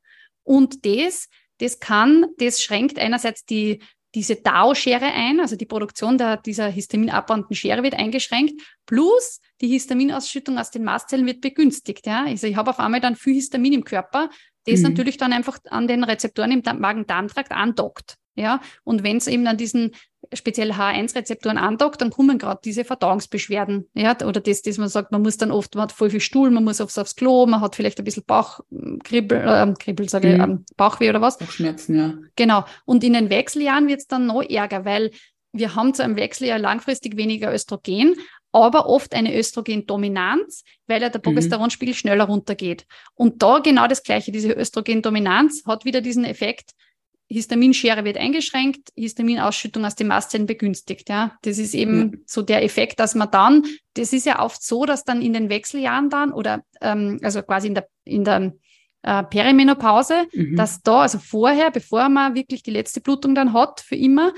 Und 0.42 0.84
das, 0.84 1.28
das 1.58 1.78
kann, 1.78 2.26
das 2.38 2.60
schränkt 2.60 2.98
einerseits 2.98 3.44
die 3.44 3.80
diese 4.14 4.36
DAO-Schere 4.36 5.06
ein, 5.06 5.40
also 5.40 5.56
die 5.56 5.66
Produktion 5.66 6.18
der, 6.18 6.36
dieser 6.36 6.68
histaminabbauenden 6.68 7.56
Schere 7.56 7.82
wird 7.82 7.94
eingeschränkt, 7.94 8.60
plus 8.86 9.40
die 9.60 9.68
Histaminausschüttung 9.68 10.58
aus 10.58 10.70
den 10.70 10.84
Mastzellen 10.84 11.26
wird 11.26 11.40
begünstigt. 11.40 12.06
Ja? 12.06 12.24
Also 12.24 12.46
ich 12.46 12.56
habe 12.56 12.70
auf 12.70 12.78
einmal 12.78 13.00
dann 13.00 13.16
viel 13.16 13.34
Histamin 13.34 13.72
im 13.72 13.84
Körper, 13.84 14.28
das 14.66 14.80
mhm. 14.80 14.88
natürlich 14.88 15.16
dann 15.16 15.32
einfach 15.32 15.58
an 15.70 15.88
den 15.88 16.04
Rezeptoren 16.04 16.52
im 16.52 16.62
Magen-Darm-Trakt 16.80 17.52
andockt. 17.52 18.16
Ja, 18.34 18.62
und 18.82 19.02
wenn 19.02 19.18
es 19.18 19.26
eben 19.26 19.46
an 19.46 19.58
diesen 19.58 19.90
speziell 20.34 20.72
H1-Rezeptoren 20.72 21.58
andockt, 21.58 22.00
dann 22.00 22.10
kommen 22.10 22.38
gerade 22.38 22.60
diese 22.64 22.84
Verdauungsbeschwerden. 22.84 23.88
Ja, 23.94 24.16
oder 24.24 24.40
das, 24.40 24.62
das 24.62 24.78
man 24.78 24.88
sagt, 24.88 25.12
man 25.12 25.22
muss 25.22 25.36
dann 25.36 25.50
oft, 25.50 25.74
man 25.74 25.84
hat 25.84 25.92
voll 25.92 26.10
viel 26.10 26.20
Stuhl, 26.20 26.50
man 26.50 26.64
muss 26.64 26.80
oft 26.80 26.98
aufs 26.98 27.16
Klo, 27.16 27.46
man 27.46 27.60
hat 27.60 27.76
vielleicht 27.76 27.98
ein 27.98 28.04
bisschen 28.04 28.24
Bauchkribbel, 28.26 29.38
äh, 29.38 29.74
Kribbel, 29.78 30.08
sage 30.08 30.32
ich, 30.32 30.38
mhm. 30.38 30.52
äh, 30.52 30.74
Bauchweh 30.76 31.10
oder 31.10 31.20
was. 31.20 31.38
Bauchschmerzen, 31.38 31.96
ja. 31.96 32.14
Genau. 32.36 32.64
Und 32.84 33.04
in 33.04 33.12
den 33.12 33.30
Wechseljahren 33.30 33.88
wird 33.88 34.00
es 34.00 34.06
dann 34.06 34.26
noch 34.26 34.42
ärger, 34.42 34.84
weil 34.84 35.10
wir 35.52 35.74
haben 35.74 35.94
zu 35.94 36.02
einem 36.02 36.16
Wechseljahr 36.16 36.58
langfristig 36.58 37.16
weniger 37.16 37.52
Östrogen, 37.52 38.16
aber 38.52 38.86
oft 38.86 39.14
eine 39.14 39.36
Östrogendominanz, 39.36 40.64
weil 40.86 41.02
ja 41.02 41.08
der 41.08 41.20
mhm. 41.20 41.24
Progesteronspiegel 41.24 41.94
mhm. 41.94 41.98
schneller 41.98 42.24
runtergeht. 42.24 42.86
Und 43.14 43.42
da 43.42 43.58
genau 43.58 43.86
das 43.86 44.02
Gleiche, 44.02 44.32
diese 44.32 44.52
Östrogendominanz 44.52 45.64
hat 45.66 45.84
wieder 45.84 46.00
diesen 46.00 46.24
Effekt, 46.24 46.72
Histaminschere 47.32 48.04
wird 48.04 48.16
eingeschränkt, 48.16 48.90
Histaminausschüttung 48.94 49.84
aus 49.84 49.94
den 49.94 50.08
Mastzellen 50.08 50.46
begünstigt. 50.46 51.08
Ja, 51.08 51.36
das 51.42 51.58
ist 51.58 51.74
eben 51.74 51.96
mhm. 51.96 52.22
so 52.26 52.42
der 52.42 52.62
Effekt, 52.62 53.00
dass 53.00 53.14
man 53.14 53.30
dann, 53.30 53.64
das 53.94 54.12
ist 54.12 54.26
ja 54.26 54.42
oft 54.42 54.62
so, 54.62 54.84
dass 54.84 55.04
dann 55.04 55.22
in 55.22 55.32
den 55.32 55.48
Wechseljahren 55.48 56.10
dann 56.10 56.32
oder 56.32 56.62
ähm, 56.80 57.18
also 57.22 57.42
quasi 57.42 57.68
in 57.68 57.74
der 57.74 57.88
in 58.04 58.24
der 58.24 58.52
äh, 59.02 59.22
Perimenopause, 59.24 60.26
mhm. 60.32 60.56
dass 60.56 60.82
da, 60.82 61.02
also 61.02 61.18
vorher, 61.18 61.70
bevor 61.70 62.08
man 62.08 62.34
wirklich 62.34 62.62
die 62.62 62.70
letzte 62.70 63.00
Blutung 63.00 63.34
dann 63.34 63.52
hat, 63.52 63.80
für 63.80 63.96
immer, 63.96 64.32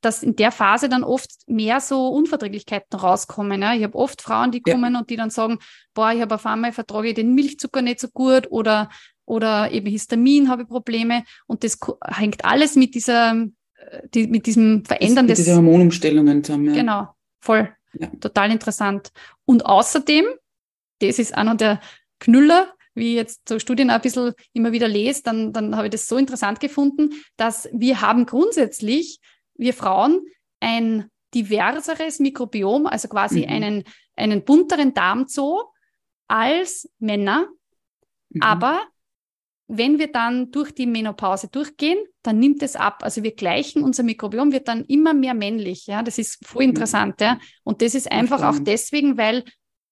dass 0.00 0.22
in 0.22 0.36
der 0.36 0.52
Phase 0.52 0.88
dann 0.88 1.02
oft 1.02 1.30
mehr 1.46 1.80
so 1.80 2.08
Unverträglichkeiten 2.08 2.98
rauskommen. 2.98 3.62
Ja. 3.62 3.74
Ich 3.74 3.82
habe 3.82 3.96
oft 3.96 4.20
Frauen, 4.20 4.50
die 4.50 4.60
kommen 4.60 4.92
ja. 4.92 5.00
und 5.00 5.10
die 5.10 5.16
dann 5.16 5.30
sagen, 5.30 5.58
boah, 5.94 6.12
ich 6.12 6.20
habe 6.20 6.34
auf 6.34 6.46
einmal 6.46 6.72
vertrage 6.72 7.08
ich 7.08 7.14
den 7.14 7.34
Milchzucker 7.34 7.80
nicht 7.82 8.00
so 8.00 8.08
gut 8.08 8.46
oder, 8.50 8.90
oder 9.26 9.70
eben 9.72 9.86
Histamin 9.86 10.48
habe 10.48 10.62
ich 10.62 10.68
Probleme. 10.68 11.24
Und 11.46 11.64
das 11.64 11.78
hängt 12.06 12.44
alles 12.44 12.76
mit 12.76 12.94
dieser, 12.94 13.46
äh, 13.76 14.08
die, 14.12 14.26
mit 14.26 14.46
diesem 14.46 14.84
Verändern 14.84 15.26
das, 15.26 15.38
mit 15.38 15.46
des. 15.48 15.54
Hormonumstellungen 15.54 16.44
zusammen. 16.44 16.66
Ja. 16.66 16.74
Genau, 16.74 17.08
voll. 17.40 17.74
Ja. 17.98 18.08
Total 18.20 18.50
interessant. 18.50 19.10
Und 19.44 19.66
außerdem, 19.66 20.24
das 21.00 21.18
ist 21.18 21.34
einer 21.34 21.54
der 21.54 21.80
Knüller, 22.18 22.72
wie 22.94 23.10
ich 23.10 23.14
jetzt 23.16 23.48
so 23.48 23.58
Studien 23.58 23.90
ein 23.90 24.00
bisschen 24.00 24.32
immer 24.52 24.72
wieder 24.72 24.88
lese, 24.88 25.22
dann, 25.22 25.52
dann 25.52 25.76
habe 25.76 25.86
ich 25.86 25.90
das 25.90 26.06
so 26.06 26.16
interessant 26.16 26.60
gefunden, 26.60 27.10
dass 27.36 27.68
wir 27.72 28.00
haben 28.00 28.26
grundsätzlich, 28.26 29.20
wir 29.56 29.74
Frauen, 29.74 30.22
ein 30.60 31.10
diverseres 31.34 32.20
Mikrobiom, 32.20 32.86
also 32.86 33.08
quasi 33.08 33.40
mhm. 33.40 33.48
einen, 33.48 33.84
einen 34.16 34.44
bunteren 34.44 34.94
Darmzoo 34.94 35.62
als 36.28 36.88
Männer. 36.98 37.48
Mhm. 38.30 38.42
Aber 38.42 38.80
wenn 39.66 39.98
wir 39.98 40.12
dann 40.12 40.50
durch 40.50 40.72
die 40.72 40.86
Menopause 40.86 41.48
durchgehen, 41.48 41.98
dann 42.22 42.38
nimmt 42.38 42.62
es 42.62 42.76
ab. 42.76 42.98
Also 43.02 43.22
wir 43.22 43.34
gleichen, 43.34 43.82
unser 43.82 44.02
Mikrobiom 44.02 44.52
wird 44.52 44.68
dann 44.68 44.84
immer 44.84 45.14
mehr 45.14 45.34
männlich. 45.34 45.86
Ja, 45.86 46.02
das 46.02 46.18
ist 46.18 46.46
voll 46.46 46.64
mhm. 46.64 46.70
interessant. 46.70 47.20
Ja, 47.20 47.38
und 47.62 47.80
das 47.80 47.94
ist 47.94 48.10
einfach 48.10 48.42
auch 48.42 48.58
deswegen, 48.58 49.16
weil 49.16 49.44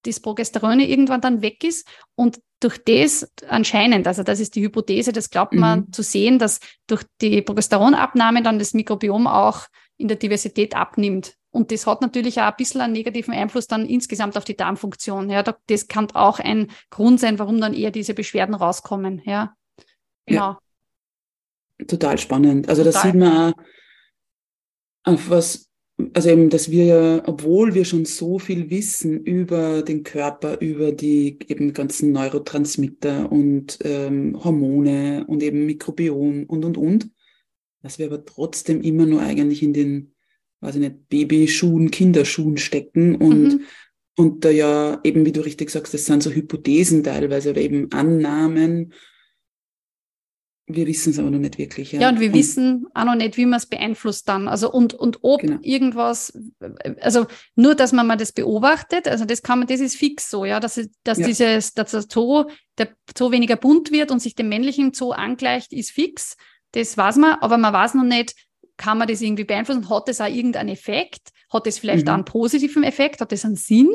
das 0.02 0.20
Progesteron 0.20 0.80
irgendwann 0.80 1.20
dann 1.20 1.42
weg 1.42 1.64
ist 1.64 1.86
und 2.16 2.40
durch 2.60 2.78
das 2.84 3.28
anscheinend, 3.48 4.06
also 4.06 4.22
das 4.22 4.40
ist 4.40 4.54
die 4.54 4.62
Hypothese, 4.62 5.12
das 5.12 5.30
glaubt 5.30 5.52
man 5.52 5.80
mhm. 5.80 5.92
zu 5.92 6.02
sehen, 6.02 6.38
dass 6.38 6.60
durch 6.86 7.02
die 7.20 7.42
Progesteronabnahme 7.42 8.42
dann 8.42 8.58
das 8.58 8.74
Mikrobiom 8.74 9.26
auch 9.26 9.66
in 9.96 10.08
der 10.08 10.16
Diversität 10.16 10.76
abnimmt. 10.76 11.34
Und 11.50 11.70
das 11.70 11.86
hat 11.86 12.00
natürlich 12.00 12.40
auch 12.40 12.46
ein 12.46 12.54
bisschen 12.56 12.80
einen 12.80 12.94
negativen 12.94 13.34
Einfluss 13.34 13.66
dann 13.66 13.86
insgesamt 13.86 14.36
auf 14.36 14.44
die 14.44 14.56
Darmfunktion. 14.56 15.28
Ja, 15.28 15.42
das 15.66 15.86
kann 15.86 16.10
auch 16.14 16.38
ein 16.38 16.70
Grund 16.90 17.20
sein, 17.20 17.38
warum 17.38 17.60
dann 17.60 17.74
eher 17.74 17.90
diese 17.90 18.14
Beschwerden 18.14 18.54
rauskommen. 18.54 19.20
Ja, 19.24 19.54
genau. 20.32 20.58
Ja. 21.78 21.86
Total 21.86 22.18
spannend. 22.18 22.68
Also 22.68 22.84
Total. 22.84 22.92
das 22.92 23.02
sieht 23.02 23.14
man 23.14 23.52
auch, 23.52 23.54
auf 25.04 25.30
was 25.30 25.72
also 26.14 26.30
eben, 26.30 26.50
dass 26.50 26.70
wir 26.70 26.84
ja, 26.84 27.22
obwohl 27.26 27.74
wir 27.74 27.84
schon 27.84 28.04
so 28.04 28.38
viel 28.38 28.70
wissen 28.70 29.22
über 29.24 29.82
den 29.82 30.02
Körper, 30.02 30.60
über 30.60 30.92
die 30.92 31.38
eben 31.48 31.72
ganzen 31.72 32.12
Neurotransmitter 32.12 33.30
und 33.30 33.78
ähm, 33.84 34.42
Hormone 34.42 35.24
und 35.26 35.42
eben 35.42 35.66
Mikrobiom 35.66 36.44
und 36.44 36.64
und 36.64 36.76
und, 36.76 37.10
dass 37.82 37.98
wir 37.98 38.06
aber 38.06 38.24
trotzdem 38.24 38.80
immer 38.82 39.06
nur 39.06 39.20
eigentlich 39.20 39.62
in 39.62 39.72
den, 39.72 40.14
weiß 40.60 40.76
ich 40.76 40.80
nicht, 40.80 41.08
Babyschuhen, 41.08 41.90
Kinderschuhen 41.90 42.56
stecken 42.56 43.16
und 43.16 43.42
mhm. 43.42 43.60
und 44.16 44.44
da 44.44 44.50
ja 44.50 45.00
eben, 45.04 45.24
wie 45.26 45.32
du 45.32 45.40
richtig 45.40 45.70
sagst, 45.70 45.94
das 45.94 46.06
sind 46.06 46.22
so 46.22 46.30
Hypothesen 46.30 47.04
teilweise 47.04 47.50
oder 47.50 47.60
eben 47.60 47.92
Annahmen 47.92 48.92
wir 50.66 50.86
wissen 50.86 51.10
es 51.10 51.18
aber 51.18 51.30
noch 51.30 51.38
nicht 51.38 51.58
wirklich. 51.58 51.92
Ja, 51.92 52.02
ja 52.02 52.08
und 52.08 52.20
wir 52.20 52.28
und, 52.28 52.34
wissen 52.34 52.86
auch 52.94 53.04
noch 53.04 53.16
nicht, 53.16 53.36
wie 53.36 53.46
man 53.46 53.58
es 53.58 53.66
beeinflusst 53.66 54.28
dann. 54.28 54.48
Also 54.48 54.70
und, 54.70 54.94
und 54.94 55.18
ob 55.22 55.40
genau. 55.40 55.58
irgendwas, 55.62 56.32
also 57.00 57.26
nur, 57.56 57.74
dass 57.74 57.92
man 57.92 58.06
mal 58.06 58.16
das 58.16 58.32
beobachtet, 58.32 59.08
also 59.08 59.24
das 59.24 59.42
kann 59.42 59.58
man, 59.58 59.68
das 59.68 59.80
ist 59.80 59.96
fix 59.96 60.30
so, 60.30 60.44
ja, 60.44 60.60
dass, 60.60 60.80
dass 61.02 61.18
ja. 61.18 61.26
dieses, 61.26 61.74
dass 61.74 61.90
der 61.90 62.04
Zoo, 62.08 62.44
der 62.78 62.88
Zoo 63.16 63.32
weniger 63.32 63.56
bunt 63.56 63.90
wird 63.90 64.10
und 64.10 64.20
sich 64.20 64.34
dem 64.34 64.48
männlichen 64.48 64.92
Zoo 64.94 65.10
angleicht, 65.10 65.72
ist 65.72 65.90
fix. 65.90 66.36
Das 66.72 66.96
weiß 66.96 67.16
man, 67.16 67.34
aber 67.40 67.58
man 67.58 67.72
weiß 67.72 67.94
noch 67.94 68.04
nicht, 68.04 68.34
kann 68.76 68.98
man 68.98 69.08
das 69.08 69.20
irgendwie 69.20 69.44
beeinflussen? 69.44 69.90
Hat 69.90 70.08
das 70.08 70.20
auch 70.20 70.26
irgendeinen 70.26 70.70
Effekt? 70.70 71.28
Hat 71.52 71.66
das 71.66 71.78
vielleicht 71.78 72.06
mhm. 72.06 72.10
auch 72.10 72.14
einen 72.14 72.24
positiven 72.24 72.84
Effekt? 72.84 73.20
Hat 73.20 73.32
das 73.32 73.44
einen 73.44 73.56
Sinn? 73.56 73.90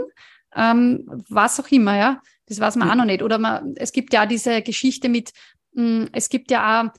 Ähm, 0.55 1.05
was 1.30 1.59
auch 1.59 1.70
immer, 1.72 1.97
ja. 1.97 2.22
Das 2.47 2.59
weiß 2.59 2.78
man 2.78 2.88
ja. 2.88 2.93
auch 2.93 2.97
noch 2.97 3.05
nicht. 3.05 3.22
Oder 3.22 3.38
man, 3.38 3.74
es 3.76 3.91
gibt 3.91 4.13
ja 4.13 4.26
diese 4.26 4.61
Geschichte 4.61 5.09
mit, 5.09 5.32
es 6.11 6.30
gibt 6.30 6.49
ja 6.51 6.82
auch 6.82 6.91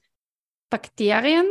Bakterien, 0.71 1.47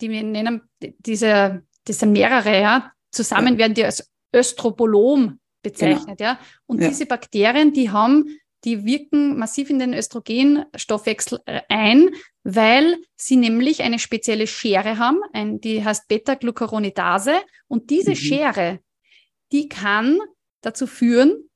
die 0.00 0.10
wir 0.10 0.22
nennen, 0.22 0.62
diese, 0.80 1.62
das 1.84 1.98
sind 1.98 2.12
mehrere, 2.12 2.60
ja, 2.60 2.92
zusammen 3.10 3.54
ja. 3.54 3.58
werden 3.58 3.74
die 3.74 3.84
als 3.84 4.10
Östrobolom 4.32 5.40
bezeichnet, 5.62 6.18
genau. 6.18 6.30
ja. 6.30 6.40
Und 6.66 6.80
ja. 6.80 6.88
diese 6.88 7.06
Bakterien, 7.06 7.72
die 7.72 7.90
haben, 7.90 8.38
die 8.64 8.84
wirken 8.84 9.38
massiv 9.38 9.70
in 9.70 9.78
den 9.78 9.94
Östrogenstoffwechsel 9.94 11.40
ein, 11.68 12.10
weil 12.44 12.98
sie 13.16 13.36
nämlich 13.36 13.82
eine 13.82 13.98
spezielle 13.98 14.46
Schere 14.46 14.98
haben, 14.98 15.20
ein, 15.32 15.60
die 15.60 15.84
heißt 15.84 16.06
Beta-Glucuronidase. 16.08 17.40
Und 17.66 17.90
diese 17.90 18.10
mhm. 18.10 18.16
Schere, 18.16 18.80
die 19.52 19.68
kann 19.68 20.18
dazu 20.60 20.86
führen, 20.86 21.48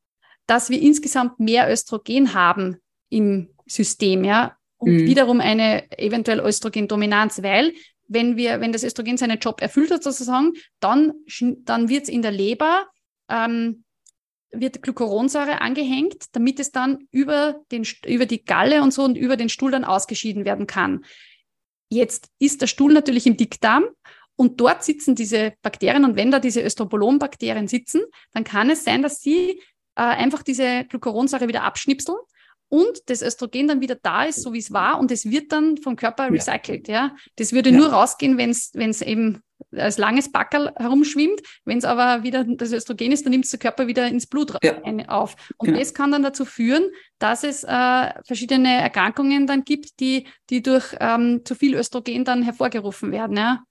dass 0.47 0.71
wir 0.71 0.81
insgesamt 0.81 1.39
mehr 1.39 1.71
Östrogen 1.71 2.35
haben 2.35 2.79
im 3.09 3.55
System, 3.67 4.25
ja 4.25 4.57
und 4.83 4.93
mhm. 4.93 5.07
wiederum 5.07 5.41
eine 5.41 5.91
eventuell 5.97 6.41
Östrogendominanz, 6.41 7.43
weil 7.43 7.73
wenn 8.09 8.37
wir, 8.37 8.61
wenn 8.61 8.73
das 8.73 8.83
Östrogen 8.83 9.17
seinen 9.17 9.39
Job 9.39 9.63
erfüllt 9.63 9.93
hat 9.93 10.03
sozusagen, 10.03 10.53
dann, 10.81 11.13
dann 11.65 11.89
wird 11.89 12.03
es 12.05 12.09
in 12.09 12.23
der 12.23 12.33
Leber 12.33 12.87
ähm, 13.29 13.85
wird 14.51 14.83
Glucuronsäure 14.83 15.61
angehängt, 15.61 16.27
damit 16.33 16.59
es 16.59 16.73
dann 16.73 17.07
über, 17.13 17.61
den, 17.71 17.87
über 18.05 18.27
die 18.27 18.45
Galle 18.45 18.83
und 18.83 18.93
so 18.93 19.05
und 19.05 19.17
über 19.17 19.37
den 19.37 19.49
Stuhl 19.49 19.71
dann 19.71 19.85
ausgeschieden 19.85 20.45
werden 20.45 20.67
kann. 20.67 21.05
Jetzt 21.89 22.29
ist 22.41 22.61
der 22.61 22.67
Stuhl 22.67 22.93
natürlich 22.93 23.27
im 23.27 23.37
Dickdarm 23.37 23.85
und 24.35 24.61
dort 24.61 24.83
sitzen 24.83 25.15
diese 25.15 25.55
Bakterien 25.63 26.05
und 26.05 26.17
wenn 26.17 26.33
da 26.33 26.41
diese 26.41 26.61
Östrobolom-Bakterien 26.61 27.69
sitzen, 27.69 28.03
dann 28.33 28.45
kann 28.45 28.69
es 28.69 28.85
sein, 28.85 29.01
dass 29.01 29.21
sie 29.21 29.61
äh, 29.95 30.03
einfach 30.03 30.43
diese 30.43 30.85
Glucuronsäure 30.85 31.49
wieder 31.49 31.63
abschnipseln 31.63 32.19
und 32.73 33.11
das 33.11 33.21
Östrogen 33.21 33.69
dann 33.69 33.83
wieder 33.83 33.97
da 33.97 34.25
ist, 34.25 34.41
so 34.41 34.55
wie 34.55 34.59
es 34.59 34.73
war, 34.73 34.99
und 34.99 35.11
es 35.11 35.27
wird 35.27 35.53
dann 35.53 35.77
vom 35.77 35.95
Körper 35.95 36.31
recycelt. 36.31 36.89
Ja, 36.89 36.95
ja. 36.95 37.17
das 37.37 37.53
würde 37.53 37.69
ja. 37.69 37.77
nur 37.77 37.89
rausgehen, 37.89 38.39
wenn 38.39 38.49
es 38.49 39.03
eben 39.03 39.43
als 39.77 39.99
langes 39.99 40.33
Backerl 40.33 40.73
herumschwimmt. 40.79 41.43
Wenn 41.67 41.77
es 41.77 41.85
aber 41.85 42.23
wieder 42.23 42.45
das 42.45 42.73
Östrogen 42.73 43.13
ist, 43.13 43.27
dann 43.27 43.33
nimmt 43.33 43.45
es 43.45 43.51
der 43.51 43.61
Körper 43.61 43.89
wieder 43.89 44.09
ins 44.09 44.27
Blut 44.27 44.57
ja. 44.63 44.81
auf. 45.09 45.37
Und 45.59 45.67
genau. 45.67 45.81
das 45.81 45.93
kann 45.93 46.13
dann 46.13 46.23
dazu 46.23 46.47
führen, 46.47 46.89
dass 47.19 47.45
es 47.45 47.63
äh, 47.63 48.23
verschiedene 48.27 48.81
Erkrankungen 48.81 49.47
dann 49.47 49.65
gibt, 49.65 50.01
die, 50.01 50.27
die 50.49 50.63
durch 50.63 50.97
ähm, 50.99 51.43
zu 51.45 51.55
viel 51.55 51.75
Östrogen 51.75 52.25
dann 52.25 52.43
hervorgerufen 52.43 53.13
werden. 53.13 53.37
Ja. 53.37 53.65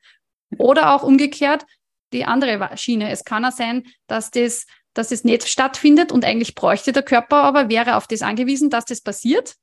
Oder 0.59 0.93
auch 0.93 1.01
umgekehrt 1.01 1.65
die 2.13 2.25
andere 2.25 2.77
Schiene. 2.77 3.09
Es 3.09 3.23
kann 3.23 3.45
auch 3.45 3.51
sein, 3.51 3.83
dass 4.05 4.29
das 4.29 4.67
dass 4.93 5.11
es 5.11 5.23
nicht 5.23 5.47
stattfindet 5.47 6.11
und 6.11 6.25
eigentlich 6.25 6.55
bräuchte 6.55 6.91
der 6.91 7.03
Körper 7.03 7.37
aber, 7.37 7.69
wäre 7.69 7.95
auf 7.95 8.07
das 8.07 8.21
angewiesen, 8.21 8.69
dass 8.69 8.85
das 8.85 9.01
passiert. 9.01 9.55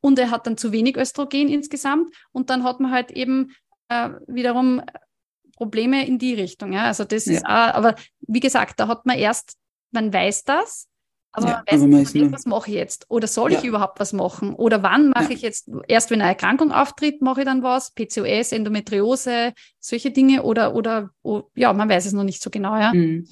Und 0.00 0.18
er 0.18 0.30
hat 0.30 0.46
dann 0.46 0.56
zu 0.56 0.72
wenig 0.72 0.96
Östrogen 0.96 1.48
insgesamt 1.48 2.12
und 2.32 2.50
dann 2.50 2.64
hat 2.64 2.80
man 2.80 2.90
halt 2.90 3.12
eben 3.12 3.52
äh, 3.88 4.10
wiederum 4.26 4.82
Probleme 5.56 6.06
in 6.06 6.18
die 6.18 6.34
Richtung. 6.34 6.72
Ja? 6.72 6.84
Also 6.84 7.04
das 7.04 7.26
ja. 7.26 7.34
ist, 7.34 7.46
auch, 7.46 7.50
aber 7.74 7.94
wie 8.20 8.40
gesagt, 8.40 8.80
da 8.80 8.88
hat 8.88 9.06
man 9.06 9.16
erst, 9.16 9.56
man 9.92 10.12
weiß 10.12 10.44
das, 10.44 10.88
aber 11.34 11.48
ja, 11.48 11.78
man 11.78 11.92
weiß 11.92 12.12
nicht, 12.12 12.30
was 12.32 12.44
mache 12.44 12.70
ich 12.70 12.76
jetzt? 12.76 13.06
Oder 13.08 13.26
soll 13.26 13.52
ja. 13.52 13.58
ich 13.58 13.64
überhaupt 13.64 13.98
was 14.00 14.12
machen? 14.12 14.54
Oder 14.54 14.82
wann 14.82 15.08
mache 15.08 15.32
ich 15.32 15.40
jetzt, 15.40 15.70
erst 15.88 16.10
wenn 16.10 16.20
eine 16.20 16.28
Erkrankung 16.28 16.72
auftritt, 16.72 17.22
mache 17.22 17.40
ich 17.40 17.46
dann 17.46 17.62
was? 17.62 17.92
PCOS, 17.92 18.52
Endometriose, 18.52 19.54
solche 19.80 20.10
Dinge? 20.10 20.42
Oder, 20.42 20.74
oder 20.74 21.10
oh, 21.22 21.44
ja, 21.54 21.72
man 21.72 21.88
weiß 21.88 22.04
es 22.04 22.12
noch 22.12 22.24
nicht 22.24 22.42
so 22.42 22.50
genau, 22.50 22.76
ja. 22.76 22.92
Mhm. 22.92 23.26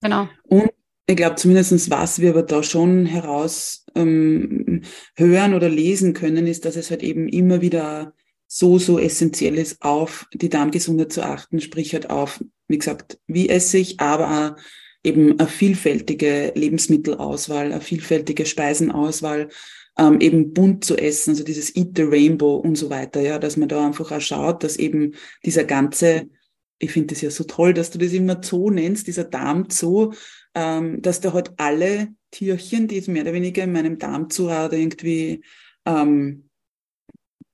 Genau. 0.00 0.28
Und 0.44 0.70
ich 1.06 1.16
glaube 1.16 1.36
zumindest, 1.36 1.90
was 1.90 2.20
wir 2.20 2.30
aber 2.30 2.42
da 2.42 2.62
schon 2.62 3.06
heraus 3.06 3.86
ähm, 3.94 4.82
hören 5.16 5.54
oder 5.54 5.68
lesen 5.68 6.12
können, 6.12 6.46
ist, 6.46 6.64
dass 6.64 6.76
es 6.76 6.90
halt 6.90 7.02
eben 7.02 7.28
immer 7.28 7.62
wieder 7.62 8.12
so, 8.46 8.78
so 8.78 8.98
essentiell 8.98 9.56
ist, 9.56 9.82
auf 9.82 10.26
die 10.32 10.48
Darmgesundheit 10.48 11.12
zu 11.12 11.22
achten, 11.22 11.60
sprich 11.60 11.94
halt 11.94 12.10
auf, 12.10 12.42
wie 12.66 12.78
gesagt, 12.78 13.18
wie 13.26 13.48
esse 13.48 13.78
ich, 13.78 14.00
aber 14.00 14.56
eben 15.02 15.38
eine 15.38 15.48
vielfältige 15.48 16.52
Lebensmittelauswahl, 16.54 17.72
eine 17.72 17.80
vielfältige 17.80 18.46
Speisenauswahl, 18.46 19.48
ähm, 19.98 20.20
eben 20.20 20.52
bunt 20.52 20.84
zu 20.84 20.96
essen, 20.96 21.30
also 21.30 21.44
dieses 21.44 21.74
Eat 21.76 21.90
the 21.96 22.02
Rainbow 22.02 22.56
und 22.56 22.76
so 22.76 22.90
weiter, 22.90 23.20
ja, 23.20 23.38
dass 23.38 23.56
man 23.56 23.68
da 23.68 23.86
einfach 23.86 24.12
auch 24.12 24.20
schaut, 24.20 24.62
dass 24.62 24.76
eben 24.76 25.14
dieser 25.44 25.64
ganze 25.64 26.28
ich 26.78 26.92
finde 26.92 27.14
das 27.14 27.22
ja 27.22 27.30
so 27.30 27.44
toll, 27.44 27.74
dass 27.74 27.90
du 27.90 27.98
das 27.98 28.12
immer 28.12 28.42
Zoo 28.42 28.70
nennst, 28.70 29.06
dieser 29.06 29.24
Darmzoo, 29.24 30.12
ähm, 30.54 31.02
dass 31.02 31.20
da 31.20 31.32
halt 31.32 31.52
alle 31.56 32.08
Tierchen, 32.30 32.88
die 32.88 33.02
mehr 33.10 33.22
oder 33.22 33.32
weniger 33.32 33.64
in 33.64 33.72
meinem 33.72 33.98
Darmzoo 33.98 34.48
irgendwie 34.48 35.42
ähm, 35.84 36.48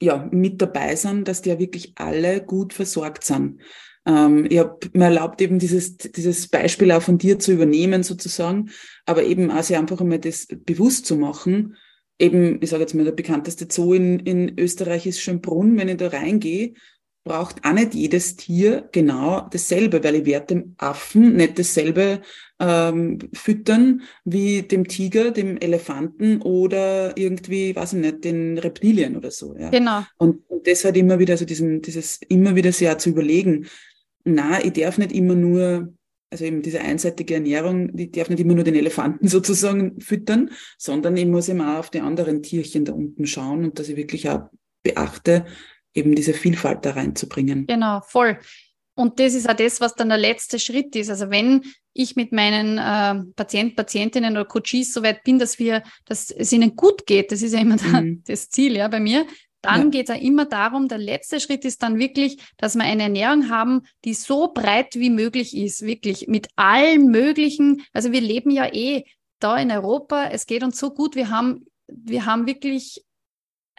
ja, 0.03 0.29
mit 0.31 0.61
dabei 0.61 0.97
sind, 0.97 1.29
dass 1.29 1.43
die 1.43 1.51
ja 1.51 1.59
wirklich 1.59 1.93
alle 1.97 2.43
gut 2.43 2.73
versorgt 2.73 3.25
sind. 3.25 3.61
Ähm, 4.07 4.47
ich 4.51 4.59
habe 4.59 4.79
mir 4.93 5.07
erlaubt, 5.07 5.41
eben 5.41 5.59
dieses, 5.59 5.97
dieses 5.97 6.49
Beispiel 6.49 6.93
auch 6.93 7.03
von 7.03 7.19
dir 7.19 7.39
zu 7.39 7.53
übernehmen, 7.53 8.03
sozusagen, 8.03 8.71
aber 9.07 9.25
eben 9.25 9.51
auch 9.51 9.63
sich 9.63 9.77
einfach 9.77 10.01
einmal 10.01 10.19
das 10.19 10.47
bewusst 10.47 11.07
zu 11.07 11.17
machen. 11.17 11.77
Eben, 12.19 12.63
ich 12.63 12.71
sage 12.71 12.83
jetzt 12.83 12.95
mal, 12.95 13.05
der 13.05 13.13
bekannteste 13.13 13.67
Zoo 13.71 13.95
in, 13.95 14.21
in 14.21 14.59
Österreich 14.59 15.07
ist 15.07 15.21
Schönbrunn. 15.21 15.77
Wenn 15.79 15.89
ich 15.89 15.97
da 15.97 16.09
reingehe, 16.09 16.75
braucht 17.25 17.65
auch 17.65 17.73
nicht 17.73 17.95
jedes 17.95 18.37
Tier 18.37 18.89
genau 18.93 19.49
dasselbe, 19.51 20.05
weil 20.05 20.17
ich 20.17 20.27
werde 20.27 20.55
dem 20.55 20.75
Affen 20.77 21.37
nicht 21.37 21.59
dasselbe 21.59 22.21
ähm, 22.61 23.19
füttern 23.33 24.03
wie 24.25 24.63
dem 24.63 24.87
Tiger, 24.87 25.31
dem 25.31 25.57
Elefanten 25.57 26.43
oder 26.43 27.17
irgendwie, 27.17 27.75
weiß 27.75 27.95
ich 27.95 28.01
nicht, 28.01 28.25
den 28.25 28.59
Reptilien 28.59 29.17
oder 29.17 29.31
so. 29.31 29.57
Ja. 29.59 29.71
Genau. 29.71 30.05
Und, 30.19 30.49
und 30.49 30.67
das 30.67 30.85
halt 30.85 30.99
immer 30.99 31.19
wieder 31.19 31.37
so 31.39 31.47
diesen, 31.47 31.81
dieses 31.81 32.21
immer 32.29 32.55
wieder 32.55 32.73
sehr 32.73 32.99
zu 32.99 33.11
überlegen, 33.11 33.67
na, 34.25 34.63
ich 34.63 34.75
darf 34.75 34.99
nicht 34.99 35.13
immer 35.13 35.35
nur, 35.35 35.95
also 36.31 36.45
eben 36.45 36.61
diese 36.61 36.81
einseitige 36.81 37.35
Ernährung, 37.35 37.97
ich 37.97 38.13
darf 38.13 38.29
nicht 38.29 38.41
immer 38.41 38.55
nur 38.55 38.65
den 38.65 38.75
Elefanten 38.75 39.29
sozusagen 39.29 39.99
füttern, 40.01 40.51
sondern 40.77 41.17
ich 41.17 41.27
muss 41.27 41.49
immer 41.49 41.75
auch 41.75 41.79
auf 41.81 41.91
die 41.91 42.01
anderen 42.01 42.43
Tierchen 42.43 42.85
da 42.85 42.93
unten 42.93 43.27
schauen 43.27 43.65
und 43.65 43.79
dass 43.79 43.89
ich 43.89 43.97
wirklich 43.97 44.29
auch 44.29 44.51
beachte, 44.83 45.47
eben 45.95 46.15
diese 46.15 46.35
Vielfalt 46.35 46.85
da 46.85 46.93
reinzubringen. 46.93 47.67
Genau, 47.67 48.01
voll. 48.07 48.39
Und 48.97 49.19
das 49.19 49.35
ist 49.35 49.49
auch 49.49 49.57
das, 49.57 49.81
was 49.81 49.95
dann 49.95 50.09
der 50.09 50.19
letzte 50.19 50.59
Schritt 50.59 50.95
ist. 50.95 51.11
Also 51.11 51.31
wenn 51.31 51.63
ich 51.95 52.17
mit 52.17 52.33
meinen 52.33 52.79
äh, 52.79 53.25
Patienten, 53.35 53.75
Patientinnen 53.75 54.37
oder 54.37 54.45
Coaches 54.45 54.93
so 54.93 55.03
weit 55.03 55.25
bin, 55.25 55.39
dass 55.39 55.59
wir, 55.59 55.83
dass 56.05 56.31
es 56.31 56.53
ihnen 56.53 56.77
gut 56.77 57.07
geht, 57.07 57.33
das 57.33 57.43
ist 57.43 57.55
ja 57.55 57.61
immer 57.61 57.77
mhm. 57.83 58.23
das 58.27 58.51
Ziel, 58.51 58.77
ja, 58.77 58.89
bei 58.89 59.01
mir, 59.01 59.27
dann 59.63 59.85
ja. 59.85 59.89
geht 59.89 60.11
es 60.11 60.15
ja 60.15 60.21
immer 60.21 60.45
darum, 60.45 60.89
der 60.89 60.99
letzte 60.99 61.41
Schritt 61.41 61.65
ist 61.65 61.83
dann 61.83 61.99
wirklich, 61.99 62.39
dass 62.59 62.75
wir 62.75 62.85
eine 62.85 63.05
Ernährung 63.05 63.49
haben, 63.49 63.83
die 64.05 64.15
so 64.15 64.53
breit 64.53 64.95
wie 64.95 65.11
möglich 65.11 65.57
ist, 65.57 65.83
wirklich 65.83 66.29
mit 66.29 66.49
allen 66.55 67.07
möglichen, 67.07 67.83
also 67.93 68.13
wir 68.13 68.21
leben 68.21 68.51
ja 68.51 68.73
eh 68.73 69.05
da 69.41 69.57
in 69.57 69.71
Europa, 69.71 70.29
es 70.31 70.47
geht 70.47 70.63
uns 70.63 70.79
so 70.79 70.91
gut, 70.91 71.17
wir 71.17 71.31
haben, 71.31 71.67
wir 71.89 72.27
haben 72.27 72.47
wirklich 72.47 73.05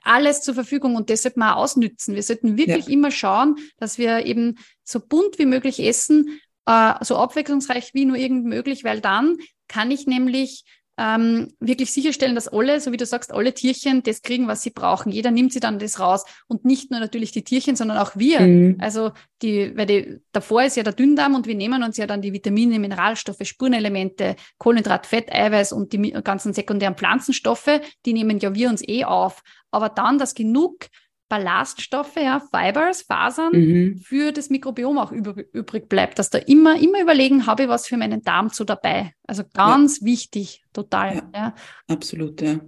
alles 0.05 0.41
zur 0.41 0.53
Verfügung 0.53 0.95
und 0.95 1.09
das 1.09 1.23
sollten 1.23 1.39
wir 1.39 1.55
auch 1.55 1.63
ausnützen. 1.63 2.15
Wir 2.15 2.23
sollten 2.23 2.57
wirklich 2.57 2.87
ja. 2.87 2.93
immer 2.93 3.11
schauen, 3.11 3.57
dass 3.77 3.97
wir 3.97 4.25
eben 4.25 4.57
so 4.83 4.99
bunt 4.99 5.39
wie 5.39 5.45
möglich 5.45 5.79
essen, 5.79 6.39
äh, 6.65 6.93
so 7.01 7.17
abwechslungsreich 7.17 7.93
wie 7.93 8.05
nur 8.05 8.17
irgend 8.17 8.45
möglich, 8.45 8.83
weil 8.83 9.01
dann 9.01 9.37
kann 9.67 9.91
ich 9.91 10.07
nämlich 10.07 10.63
ähm, 10.97 11.53
wirklich 11.59 11.91
sicherstellen, 11.91 12.35
dass 12.35 12.47
alle, 12.47 12.79
so 12.79 12.91
wie 12.91 12.97
du 12.97 13.05
sagst, 13.05 13.33
alle 13.33 13.53
Tierchen 13.53 14.03
das 14.03 14.21
kriegen, 14.21 14.47
was 14.47 14.61
sie 14.61 14.69
brauchen. 14.69 15.11
Jeder 15.11 15.31
nimmt 15.31 15.51
sie 15.51 15.59
dann 15.59 15.79
das 15.79 15.99
raus. 15.99 16.23
Und 16.47 16.63
nicht 16.63 16.91
nur 16.91 16.99
natürlich 16.99 17.31
die 17.31 17.43
Tierchen, 17.43 17.75
sondern 17.75 17.97
auch 17.97 18.15
wir. 18.15 18.41
Mhm. 18.41 18.77
Also 18.79 19.11
die, 19.41 19.75
weil 19.75 19.85
die, 19.85 20.19
davor 20.31 20.63
ist 20.63 20.77
ja 20.77 20.83
der 20.83 20.93
Dünndarm 20.93 21.35
und 21.35 21.47
wir 21.47 21.55
nehmen 21.55 21.83
uns 21.83 21.97
ja 21.97 22.07
dann 22.07 22.21
die 22.21 22.33
Vitamine, 22.33 22.79
Mineralstoffe, 22.79 23.43
Spurenelemente, 23.43 24.35
Kohlenhydrat, 24.57 25.05
Fett, 25.05 25.31
Eiweiß 25.31 25.73
und 25.73 25.91
die 25.91 26.11
ganzen 26.23 26.53
sekundären 26.53 26.95
Pflanzenstoffe, 26.95 27.81
die 28.05 28.13
nehmen 28.13 28.39
ja 28.39 28.55
wir 28.55 28.69
uns 28.69 28.81
eh 28.87 29.03
auf. 29.03 29.43
Aber 29.71 29.89
dann, 29.89 30.17
dass 30.17 30.33
genug 30.33 30.87
Ballaststoffe, 31.27 32.17
ja, 32.17 32.39
Fibers, 32.39 33.01
Fasern 33.01 33.53
mhm. 33.53 33.97
für 33.97 34.31
das 34.31 34.49
Mikrobiom 34.49 34.97
auch 34.97 35.11
übrig 35.11 35.89
bleibt, 35.89 36.19
dass 36.19 36.29
da 36.29 36.37
immer, 36.37 36.79
immer 36.79 37.01
überlegen, 37.01 37.47
habe 37.47 37.63
ich 37.63 37.69
was 37.69 37.87
für 37.87 37.97
meinen 37.97 38.21
Darm 38.21 38.51
zu 38.51 38.63
dabei. 38.63 39.13
Also 39.25 39.43
ganz 39.53 40.01
ja. 40.01 40.05
wichtig, 40.05 40.63
total. 40.71 41.15
Ja, 41.15 41.31
ja. 41.33 41.55
Absolut, 41.87 42.41
ja. 42.41 42.59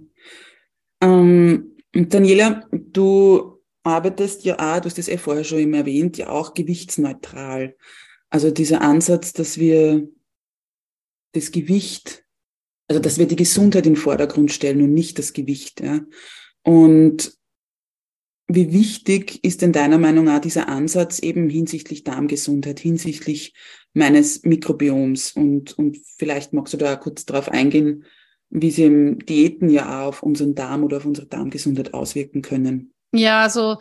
Ähm, 1.00 1.76
Daniela, 1.92 2.66
du 2.72 3.62
arbeitest 3.84 4.44
ja 4.44 4.56
auch, 4.58 4.80
du 4.80 4.86
hast 4.86 4.98
das 4.98 5.08
eh 5.08 5.18
vorher 5.18 5.44
schon 5.44 5.58
eben 5.58 5.74
erwähnt, 5.74 6.18
ja 6.18 6.28
auch 6.28 6.54
gewichtsneutral. 6.54 7.76
Also 8.28 8.50
dieser 8.50 8.82
Ansatz, 8.82 9.32
dass 9.32 9.58
wir 9.58 10.08
das 11.32 11.52
Gewicht, 11.52 12.24
also 12.88 13.00
dass 13.00 13.18
wir 13.18 13.26
die 13.26 13.36
Gesundheit 13.36 13.86
in 13.86 13.94
den 13.94 14.00
Vordergrund 14.00 14.52
stellen 14.52 14.82
und 14.82 14.92
nicht 14.92 15.18
das 15.18 15.32
Gewicht, 15.32 15.80
ja. 15.80 16.00
Und 16.62 17.37
wie 18.48 18.72
wichtig 18.72 19.44
ist 19.44 19.60
denn 19.60 19.72
deiner 19.72 19.98
Meinung 19.98 20.24
nach 20.24 20.40
dieser 20.40 20.68
Ansatz 20.68 21.18
eben 21.18 21.50
hinsichtlich 21.50 22.02
Darmgesundheit, 22.02 22.80
hinsichtlich 22.80 23.52
meines 23.92 24.42
Mikrobioms? 24.42 25.32
Und, 25.32 25.78
und 25.78 25.98
vielleicht 26.16 26.54
magst 26.54 26.72
du 26.72 26.78
da 26.78 26.96
kurz 26.96 27.26
darauf 27.26 27.50
eingehen, 27.50 28.06
wie 28.48 28.70
sie 28.70 28.84
im 28.84 29.18
Diäten 29.18 29.68
ja 29.68 30.02
auch 30.02 30.08
auf 30.08 30.22
unseren 30.22 30.54
Darm 30.54 30.82
oder 30.82 30.96
auf 30.96 31.04
unsere 31.04 31.26
Darmgesundheit 31.26 31.92
auswirken 31.92 32.40
können. 32.40 32.94
Ja, 33.12 33.42
also, 33.42 33.76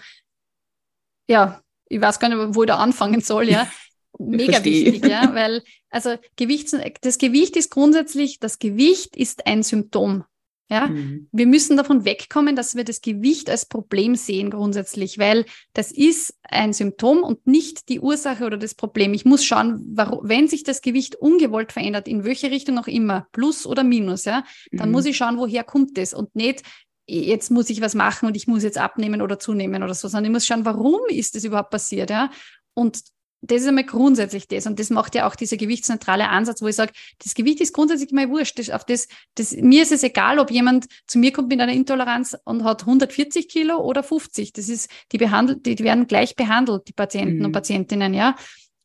ja, 1.29 1.61
ich 1.87 2.01
weiß 2.01 2.19
gar 2.19 2.27
nicht, 2.27 2.55
wo 2.55 2.63
ich 2.63 2.67
da 2.67 2.75
anfangen 2.77 3.21
soll, 3.21 3.49
ja. 3.49 3.71
Mega 4.19 4.63
wichtig, 4.65 5.05
ja, 5.05 5.31
weil, 5.33 5.63
also 5.89 6.15
Gewicht, 6.35 6.73
das 7.01 7.17
Gewicht 7.17 7.55
ist 7.55 7.71
grundsätzlich, 7.71 8.39
das 8.39 8.59
Gewicht 8.59 9.15
ist 9.15 9.47
ein 9.47 9.63
Symptom 9.63 10.25
ja, 10.69 10.87
mhm. 10.87 11.29
wir 11.31 11.47
müssen 11.47 11.77
davon 11.77 12.03
wegkommen, 12.03 12.55
dass 12.55 12.75
wir 12.75 12.83
das 12.83 13.01
Gewicht 13.01 13.49
als 13.49 13.65
Problem 13.65 14.15
sehen 14.15 14.49
grundsätzlich, 14.49 15.17
weil 15.17 15.45
das 15.73 15.91
ist 15.91 16.33
ein 16.43 16.73
Symptom 16.73 17.23
und 17.23 17.47
nicht 17.47 17.87
die 17.87 18.01
Ursache 18.01 18.45
oder 18.45 18.57
das 18.57 18.75
Problem. 18.75 19.13
Ich 19.13 19.23
muss 19.23 19.45
schauen, 19.45 19.81
warum, 19.93 20.27
wenn 20.27 20.49
sich 20.49 20.63
das 20.63 20.81
Gewicht 20.81 21.15
ungewollt 21.15 21.71
verändert, 21.71 22.09
in 22.09 22.25
welche 22.25 22.51
Richtung 22.51 22.77
auch 22.79 22.87
immer, 22.87 23.27
plus 23.31 23.65
oder 23.65 23.83
minus, 23.83 24.25
ja, 24.25 24.43
dann 24.71 24.89
mhm. 24.89 24.93
muss 24.93 25.05
ich 25.05 25.15
schauen, 25.15 25.37
woher 25.37 25.63
kommt 25.63 25.97
das 25.97 26.13
und 26.13 26.35
nicht, 26.35 26.63
jetzt 27.07 27.49
muss 27.49 27.69
ich 27.69 27.79
was 27.79 27.95
machen 27.95 28.27
und 28.27 28.35
ich 28.35 28.47
muss 28.47 28.63
jetzt 28.63 28.77
abnehmen 28.77 29.21
oder 29.21 29.39
zunehmen 29.39 29.83
oder 29.83 29.93
so, 29.93 30.09
sondern 30.09 30.25
ich 30.25 30.31
muss 30.31 30.45
schauen, 30.45 30.65
warum 30.65 30.99
ist 31.07 31.35
das 31.35 31.45
überhaupt 31.45 31.69
passiert, 31.69 32.09
ja. 32.09 32.29
Und 32.73 32.99
das 33.41 33.61
ist 33.61 33.67
einmal 33.67 33.83
grundsätzlich 33.83 34.47
das. 34.47 34.65
Und 34.65 34.79
das 34.79 34.89
macht 34.89 35.15
ja 35.15 35.27
auch 35.27 35.35
dieser 35.35 35.57
gewichtsneutrale 35.57 36.29
Ansatz, 36.29 36.61
wo 36.61 36.67
ich 36.67 36.75
sage, 36.75 36.91
das 37.23 37.35
Gewicht 37.35 37.61
ist 37.61 37.73
grundsätzlich 37.73 38.11
mal 38.11 38.29
wurscht. 38.29 38.57
Das, 38.57 38.69
auf 38.69 38.83
das, 38.83 39.07
das, 39.35 39.51
mir 39.51 39.83
ist 39.83 39.91
es 39.91 40.03
egal, 40.03 40.39
ob 40.39 40.49
jemand 40.49 40.87
zu 41.05 41.19
mir 41.19 41.31
kommt 41.31 41.49
mit 41.49 41.61
einer 41.61 41.71
Intoleranz 41.71 42.35
und 42.45 42.63
hat 42.63 42.81
140 42.81 43.47
Kilo 43.47 43.77
oder 43.77 44.03
50. 44.03 44.53
Das 44.53 44.69
ist, 44.69 44.89
die 45.11 45.17
behandelt, 45.17 45.65
die, 45.65 45.75
die 45.75 45.83
werden 45.83 46.07
gleich 46.07 46.35
behandelt, 46.35 46.87
die 46.87 46.93
Patienten 46.93 47.39
mhm. 47.39 47.45
und 47.45 47.51
Patientinnen, 47.51 48.13
ja. 48.13 48.35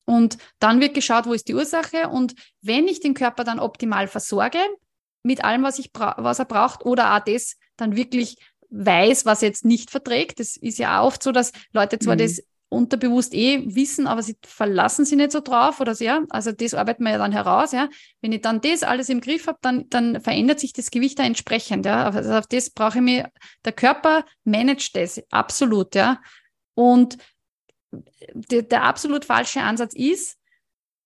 Und 0.04 0.36
dann 0.58 0.80
wird 0.80 0.94
geschaut, 0.94 1.26
wo 1.26 1.32
ist 1.32 1.48
die 1.48 1.54
Ursache. 1.54 2.08
Und 2.08 2.34
wenn 2.60 2.88
ich 2.88 3.00
den 3.00 3.14
Körper 3.14 3.44
dann 3.44 3.60
optimal 3.60 4.08
versorge, 4.08 4.58
mit 5.22 5.44
allem, 5.44 5.62
was, 5.62 5.78
ich 5.78 5.90
was 5.94 6.40
er 6.40 6.44
braucht, 6.44 6.84
oder 6.84 7.16
auch 7.16 7.20
das 7.20 7.56
dann 7.76 7.96
wirklich 7.96 8.36
weiß, 8.70 9.26
was 9.26 9.42
er 9.42 9.48
jetzt 9.48 9.64
nicht 9.64 9.90
verträgt. 9.90 10.40
Das 10.40 10.56
ist 10.56 10.78
ja 10.78 11.00
auch 11.00 11.08
oft 11.08 11.22
so, 11.22 11.30
dass 11.30 11.52
Leute 11.72 11.98
zwar 11.98 12.14
mhm. 12.14 12.20
das 12.20 12.42
unterbewusst 12.72 13.34
eh 13.34 13.62
wissen, 13.74 14.06
aber 14.06 14.22
sie 14.22 14.36
verlassen 14.42 15.04
sich 15.04 15.16
nicht 15.16 15.32
so 15.32 15.40
drauf 15.40 15.80
oder 15.80 15.94
so, 15.94 16.04
ja. 16.04 16.22
Also 16.30 16.52
das 16.52 16.74
arbeiten 16.74 17.04
wir 17.04 17.12
ja 17.12 17.18
dann 17.18 17.32
heraus, 17.32 17.72
ja. 17.72 17.88
Wenn 18.20 18.32
ich 18.32 18.40
dann 18.40 18.60
das 18.60 18.82
alles 18.82 19.08
im 19.08 19.20
Griff 19.20 19.46
habe, 19.46 19.58
dann, 19.60 19.88
dann 19.90 20.20
verändert 20.20 20.58
sich 20.58 20.72
das 20.72 20.90
Gewicht 20.90 21.18
da 21.18 21.24
entsprechend, 21.24 21.86
ja. 21.86 22.10
Also 22.10 22.32
auf 22.32 22.46
das 22.46 22.70
brauche 22.70 22.98
ich 22.98 23.04
mir, 23.04 23.30
der 23.64 23.72
Körper 23.72 24.24
managt 24.44 24.96
das, 24.96 25.22
absolut, 25.30 25.94
ja. 25.94 26.20
Und 26.74 27.18
der, 28.32 28.62
der 28.62 28.84
absolut 28.84 29.24
falsche 29.24 29.60
Ansatz 29.60 29.94
ist, 29.94 30.38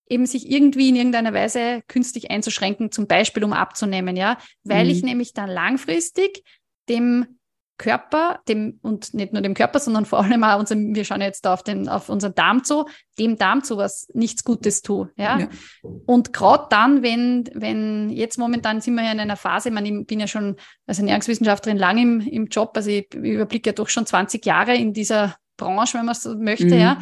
eben 0.08 0.26
sich 0.26 0.48
irgendwie 0.50 0.88
in 0.88 0.96
irgendeiner 0.96 1.34
Weise 1.34 1.82
künstlich 1.88 2.30
einzuschränken, 2.30 2.92
zum 2.92 3.08
Beispiel 3.08 3.42
um 3.42 3.52
abzunehmen, 3.52 4.16
ja, 4.16 4.38
weil 4.62 4.84
mhm. 4.84 4.90
ich 4.90 5.02
nämlich 5.02 5.32
dann 5.32 5.50
langfristig 5.50 6.44
dem 6.88 7.35
Körper, 7.78 8.40
dem, 8.48 8.78
und 8.82 9.12
nicht 9.12 9.32
nur 9.32 9.42
dem 9.42 9.54
Körper, 9.54 9.78
sondern 9.78 10.06
vor 10.06 10.20
allem 10.22 10.42
auch 10.44 10.58
unserem, 10.58 10.94
wir 10.94 11.04
schauen 11.04 11.20
jetzt 11.20 11.44
da 11.44 11.52
auf 11.52 11.62
den, 11.62 11.88
auf 11.88 12.08
unseren 12.08 12.34
Darm 12.34 12.64
zu, 12.64 12.86
dem 13.18 13.36
Darm 13.36 13.64
zu 13.64 13.76
was 13.76 14.08
nichts 14.14 14.44
Gutes 14.44 14.82
tue, 14.82 15.10
ja. 15.16 15.38
ja. 15.38 15.48
Und 16.06 16.32
gerade 16.32 16.66
dann, 16.70 17.02
wenn, 17.02 17.48
wenn, 17.54 18.10
jetzt 18.10 18.38
momentan 18.38 18.80
sind 18.80 18.94
wir 18.94 19.04
ja 19.04 19.12
in 19.12 19.20
einer 19.20 19.36
Phase, 19.36 19.68
ich, 19.68 19.74
meine, 19.74 19.88
ich 19.88 20.06
bin 20.06 20.20
ja 20.20 20.26
schon 20.26 20.56
als 20.86 20.98
Ernährungswissenschaftlerin 20.98 21.78
lang 21.78 21.98
im, 21.98 22.20
im 22.20 22.46
Job, 22.46 22.72
also 22.74 22.90
ich 22.90 23.12
überblicke 23.12 23.70
ja 23.70 23.74
doch 23.74 23.88
schon 23.88 24.06
20 24.06 24.44
Jahre 24.46 24.74
in 24.74 24.92
dieser 24.92 25.36
Branche, 25.56 25.98
wenn 25.98 26.06
man 26.06 26.14
so 26.14 26.34
möchte, 26.34 26.66
mhm. 26.66 26.80
ja. 26.80 26.98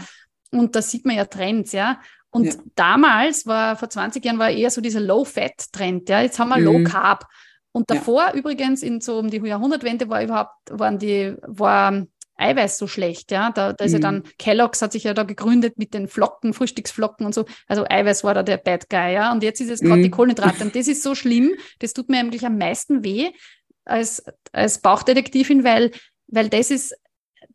Und 0.51 0.77
da 0.77 0.83
sieht 0.83 1.05
man 1.05 1.17
ja 1.17 1.25
Trends, 1.25 1.73
ja. 1.73 2.01
Und 2.31 2.47
ja. 2.47 2.55
damals 2.75 3.47
war, 3.47 3.77
vor 3.77 3.89
20 3.89 4.25
Jahren 4.25 4.39
war 4.41 4.51
eher 4.51 4.71
so 4.71 4.81
dieser 4.81 5.01
Low-Fat-Trend, 5.01 6.09
ja. 6.09 6.21
Jetzt 6.21 6.39
haben 6.39 6.49
wir 6.49 6.59
mhm. 6.59 6.65
Low-Carb. 6.65 7.27
Und 7.75 7.91
davor 7.91 8.29
ja. 8.29 8.35
übrigens, 8.35 8.85
in 8.85 9.01
so 9.01 9.19
um 9.19 9.31
die 9.31 9.39
Jahrhundertwende, 9.39 10.09
war 10.09 10.23
überhaupt, 10.23 10.55
waren 10.71 11.01
die, 11.01 11.35
war 11.43 12.07
Eiweiß 12.37 12.79
so 12.79 12.87
schlecht, 12.87 13.33
ja. 13.33 13.51
Da, 13.51 13.73
da 13.73 13.85
ist 13.85 13.91
mhm. 13.91 13.97
ja 13.97 14.01
dann, 14.01 14.23
Kellogg's 14.39 14.81
hat 14.81 14.93
sich 14.93 15.03
ja 15.03 15.13
da 15.13 15.25
gegründet 15.25 15.77
mit 15.77 15.93
den 15.93 16.07
Flocken, 16.07 16.55
Frühstücksflocken 16.55 17.27
und 17.27 17.35
so. 17.35 17.47
Also 17.67 17.85
Eiweiß 17.85 18.23
war 18.23 18.33
da 18.33 18.45
der 18.45 18.59
Bad 18.59 18.89
Guy, 18.89 19.15
ja. 19.15 19.33
Und 19.33 19.43
jetzt 19.43 19.61
ist 19.61 19.71
es 19.71 19.81
gerade 19.81 19.99
mhm. 19.99 20.05
die 20.05 20.11
Kohlenhydrate. 20.11 20.63
Und 20.63 20.77
das 20.77 20.87
ist 20.87 21.03
so 21.03 21.17
schlimm, 21.17 21.51
das 21.81 21.95
tut 21.95 22.09
mir 22.09 22.21
eigentlich 22.21 22.47
am 22.47 22.59
meisten 22.59 23.03
weh 23.03 23.31
als, 23.85 24.25
als 24.53 24.81
Bauchdetektivin, 24.81 25.65
weil, 25.65 25.91
weil 26.29 26.49
das 26.49 26.71
ist 26.71 26.95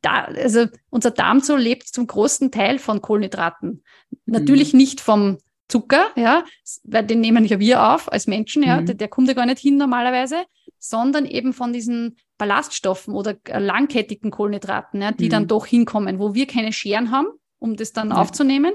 da, 0.01 0.25
also 0.25 0.65
unser 0.89 1.11
Darm 1.11 1.39
so 1.39 1.55
lebt 1.55 1.87
zum 1.87 2.07
großen 2.07 2.51
Teil 2.51 2.77
von 2.77 3.01
Kohlenhydraten. 3.01 3.83
Natürlich 4.25 4.73
mhm. 4.73 4.79
nicht 4.79 4.99
vom 4.99 5.37
Zucker, 5.69 6.07
ja, 6.15 6.43
weil 6.83 7.05
den 7.05 7.21
nehmen 7.21 7.45
ja 7.45 7.59
wir 7.59 7.93
auf 7.93 8.11
als 8.11 8.27
Menschen, 8.27 8.63
ja, 8.63 8.81
mhm. 8.81 8.87
der, 8.87 8.95
der, 8.95 9.07
kommt 9.07 9.27
ja 9.27 9.35
gar 9.35 9.45
nicht 9.45 9.59
hin 9.59 9.77
normalerweise, 9.77 10.43
sondern 10.79 11.25
eben 11.25 11.53
von 11.53 11.71
diesen 11.71 12.17
Ballaststoffen 12.37 13.13
oder 13.13 13.37
langkettigen 13.47 14.31
Kohlenhydraten, 14.31 15.01
ja, 15.01 15.11
die 15.11 15.25
mhm. 15.25 15.29
dann 15.29 15.47
doch 15.47 15.65
hinkommen, 15.65 16.19
wo 16.19 16.33
wir 16.33 16.47
keine 16.47 16.73
Scheren 16.73 17.11
haben, 17.11 17.27
um 17.59 17.75
das 17.75 17.93
dann 17.93 18.09
ja. 18.09 18.15
aufzunehmen. 18.15 18.73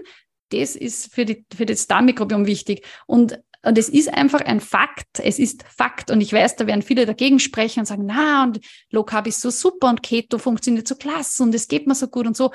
Das 0.50 0.76
ist 0.76 1.12
für, 1.12 1.24
die, 1.24 1.44
für 1.54 1.66
das 1.66 1.86
Darmmikrobiom 1.88 2.46
wichtig. 2.46 2.86
Und 3.06 3.38
und 3.64 3.78
es 3.78 3.88
ist 3.88 4.12
einfach 4.12 4.42
ein 4.42 4.60
Fakt. 4.60 5.20
Es 5.20 5.38
ist 5.38 5.64
Fakt. 5.66 6.10
Und 6.10 6.20
ich 6.20 6.32
weiß, 6.32 6.56
da 6.56 6.66
werden 6.66 6.82
viele 6.82 7.06
dagegen 7.06 7.40
sprechen 7.40 7.80
und 7.80 7.86
sagen, 7.86 8.04
na, 8.06 8.44
und 8.44 8.60
Low 8.90 9.04
Carb 9.04 9.26
ist 9.26 9.40
so 9.40 9.48
super 9.50 9.88
und 9.88 10.02
Keto 10.02 10.38
funktioniert 10.38 10.86
so 10.86 10.96
klasse 10.96 11.42
und 11.42 11.54
es 11.54 11.66
geht 11.66 11.86
mir 11.86 11.94
so 11.94 12.08
gut 12.08 12.26
und 12.26 12.36
so. 12.36 12.52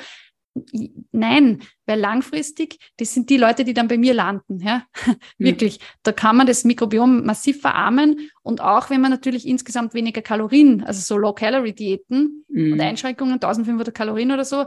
Nein, 1.11 1.61
weil 1.85 1.99
langfristig, 1.99 2.77
das 2.97 3.13
sind 3.13 3.29
die 3.29 3.37
Leute, 3.37 3.63
die 3.63 3.73
dann 3.73 3.87
bei 3.87 3.97
mir 3.97 4.13
landen, 4.13 4.59
ja. 4.59 4.83
Mhm. 5.37 5.45
Wirklich. 5.45 5.79
Da 6.03 6.11
kann 6.11 6.35
man 6.35 6.47
das 6.47 6.63
Mikrobiom 6.63 7.25
massiv 7.25 7.61
verarmen 7.61 8.29
und 8.41 8.61
auch 8.61 8.89
wenn 8.89 9.01
man 9.01 9.11
natürlich 9.11 9.47
insgesamt 9.47 9.93
weniger 9.93 10.21
Kalorien, 10.21 10.83
also 10.83 11.01
so 11.01 11.17
Low-Calorie-Diäten 11.17 12.45
mhm. 12.47 12.73
und 12.73 12.81
Einschränkungen, 12.81 13.35
1500 13.35 13.93
Kalorien 13.93 14.31
oder 14.31 14.45
so, 14.45 14.65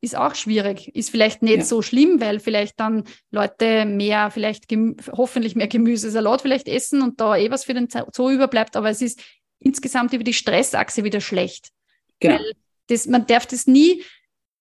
ist 0.00 0.16
auch 0.16 0.34
schwierig. 0.34 0.94
Ist 0.94 1.10
vielleicht 1.10 1.42
nicht 1.42 1.58
ja. 1.58 1.64
so 1.64 1.82
schlimm, 1.82 2.20
weil 2.20 2.40
vielleicht 2.40 2.80
dann 2.80 3.04
Leute 3.30 3.84
mehr, 3.84 4.30
vielleicht 4.30 4.66
hoffentlich 5.12 5.56
mehr 5.56 5.68
Gemüse, 5.68 6.10
Salat 6.10 6.42
vielleicht 6.42 6.68
essen 6.68 7.02
und 7.02 7.20
da 7.20 7.36
eh 7.36 7.50
was 7.50 7.64
für 7.64 7.74
den 7.74 7.88
Zoo 7.90 8.30
überbleibt, 8.30 8.76
aber 8.76 8.90
es 8.90 9.02
ist 9.02 9.20
insgesamt 9.58 10.12
über 10.12 10.24
die 10.24 10.32
Stressachse 10.32 11.04
wieder 11.04 11.20
schlecht. 11.20 11.70
Genau. 12.18 12.36
Weil 12.36 12.52
das, 12.88 13.06
man 13.06 13.26
darf 13.26 13.46
das 13.46 13.66
nie, 13.66 14.02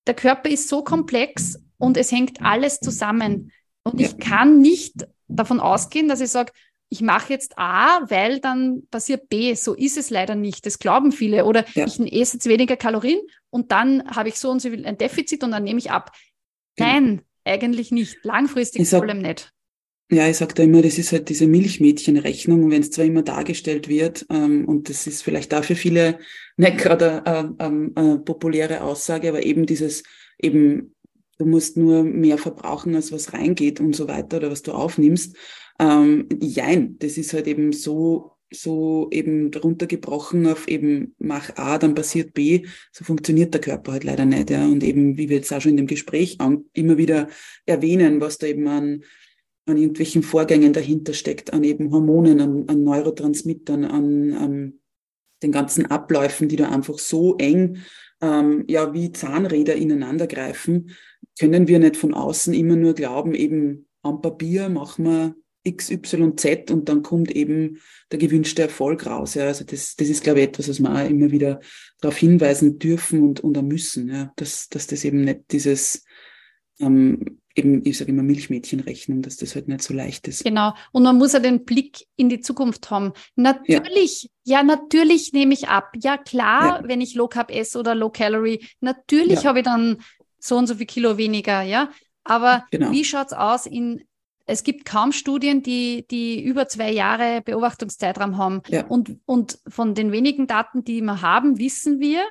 der 0.07 0.13
Körper 0.13 0.49
ist 0.49 0.69
so 0.69 0.83
komplex 0.83 1.59
und 1.77 1.97
es 1.97 2.11
hängt 2.11 2.41
alles 2.41 2.79
zusammen. 2.79 3.51
Und 3.83 3.99
ja. 3.99 4.07
ich 4.07 4.17
kann 4.17 4.59
nicht 4.59 5.07
davon 5.27 5.59
ausgehen, 5.59 6.07
dass 6.07 6.21
ich 6.21 6.29
sage, 6.29 6.51
ich 6.89 7.01
mache 7.01 7.31
jetzt 7.33 7.57
A, 7.57 8.09
weil 8.09 8.39
dann 8.39 8.87
passiert 8.89 9.29
B. 9.29 9.53
So 9.53 9.75
ist 9.75 9.97
es 9.97 10.09
leider 10.09 10.35
nicht. 10.35 10.65
Das 10.65 10.79
glauben 10.79 11.11
viele. 11.11 11.45
Oder 11.45 11.65
ja. 11.75 11.85
ich 11.85 11.99
esse 11.99 12.37
jetzt 12.37 12.47
weniger 12.47 12.75
Kalorien 12.75 13.19
und 13.51 13.71
dann 13.71 14.03
habe 14.09 14.29
ich 14.29 14.39
so 14.39 14.49
und 14.49 14.61
so 14.61 14.69
ein 14.69 14.97
Defizit 14.97 15.43
und 15.43 15.51
dann 15.51 15.63
nehme 15.63 15.79
ich 15.79 15.91
ab. 15.91 16.11
Nein, 16.77 17.21
eigentlich 17.43 17.91
nicht. 17.91 18.17
Langfristig 18.23 18.87
vor 18.87 19.03
allem 19.03 19.21
nicht. 19.21 19.51
Ja, 20.11 20.27
ich 20.27 20.37
sage 20.37 20.55
da 20.55 20.63
immer, 20.63 20.81
das 20.81 20.97
ist 20.97 21.11
halt 21.11 21.29
diese 21.29 21.45
Milchmädchenrechnung, 21.45 22.71
wenn 22.71 22.81
es 22.81 22.89
zwar 22.89 23.05
immer 23.05 23.21
dargestellt 23.21 23.87
wird, 23.87 24.25
ähm, 24.31 24.65
und 24.65 24.89
das 24.89 25.05
ist 25.05 25.21
vielleicht 25.21 25.51
da 25.51 25.61
für 25.61 25.75
viele 25.75 26.17
nicht 26.59 26.77
gerade 26.77 27.25
eine 27.25 27.55
äh, 27.95 28.01
äh, 28.01 28.15
äh, 28.15 28.17
populäre 28.17 28.81
Aussage, 28.81 29.29
aber 29.29 29.43
eben 29.43 29.65
dieses, 29.65 30.03
eben, 30.37 30.93
du 31.37 31.45
musst 31.45 31.77
nur 31.77 32.03
mehr 32.03 32.37
verbrauchen, 32.37 32.95
als 32.95 33.13
was 33.13 33.31
reingeht 33.31 33.79
und 33.79 33.95
so 33.95 34.09
weiter 34.09 34.37
oder 34.37 34.51
was 34.51 34.61
du 34.61 34.73
aufnimmst. 34.73 35.37
Ähm, 35.79 36.27
jein, 36.41 36.99
das 36.99 37.17
ist 37.17 37.31
halt 37.31 37.47
eben 37.47 37.71
so, 37.71 38.33
so 38.51 39.07
eben 39.09 39.53
runtergebrochen 39.53 40.47
auf 40.47 40.67
eben 40.67 41.15
mach 41.17 41.55
A, 41.55 41.77
dann 41.77 41.95
passiert 41.95 42.33
B. 42.33 42.65
So 42.91 43.05
funktioniert 43.05 43.53
der 43.53 43.61
Körper 43.61 43.93
halt 43.93 44.03
leider 44.03 44.25
nicht. 44.25 44.49
Ja. 44.49 44.65
Und 44.65 44.83
eben, 44.83 45.17
wie 45.17 45.29
wir 45.29 45.37
jetzt 45.37 45.53
auch 45.53 45.61
schon 45.61 45.71
in 45.71 45.77
dem 45.77 45.87
Gespräch 45.87 46.39
immer 46.73 46.97
wieder 46.97 47.29
erwähnen, 47.65 48.19
was 48.19 48.37
da 48.37 48.47
eben 48.47 48.67
an, 48.67 49.05
an 49.65 49.77
irgendwelchen 49.77 50.23
Vorgängen 50.23 50.73
dahinter 50.73 51.13
steckt, 51.13 51.53
an 51.53 51.63
eben 51.63 51.89
Hormonen, 51.93 52.41
an, 52.41 52.65
an 52.67 52.83
Neurotransmittern, 52.83 53.85
an, 53.85 54.33
an 54.33 54.79
den 55.43 55.51
ganzen 55.51 55.85
Abläufen, 55.85 56.49
die 56.49 56.55
da 56.55 56.69
einfach 56.69 56.99
so 56.99 57.37
eng 57.37 57.79
ähm, 58.21 58.65
ja 58.67 58.93
wie 58.93 59.11
Zahnräder 59.11 59.75
ineinander 59.75 60.27
greifen, 60.27 60.95
können 61.39 61.67
wir 61.67 61.79
nicht 61.79 61.97
von 61.97 62.13
außen 62.13 62.53
immer 62.53 62.75
nur 62.75 62.93
glauben, 62.93 63.33
eben 63.33 63.87
am 64.01 64.21
Papier 64.21 64.69
machen 64.69 65.05
wir 65.05 65.35
XYZ 65.69 66.71
und 66.71 66.87
dann 66.87 67.03
kommt 67.03 67.31
eben 67.31 67.79
der 68.11 68.19
gewünschte 68.19 68.63
Erfolg 68.63 69.05
raus. 69.05 69.35
Ja. 69.35 69.45
Also 69.45 69.65
das, 69.65 69.95
das 69.95 70.09
ist, 70.09 70.23
glaube 70.23 70.39
ich, 70.39 70.47
etwas, 70.47 70.69
was 70.69 70.79
wir 70.79 70.93
auch 70.93 71.09
immer 71.09 71.31
wieder 71.31 71.59
darauf 72.01 72.17
hinweisen 72.17 72.79
dürfen 72.79 73.21
und, 73.23 73.41
und 73.41 73.57
auch 73.57 73.63
müssen, 73.63 74.09
ja. 74.09 74.31
dass, 74.37 74.69
dass 74.69 74.87
das 74.87 75.03
eben 75.03 75.21
nicht 75.21 75.41
dieses 75.51 76.03
ähm, 76.79 77.39
eben, 77.55 77.85
ich 77.85 77.97
sage 77.97 78.11
immer 78.11 78.23
Milchmädchenrechnung, 78.23 79.21
dass 79.21 79.37
das 79.37 79.55
halt 79.55 79.67
nicht 79.67 79.81
so 79.81 79.93
leicht 79.93 80.27
ist. 80.27 80.43
Genau. 80.43 80.73
Und 80.91 81.03
man 81.03 81.17
muss 81.17 81.33
ja 81.33 81.39
den 81.39 81.65
Blick 81.65 82.05
in 82.15 82.29
die 82.29 82.39
Zukunft 82.39 82.89
haben. 82.89 83.13
Natürlich, 83.35 84.29
ja, 84.43 84.59
ja 84.59 84.63
natürlich 84.63 85.33
nehme 85.33 85.53
ich 85.53 85.67
ab. 85.67 85.91
Ja, 86.01 86.17
klar, 86.17 86.81
ja. 86.81 86.87
wenn 86.87 87.01
ich 87.01 87.15
Low 87.15 87.27
Carb 87.27 87.51
esse 87.51 87.79
oder 87.79 87.95
Low 87.95 88.09
Calorie, 88.09 88.65
natürlich 88.79 89.43
ja. 89.43 89.49
habe 89.49 89.59
ich 89.59 89.65
dann 89.65 89.97
so 90.39 90.57
und 90.57 90.67
so 90.67 90.75
viel 90.75 90.85
Kilo 90.85 91.17
weniger, 91.17 91.61
ja. 91.61 91.89
Aber 92.23 92.65
genau. 92.71 92.91
wie 92.91 93.03
schaut's 93.03 93.33
aus 93.33 93.65
in 93.65 94.03
es 94.45 94.63
gibt 94.63 94.83
kaum 94.83 95.11
Studien, 95.11 95.61
die, 95.61 96.07
die 96.09 96.43
über 96.43 96.67
zwei 96.67 96.91
Jahre 96.91 97.43
Beobachtungszeitraum 97.43 98.37
haben. 98.37 98.63
Ja. 98.67 98.83
Und, 98.87 99.19
und 99.25 99.59
von 99.67 99.93
den 99.93 100.11
wenigen 100.11 100.47
Daten, 100.47 100.83
die 100.83 101.01
wir 101.01 101.21
haben, 101.21 101.59
wissen 101.59 101.99
wir 101.99 102.23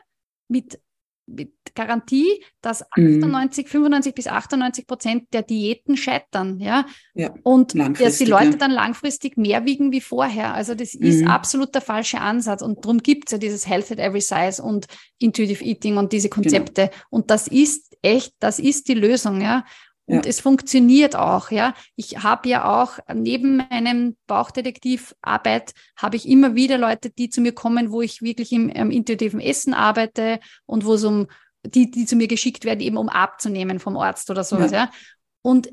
mit, 0.48 0.80
mit 1.28 1.52
Garantie, 1.74 2.42
dass 2.60 2.82
98, 2.92 3.66
mhm. 3.66 3.68
95 3.68 4.14
bis 4.14 4.26
98 4.26 4.86
Prozent 4.86 5.24
der 5.32 5.42
Diäten 5.42 5.96
scheitern. 5.96 6.58
Ja? 6.58 6.86
ja 7.14 7.32
und 7.42 7.78
dass 7.78 8.18
die 8.18 8.24
Leute 8.24 8.50
ja. 8.50 8.56
dann 8.56 8.70
langfristig 8.70 9.36
mehr 9.36 9.64
wiegen 9.64 9.92
wie 9.92 10.00
vorher. 10.00 10.54
Also 10.54 10.74
das 10.74 10.94
ist 10.94 11.22
mhm. 11.22 11.28
absolut 11.28 11.74
der 11.74 11.82
falsche 11.82 12.20
Ansatz. 12.20 12.62
Und 12.62 12.84
darum 12.84 12.98
gibt 12.98 13.28
es 13.28 13.32
ja 13.32 13.38
dieses 13.38 13.68
Health 13.68 13.92
at 13.92 13.98
Every 13.98 14.20
Size 14.20 14.62
und 14.62 14.86
Intuitive 15.18 15.64
Eating 15.64 15.98
und 15.98 16.12
diese 16.12 16.28
Konzepte. 16.28 16.86
Genau. 16.86 16.96
Und 17.10 17.30
das 17.30 17.46
ist 17.46 17.96
echt, 18.02 18.34
das 18.40 18.58
ist 18.58 18.88
die 18.88 18.94
Lösung. 18.94 19.40
Ja? 19.40 19.64
Und 20.08 20.24
ja. 20.24 20.30
es 20.30 20.40
funktioniert 20.40 21.16
auch, 21.16 21.50
ja. 21.50 21.74
Ich 21.94 22.22
habe 22.22 22.48
ja 22.48 22.82
auch 22.82 22.98
neben 23.12 23.58
meinem 23.58 24.16
Bauchdetektivarbeit 24.26 25.74
habe 25.96 26.16
ich 26.16 26.26
immer 26.26 26.54
wieder 26.54 26.78
Leute, 26.78 27.10
die 27.10 27.28
zu 27.28 27.42
mir 27.42 27.52
kommen, 27.52 27.92
wo 27.92 28.00
ich 28.00 28.22
wirklich 28.22 28.50
im, 28.52 28.70
im 28.70 28.90
intuitiven 28.90 29.38
Essen 29.38 29.74
arbeite 29.74 30.40
und 30.64 30.86
wo 30.86 30.94
es 30.94 31.04
um 31.04 31.26
die, 31.62 31.90
die 31.90 32.06
zu 32.06 32.16
mir 32.16 32.26
geschickt 32.26 32.64
werden, 32.64 32.80
eben 32.80 32.96
um 32.96 33.10
abzunehmen 33.10 33.80
vom 33.80 33.98
Arzt 33.98 34.30
oder 34.30 34.44
sowas, 34.44 34.70
ja. 34.70 34.84
ja. 34.84 34.90
Und 35.42 35.70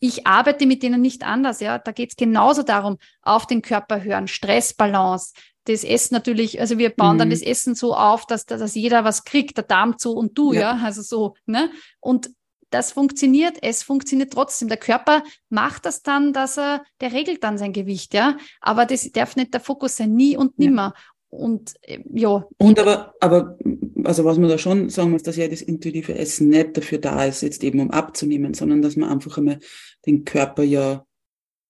ich 0.00 0.26
arbeite 0.26 0.66
mit 0.66 0.82
denen 0.82 1.00
nicht 1.00 1.24
anders, 1.24 1.60
ja. 1.60 1.78
Da 1.78 1.92
geht 1.92 2.10
es 2.10 2.16
genauso 2.16 2.64
darum, 2.64 2.98
auf 3.22 3.46
den 3.46 3.62
Körper 3.62 4.02
hören, 4.02 4.26
Stressbalance, 4.26 5.32
das 5.64 5.84
Essen 5.84 6.14
natürlich, 6.14 6.60
also 6.60 6.78
wir 6.78 6.90
bauen 6.90 7.14
mhm. 7.14 7.18
dann 7.20 7.30
das 7.30 7.42
Essen 7.42 7.76
so 7.76 7.94
auf, 7.94 8.26
dass, 8.26 8.46
dass 8.46 8.74
jeder 8.74 9.04
was 9.04 9.24
kriegt, 9.24 9.56
der 9.56 9.64
Darm 9.64 9.96
zu 9.98 10.12
und 10.12 10.36
du, 10.36 10.52
ja, 10.52 10.60
ja? 10.60 10.80
also 10.84 11.02
so, 11.02 11.34
ne? 11.46 11.70
Und 12.00 12.30
das 12.70 12.92
funktioniert, 12.92 13.58
es 13.62 13.82
funktioniert 13.82 14.32
trotzdem. 14.32 14.68
Der 14.68 14.76
Körper 14.76 15.22
macht 15.48 15.86
das 15.86 16.02
dann, 16.02 16.32
dass 16.32 16.58
er, 16.58 16.84
der 17.00 17.12
regelt 17.12 17.44
dann 17.44 17.58
sein 17.58 17.72
Gewicht, 17.72 18.14
ja. 18.14 18.36
Aber 18.60 18.86
das 18.86 19.10
darf 19.12 19.36
nicht 19.36 19.54
der 19.54 19.60
Fokus 19.60 19.96
sein, 19.96 20.14
nie 20.14 20.36
und 20.36 20.58
nimmer. 20.58 20.94
Ja. 20.94 21.02
Und 21.28 21.74
äh, 21.82 22.00
ja. 22.12 22.44
Und 22.58 22.78
aber, 22.78 23.14
aber, 23.20 23.58
also 24.04 24.24
was 24.24 24.38
man 24.38 24.48
da 24.48 24.58
schon 24.58 24.88
sagen 24.88 25.10
muss, 25.10 25.22
dass 25.22 25.36
ja 25.36 25.48
das 25.48 25.62
intuitive 25.62 26.14
Essen 26.14 26.48
nicht 26.48 26.76
dafür 26.76 26.98
da 26.98 27.24
ist, 27.24 27.42
jetzt 27.42 27.62
eben 27.64 27.80
um 27.80 27.90
abzunehmen, 27.90 28.54
sondern 28.54 28.82
dass 28.82 28.96
man 28.96 29.10
einfach 29.10 29.38
einmal 29.38 29.58
den 30.06 30.24
Körper 30.24 30.62
ja 30.62 31.04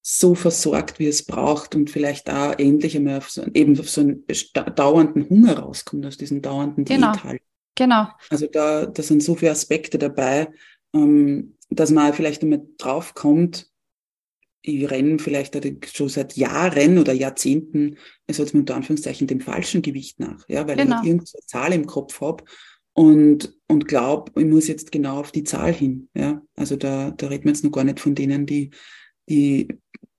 so 0.02 0.36
versorgt, 0.36 1.00
wie 1.00 1.08
es 1.08 1.24
braucht 1.24 1.74
und 1.74 1.90
vielleicht 1.90 2.30
auch 2.30 2.56
endlich 2.58 2.96
einmal 2.96 3.18
auf 3.18 3.28
so, 3.28 3.44
eben 3.54 3.78
auf 3.78 3.90
so 3.90 4.02
einen 4.02 4.24
dauernden 4.76 5.28
Hunger 5.28 5.58
rauskommt, 5.58 6.06
aus 6.06 6.16
diesem 6.16 6.42
dauernden 6.42 6.84
genau. 6.84 7.12
Diät 7.12 7.42
Genau. 7.76 8.08
Also 8.30 8.46
da, 8.46 8.86
da 8.86 9.02
sind 9.02 9.22
so 9.22 9.34
viele 9.34 9.52
Aspekte 9.52 9.98
dabei, 9.98 10.48
ähm, 10.96 11.56
dass 11.70 11.90
man 11.90 12.12
vielleicht 12.12 12.42
einmal 12.42 12.66
draufkommt, 12.78 13.70
ich 14.62 14.90
renne 14.90 15.18
vielleicht 15.18 15.56
schon 15.96 16.08
seit 16.08 16.36
Jahren 16.36 16.98
oder 16.98 17.12
Jahrzehnten, 17.12 17.98
also 18.26 18.42
jetzt 18.42 18.54
mit 18.54 18.70
Anführungszeichen, 18.70 19.28
dem 19.28 19.40
falschen 19.40 19.82
Gewicht 19.82 20.18
nach, 20.18 20.48
ja, 20.48 20.66
weil 20.66 20.76
genau. 20.76 21.00
ich 21.02 21.08
irgendeine 21.08 21.46
Zahl 21.46 21.72
im 21.72 21.86
Kopf 21.86 22.20
habe 22.20 22.44
und, 22.96 23.54
und 23.68 23.86
glaube, 23.86 24.32
ich 24.40 24.46
muss 24.46 24.66
jetzt 24.68 24.90
genau 24.90 25.20
auf 25.20 25.30
die 25.30 25.44
Zahl 25.44 25.72
hin. 25.72 26.08
Ja. 26.14 26.42
Also 26.56 26.76
da, 26.76 27.10
da 27.10 27.28
reden 27.28 27.44
wir 27.44 27.52
jetzt 27.52 27.62
noch 27.62 27.70
gar 27.70 27.84
nicht 27.84 28.00
von 28.00 28.14
denen, 28.14 28.46
die, 28.46 28.70
die 29.28 29.68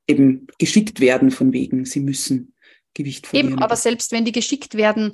eben 0.07 0.47
geschickt 0.59 0.99
werden 0.99 1.31
von 1.31 1.51
wegen, 1.51 1.85
sie 1.85 1.99
müssen 1.99 2.53
Gewicht 2.93 3.27
verlieren. 3.27 3.53
Eben, 3.53 3.61
aber 3.61 3.75
selbst 3.75 4.11
wenn 4.11 4.25
die 4.25 4.31
geschickt 4.31 4.75
werden, 4.75 5.13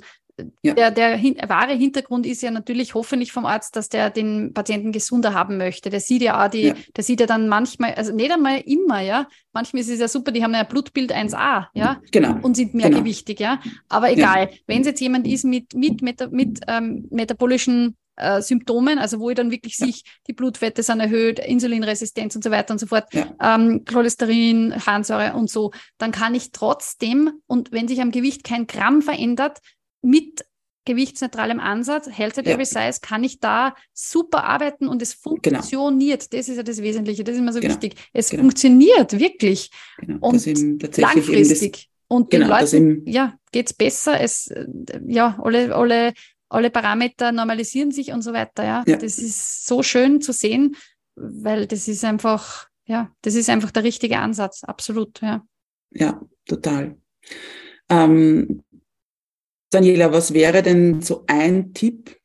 ja. 0.62 0.74
Der, 0.74 0.90
der 0.90 1.16
hin, 1.16 1.36
wahre 1.46 1.74
Hintergrund 1.74 2.26
ist 2.26 2.42
ja 2.42 2.50
natürlich 2.50 2.94
hoffentlich 2.94 3.32
vom 3.32 3.46
Arzt, 3.46 3.76
dass 3.76 3.88
der 3.88 4.10
den 4.10 4.52
Patienten 4.52 4.92
gesunder 4.92 5.34
haben 5.34 5.56
möchte. 5.56 5.90
Der 5.90 6.00
sieht 6.00 6.22
ja 6.22 6.44
auch 6.44 6.50
die, 6.50 6.68
ja. 6.68 6.74
der 6.96 7.04
sieht 7.04 7.20
ja 7.20 7.26
dann 7.26 7.48
manchmal, 7.48 7.94
also 7.94 8.14
nicht 8.14 8.32
einmal 8.32 8.60
immer, 8.60 9.00
ja. 9.00 9.28
Manchmal 9.52 9.82
ist 9.82 9.90
es 9.90 10.00
ja 10.00 10.08
super, 10.08 10.32
die 10.32 10.42
haben 10.42 10.54
ja 10.54 10.64
Blutbild 10.64 11.14
1a, 11.14 11.66
ja. 11.74 12.00
Genau. 12.10 12.36
Und 12.42 12.56
sind 12.56 12.74
mehr 12.74 12.88
genau. 12.90 13.00
gewichtig, 13.00 13.40
ja. 13.40 13.60
Aber 13.88 14.10
egal, 14.10 14.50
ja. 14.50 14.58
wenn 14.66 14.80
es 14.80 14.86
jetzt 14.86 15.00
jemand 15.00 15.26
ist 15.26 15.44
mit, 15.44 15.74
mit, 15.74 16.02
mit, 16.02 16.32
mit 16.32 16.60
ähm, 16.66 17.06
metabolischen 17.10 17.96
äh, 18.16 18.42
Symptomen, 18.42 18.98
also 18.98 19.20
wo 19.20 19.30
ich 19.30 19.36
dann 19.36 19.50
wirklich 19.50 19.78
ja. 19.78 19.86
sich 19.86 20.04
die 20.26 20.32
Blutwerte 20.32 20.82
sind 20.82 21.00
erhöht, 21.00 21.38
Insulinresistenz 21.38 22.36
und 22.36 22.44
so 22.44 22.50
weiter 22.50 22.72
und 22.72 22.78
so 22.78 22.86
fort, 22.86 23.06
ja. 23.12 23.26
ähm, 23.40 23.84
Cholesterin, 23.84 24.74
Harnsäure 24.86 25.34
und 25.34 25.50
so, 25.50 25.72
dann 25.98 26.12
kann 26.12 26.34
ich 26.34 26.52
trotzdem, 26.52 27.32
und 27.46 27.72
wenn 27.72 27.88
sich 27.88 28.00
am 28.00 28.10
Gewicht 28.10 28.44
kein 28.44 28.66
Gramm 28.66 29.02
verändert, 29.02 29.58
mit 30.04 30.44
gewichtsneutralem 30.86 31.60
Ansatz, 31.60 32.08
Health 32.10 32.38
at 32.38 32.46
Ja. 32.46 32.52
Every 32.54 32.66
Size, 32.66 33.00
kann 33.00 33.24
ich 33.24 33.40
da 33.40 33.74
super 33.94 34.44
arbeiten 34.44 34.86
und 34.86 35.00
es 35.00 35.14
funktioniert. 35.14 36.32
Das 36.34 36.48
ist 36.48 36.56
ja 36.56 36.62
das 36.62 36.82
Wesentliche, 36.82 37.24
das 37.24 37.34
ist 37.34 37.40
immer 37.40 37.52
so 37.54 37.60
Genau. 37.60 37.72
wichtig. 37.72 37.96
Es 38.12 38.28
Genau. 38.28 38.42
funktioniert 38.42 39.18
wirklich 39.18 39.70
Genau, 39.98 40.18
Und 40.28 40.44
langfristig. 40.98 41.88
und 42.08 42.32
den 42.32 42.42
genau, 42.42 42.60
Leuten 42.60 43.02
ja, 43.06 43.34
geht's 43.50 43.72
besser. 43.72 44.20
Es, 44.20 44.48
äh, 44.48 44.66
ja, 45.06 45.38
alle, 45.42 45.74
alle, 45.74 46.12
alle 46.50 46.70
Parameter 46.70 47.32
normalisieren 47.32 47.90
sich 47.90 48.12
und 48.12 48.20
so 48.20 48.34
weiter. 48.34 48.62
Ja. 48.64 48.84
Ja. 48.86 48.96
das 48.96 49.16
ist 49.18 49.66
so 49.66 49.82
schön 49.82 50.20
zu 50.20 50.32
sehen, 50.32 50.76
weil 51.16 51.66
das 51.66 51.88
ist 51.88 52.04
einfach, 52.04 52.68
ja, 52.84 53.10
das 53.22 53.34
ist 53.36 53.48
einfach 53.48 53.70
der 53.70 53.84
richtige 53.84 54.18
Ansatz. 54.18 54.62
Absolut, 54.64 55.22
ja. 55.22 55.42
ja, 55.92 56.20
total. 56.46 56.98
Ähm, 57.88 58.62
Daniela, 59.74 60.12
was 60.12 60.32
wäre 60.32 60.62
denn 60.62 61.02
so 61.02 61.24
ein 61.26 61.74
Tipp, 61.74 62.20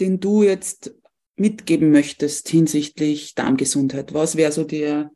den 0.00 0.18
du 0.18 0.42
jetzt 0.42 0.92
mitgeben 1.36 1.92
möchtest 1.92 2.48
hinsichtlich 2.48 3.36
Darmgesundheit? 3.36 4.12
Was 4.12 4.34
wäre 4.36 4.50
so 4.50 4.64
der, 4.64 5.12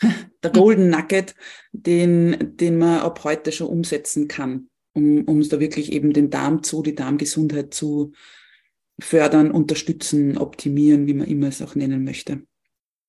der 0.42 0.50
Golden 0.50 0.90
Nugget, 0.90 1.36
den, 1.70 2.56
den 2.56 2.78
man 2.78 3.00
ab 3.00 3.22
heute 3.22 3.52
schon 3.52 3.68
umsetzen 3.68 4.26
kann, 4.26 4.68
um, 4.94 5.22
um 5.24 5.48
da 5.48 5.60
wirklich 5.60 5.92
eben 5.92 6.12
den 6.12 6.28
Darm 6.28 6.64
zu, 6.64 6.82
die 6.82 6.96
Darmgesundheit 6.96 7.72
zu 7.72 8.12
fördern, 8.98 9.52
unterstützen, 9.52 10.36
optimieren, 10.36 11.06
wie 11.06 11.14
man 11.14 11.28
immer 11.28 11.48
es 11.48 11.62
auch 11.62 11.76
nennen 11.76 12.02
möchte? 12.02 12.42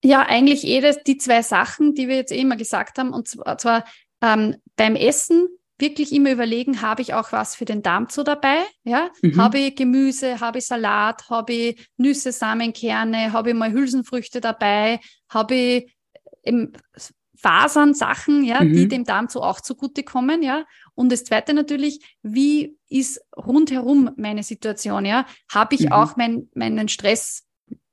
Ja, 0.04 0.22
eigentlich 0.22 0.66
eh 0.66 0.82
das, 0.82 1.02
die 1.02 1.18
zwei 1.18 1.42
Sachen, 1.42 1.96
die 1.96 2.08
wir 2.08 2.18
jetzt 2.18 2.32
eh 2.32 2.42
immer 2.42 2.58
gesagt 2.58 3.00
haben, 3.00 3.12
und 3.12 3.28
zwar, 3.28 3.58
zwar 3.58 3.86
ähm, 4.22 4.58
beim 4.76 4.96
Essen 4.96 5.48
wirklich 5.80 6.12
immer 6.12 6.32
überlegen, 6.32 6.82
habe 6.82 7.02
ich 7.02 7.14
auch 7.14 7.32
was 7.32 7.56
für 7.56 7.66
den 7.66 7.82
Darm 7.84 8.10
zu 8.10 8.24
dabei? 8.24 8.58
Ja, 8.84 9.10
Mhm. 9.22 9.38
habe 9.42 9.60
ich 9.60 9.76
Gemüse, 9.76 10.40
habe 10.40 10.58
ich 10.60 10.66
Salat, 10.66 11.30
habe 11.30 11.54
ich 11.54 11.88
Nüsse, 11.98 12.32
Samenkerne, 12.32 13.32
habe 13.34 13.50
ich 13.52 13.56
mal 13.56 13.72
Hülsenfrüchte 13.72 14.42
dabei, 14.42 15.00
habe 15.30 15.56
ich 15.56 15.96
ähm, 16.44 16.74
Fasern, 17.40 17.94
Sachen, 17.94 18.44
ja, 18.44 18.64
die 18.64 18.86
Mhm. 18.86 18.90
dem 18.90 19.04
Darm 19.04 19.28
so 19.30 19.44
auch 19.44 19.62
zugutekommen, 19.62 20.42
ja. 20.42 20.66
Und 20.96 21.12
das 21.12 21.24
zweite 21.24 21.54
natürlich, 21.54 22.00
wie 22.24 22.76
ist 22.90 23.22
rundherum 23.36 24.10
meine 24.18 24.42
Situation, 24.42 25.06
ja? 25.06 25.28
Habe 25.54 25.76
ich 25.76 25.86
Mhm. 25.86 25.92
auch 25.92 26.16
mein, 26.16 26.50
meinen 26.56 26.90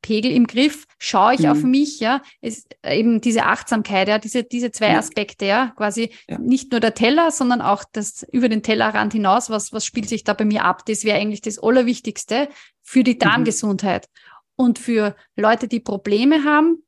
Stresspegel 0.04 0.30
im 0.32 0.46
Griff? 0.46 0.84
Schaue 0.98 1.34
ich 1.34 1.40
Mhm. 1.40 1.46
auf 1.50 1.62
mich, 1.62 2.00
ja? 2.00 2.22
Es, 2.40 2.66
eben 2.86 3.20
diese 3.20 3.44
Achtsamkeit, 3.44 4.08
ja, 4.08 4.18
diese, 4.18 4.44
diese 4.44 4.70
zwei. 4.70 4.96
Aspekte, 4.96 5.46
ja, 5.46 5.72
quasi 5.76 6.10
Ja. 6.28 6.38
nicht 6.38 6.70
nur 6.70 6.80
der 6.80 6.94
Teller, 6.94 7.30
sondern 7.30 7.60
auch 7.60 7.84
das 7.92 8.24
über 8.32 8.48
den 8.48 8.62
Tellerrand 8.62 9.12
hinaus, 9.12 9.50
was, 9.50 9.72
was 9.72 9.84
spielt 9.84 10.08
sich 10.08 10.24
da 10.24 10.34
bei 10.34 10.44
mir 10.44 10.64
ab? 10.64 10.84
Das 10.86 11.04
wäre 11.04 11.18
eigentlich 11.18 11.40
das 11.42 11.58
Allerwichtigste 11.58 12.48
für 12.82 13.00
Mhm. 13.00 13.04
die 13.04 13.18
Darmgesundheit. 13.18 14.08
Und 14.56 14.78
für 14.78 15.16
Leute, 15.36 15.66
die 15.68 15.80
Probleme 15.80 16.44
haben, 16.44 16.84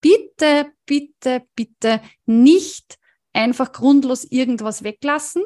bitte, 0.00 0.72
bitte, 0.86 1.42
bitte 1.54 2.00
nicht 2.24 2.98
einfach 3.32 3.72
grundlos 3.72 4.24
irgendwas 4.24 4.82
weglassen, 4.82 5.44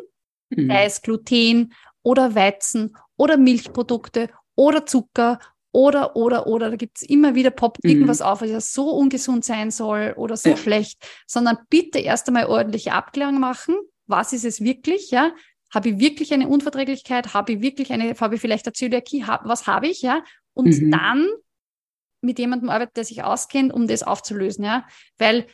Mhm. 0.51 0.69
sei 0.69 0.85
es 0.85 1.03
Gluten 1.03 1.73
oder 2.03 2.35
Weizen 2.35 2.97
oder 3.17 3.37
Milchprodukte 3.37 4.31
oder 4.57 4.87
Zucker 4.87 5.39
oder, 5.73 6.17
oder, 6.17 6.47
oder. 6.47 6.71
Da 6.71 6.77
gibt's 6.77 7.03
immer 7.03 7.35
wieder, 7.35 7.51
poppt 7.51 7.85
Mhm. 7.85 7.91
irgendwas 7.91 8.23
auf, 8.23 8.41
was 8.43 8.51
ja 8.51 8.61
so 8.61 8.91
ungesund 8.91 9.45
sein 9.45 9.71
soll 9.71 10.15
oder 10.17 10.37
so 10.37 10.51
Ja. 10.51 10.57
schlecht, 10.57 11.03
sondern 11.27 11.59
bitte 11.69 11.99
erst 11.99 12.27
einmal 12.29 12.47
ordentliche 12.47 12.93
Abklärung 12.93 13.39
machen. 13.41 13.77
Was 14.07 14.33
ist 14.33 14.45
es 14.45 14.61
wirklich, 14.61 15.11
ja? 15.11 15.33
Habe 15.73 15.91
ich 15.91 15.99
wirklich 16.01 16.33
eine 16.35 16.49
Unverträglichkeit? 16.49 17.33
Habe 17.35 17.53
ich 17.53 17.61
wirklich 17.61 17.93
eine, 17.93 18.15
habe 18.19 18.35
ich 18.35 18.41
vielleicht 18.41 18.67
eine 18.67 18.73
Zöliakie? 18.73 19.25
Hab, 19.25 19.47
was 19.47 19.67
habe 19.69 19.87
ich, 19.87 20.03
ja? 20.03 20.25
Und 20.55 20.67
Mhm. 20.81 20.91
dann 20.91 21.29
mit 22.23 22.39
jemandem 22.39 22.69
arbeiten, 22.69 22.93
der 22.97 23.05
sich 23.05 23.23
auskennt, 23.23 23.73
um 23.73 23.87
das 23.87 24.03
aufzulösen, 24.03 24.65
ja? 24.65 24.85
Weil 25.19 25.47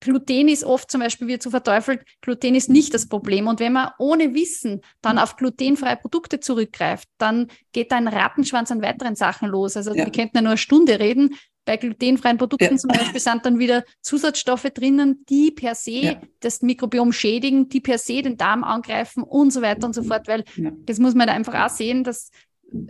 Gluten 0.00 0.48
ist 0.48 0.64
oft 0.64 0.90
zum 0.90 1.00
Beispiel 1.00 1.28
wieder 1.28 1.40
zu 1.40 1.50
verteufelt. 1.50 2.02
Gluten 2.22 2.54
ist 2.54 2.70
nicht 2.70 2.94
das 2.94 3.06
Problem. 3.08 3.46
Und 3.46 3.60
wenn 3.60 3.72
man 3.74 3.90
ohne 3.98 4.34
Wissen 4.34 4.80
dann 5.02 5.18
auf 5.18 5.36
glutenfreie 5.36 5.96
Produkte 5.96 6.40
zurückgreift, 6.40 7.08
dann 7.18 7.48
geht 7.72 7.92
da 7.92 7.96
ein 7.96 8.08
Rattenschwanz 8.08 8.70
an 8.70 8.80
weiteren 8.82 9.14
Sachen 9.14 9.48
los. 9.48 9.76
Also 9.76 9.90
Ja. 9.94 10.06
wir 10.06 10.12
könnten 10.12 10.36
ja 10.38 10.42
nur 10.42 10.50
eine 10.52 10.58
Stunde 10.58 10.98
reden. 10.98 11.34
Bei 11.66 11.76
glutenfreien 11.76 12.38
Produkten 12.38 12.64
Ja. 12.72 12.76
zum 12.76 12.88
Beispiel 12.88 13.20
sind 13.20 13.44
dann 13.44 13.58
wieder 13.58 13.84
Zusatzstoffe 14.00 14.62
drinnen, 14.74 15.24
die 15.28 15.50
per 15.50 15.74
se 15.74 15.90
Ja. 15.90 16.20
das 16.40 16.62
Mikrobiom 16.62 17.12
schädigen, 17.12 17.68
die 17.68 17.80
per 17.80 17.98
se 17.98 18.22
den 18.22 18.38
Darm 18.38 18.64
angreifen 18.64 19.22
und 19.22 19.52
so 19.52 19.60
weiter 19.60 19.86
und 19.86 19.94
so 19.94 20.02
fort. 20.02 20.26
Weil 20.26 20.44
das 20.86 20.98
muss 20.98 21.14
man 21.14 21.26
da 21.26 21.34
einfach 21.34 21.54
auch 21.66 21.68
sehen, 21.74 22.02
dass 22.04 22.30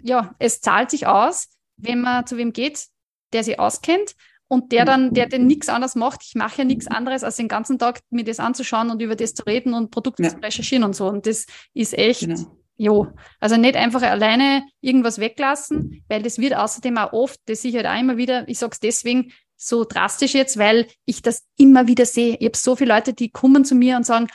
ja, 0.03 0.35
es 0.39 0.61
zahlt 0.61 0.91
sich 0.91 1.07
aus, 1.09 1.49
wenn 1.77 2.01
man 2.03 2.27
zu 2.27 2.37
wem 2.37 2.53
geht, 2.53 2.87
der 3.33 3.43
sich 3.43 3.59
auskennt 3.59 4.15
und 4.51 4.73
der 4.73 4.85
dann, 4.85 5.15
der 5.15 5.27
den 5.27 5.47
nichts 5.47 5.69
anderes 5.69 5.95
macht. 5.95 6.23
Ich 6.25 6.35
mache 6.35 6.59
ja 6.59 6.65
nichts 6.65 6.89
anderes, 6.89 7.23
als 7.23 7.37
den 7.37 7.47
ganzen 7.47 7.79
Tag 7.79 8.01
mir 8.11 8.25
das 8.25 8.41
anzuschauen 8.41 8.91
und 8.91 9.01
über 9.01 9.15
das 9.15 9.33
zu 9.33 9.45
reden 9.45 9.75
und 9.75 9.93
Produkte 9.93 10.25
Ja. 10.25 10.31
zu 10.31 10.39
recherchieren 10.43 10.83
und 10.83 10.97
so. 10.97 11.07
Und 11.07 11.27
das 11.27 11.47
ist 11.73 11.97
echt, 11.97 12.23
Genau. 12.23 12.57
jo, 12.77 13.07
also 13.39 13.57
nicht 13.57 13.77
einfach 13.77 14.03
alleine 14.03 14.65
irgendwas 14.81 15.21
weglassen, 15.21 16.03
weil 16.09 16.23
das 16.23 16.39
wird 16.39 16.57
außerdem 16.57 16.99
auch 16.99 17.13
oft, 17.13 17.39
das 17.47 17.63
ich 17.65 17.77
halt 17.77 17.87
auch 17.87 17.99
immer 17.99 18.17
wieder, 18.17 18.49
ich 18.49 18.59
sage 18.59 18.73
es 18.73 18.81
deswegen 18.81 19.33
so 19.57 19.85
drastisch 19.85 20.35
jetzt, 20.35 20.59
weil 20.59 20.89
ich 21.05 21.23
das 21.23 21.45
immer 21.57 21.87
wieder 21.87 22.05
sehe. 22.05 22.37
Ich 22.41 22.47
habe 22.47 22.57
so 22.57 22.75
viele 22.75 22.93
Leute, 22.95 23.13
die 23.13 23.31
kommen 23.31 23.65
zu 23.65 23.77
mir 23.77 23.97
und 23.97 24.05
sagen, 24.05 24.27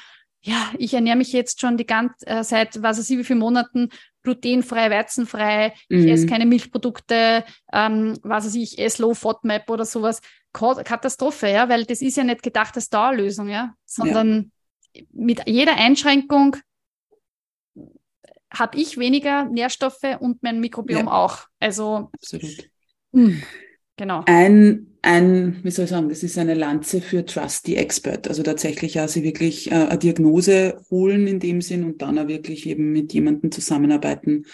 ja, 0.42 0.72
ich 0.78 0.94
ernähre 0.94 1.18
mich 1.18 1.34
jetzt 1.34 1.60
schon 1.60 1.76
die 1.76 1.86
ganze 1.88 2.26
äh, 2.28 2.44
seit 2.44 2.82
was 2.82 3.00
weiß 3.00 3.10
ich 3.10 3.18
wie 3.18 3.24
vielen 3.26 3.40
Monaten 3.40 3.90
glutenfrei, 4.26 4.90
weizenfrei, 4.92 5.74
ich 5.88 6.04
Mhm. 6.06 6.08
esse 6.10 6.26
keine 6.26 6.46
Milchprodukte, 6.46 7.46
ähm, 7.72 8.18
was 8.24 8.46
weiß 8.46 8.56
ich, 8.56 8.74
ich 8.74 8.80
esse 8.80 9.02
Low 9.02 9.14
FODMAP 9.14 9.70
oder 9.70 9.86
sowas. 9.86 10.22
Ka- 10.52 10.84
Katastrophe, 10.84 11.48
ja, 11.50 11.70
weil 11.70 11.86
das 11.86 12.02
ist 12.02 12.18
ja 12.18 12.24
nicht 12.26 12.44
gedacht 12.44 12.76
als 12.76 12.90
Dauerlösung, 12.90 13.48
ja, 13.48 13.74
sondern 13.86 14.52
mit 15.14 15.48
jeder 15.48 15.76
Einschränkung 15.78 16.58
habe 18.54 18.78
ich 18.78 18.98
weniger 18.98 19.46
Nährstoffe 19.46 20.18
und 20.20 20.42
mein 20.44 20.60
Mikrobiom 20.60 21.08
Ja. 21.08 21.12
auch. 21.12 21.40
Also, 21.60 22.10
Absolut. 22.14 22.70
mh, 23.12 23.36
genau. 23.98 24.24
Ein, 24.28 24.95
ein, 25.06 25.64
wie 25.64 25.72
soll 25.72 25.86
ich 25.86 25.92
sagen, 25.92 26.10
das 26.10 26.24
ist 26.24 26.38
eine 26.38 26.56
Lanze 26.56 27.00
für 27.00 27.26
Trusty 27.26 27.76
Expert. 27.76 28.28
Also 28.28 28.44
tatsächlich 28.44 28.96
ja, 28.96 29.08
sie 29.08 29.24
wirklich 29.24 29.72
äh, 29.72 29.76
eine 29.76 30.00
Diagnose 30.00 30.82
holen 30.90 31.28
in 31.28 31.40
dem 31.40 31.62
Sinn 31.62 31.84
und 31.84 32.02
dann 32.02 32.18
auch 32.18 32.28
wirklich 32.28 32.68
eben 32.68 32.92
mit 32.92 33.14
jemandem 33.14 33.52
zusammenarbeiten, 33.52 34.46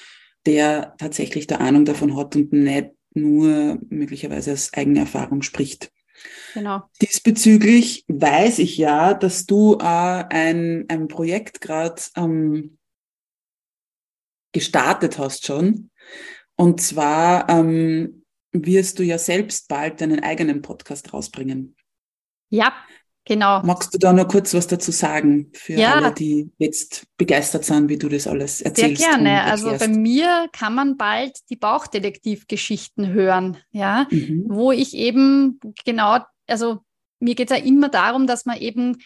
der 0.46 0.96
tatsächlich 0.98 1.48
der 1.48 1.62
Ahnung 1.62 1.86
davon 1.86 2.18
hat 2.18 2.36
und 2.36 2.52
nicht 2.52 2.90
nur 3.14 3.80
möglicherweise 3.90 4.54
aus 4.54 4.74
eigener 4.74 5.02
Erfahrung 5.02 5.42
spricht. 5.42 5.92
Genau. 6.54 6.84
Diesbezüglich 7.02 8.04
weiß 8.08 8.60
ich 8.60 8.78
ja, 8.78 9.14
dass 9.14 9.46
du 9.46 9.76
äh, 9.76 9.84
ein, 9.84 10.86
ein 10.90 11.08
Projekt 11.08 11.62
gerade 11.62 12.02
ähm, 12.16 12.78
gestartet 14.52 15.18
hast 15.18 15.46
schon. 15.46 15.90
Und 16.56 16.82
zwar 16.82 17.50
ähm, 17.50 18.21
wirst 18.54 19.00
du 19.00 19.04
ja 19.04 19.18
selbst 19.18 19.68
bald 19.68 20.02
deinen 20.02 20.22
eigenen 20.24 20.62
Podcast 20.62 21.14
rausbringen. 21.14 21.76
Ja, 22.50 22.74
genau. 23.26 23.62
Magst 23.64 23.94
du 23.94 23.98
da 23.98 24.12
noch 24.12 24.28
kurz 24.28 24.54
was 24.54 24.68
dazu 24.68 24.92
sagen 24.92 25.52
für 25.54 25.74
Ja. 25.74 25.94
alle, 25.96 26.14
die 26.14 26.52
jetzt 26.58 27.06
begeistert 27.18 27.64
sind, 27.66 27.88
wie 27.90 27.98
du 27.98 28.10
das 28.10 28.28
alles 28.28 28.58
Sehr 28.58 28.68
erzählst? 28.68 29.04
und 29.04 29.10
gerne. 29.10 29.44
Also 29.44 29.72
bei 29.78 29.88
mir 29.88 30.50
kann 30.52 30.76
man 30.76 30.98
bald 30.98 31.38
die 31.50 31.56
Bauchdetektivgeschichten 31.56 33.08
hören, 33.14 33.58
ja, 33.72 34.08
Mhm. 34.12 34.46
wo 34.50 34.72
ich 34.72 34.94
eben 34.96 35.60
genau, 35.86 36.20
also 36.48 36.80
mir 37.20 37.36
geht 37.36 37.52
es 37.52 37.58
ja 37.58 37.64
immer 37.64 37.90
darum, 37.90 38.28
dass 38.28 38.46
man 38.46 38.58
eben, 38.58 38.98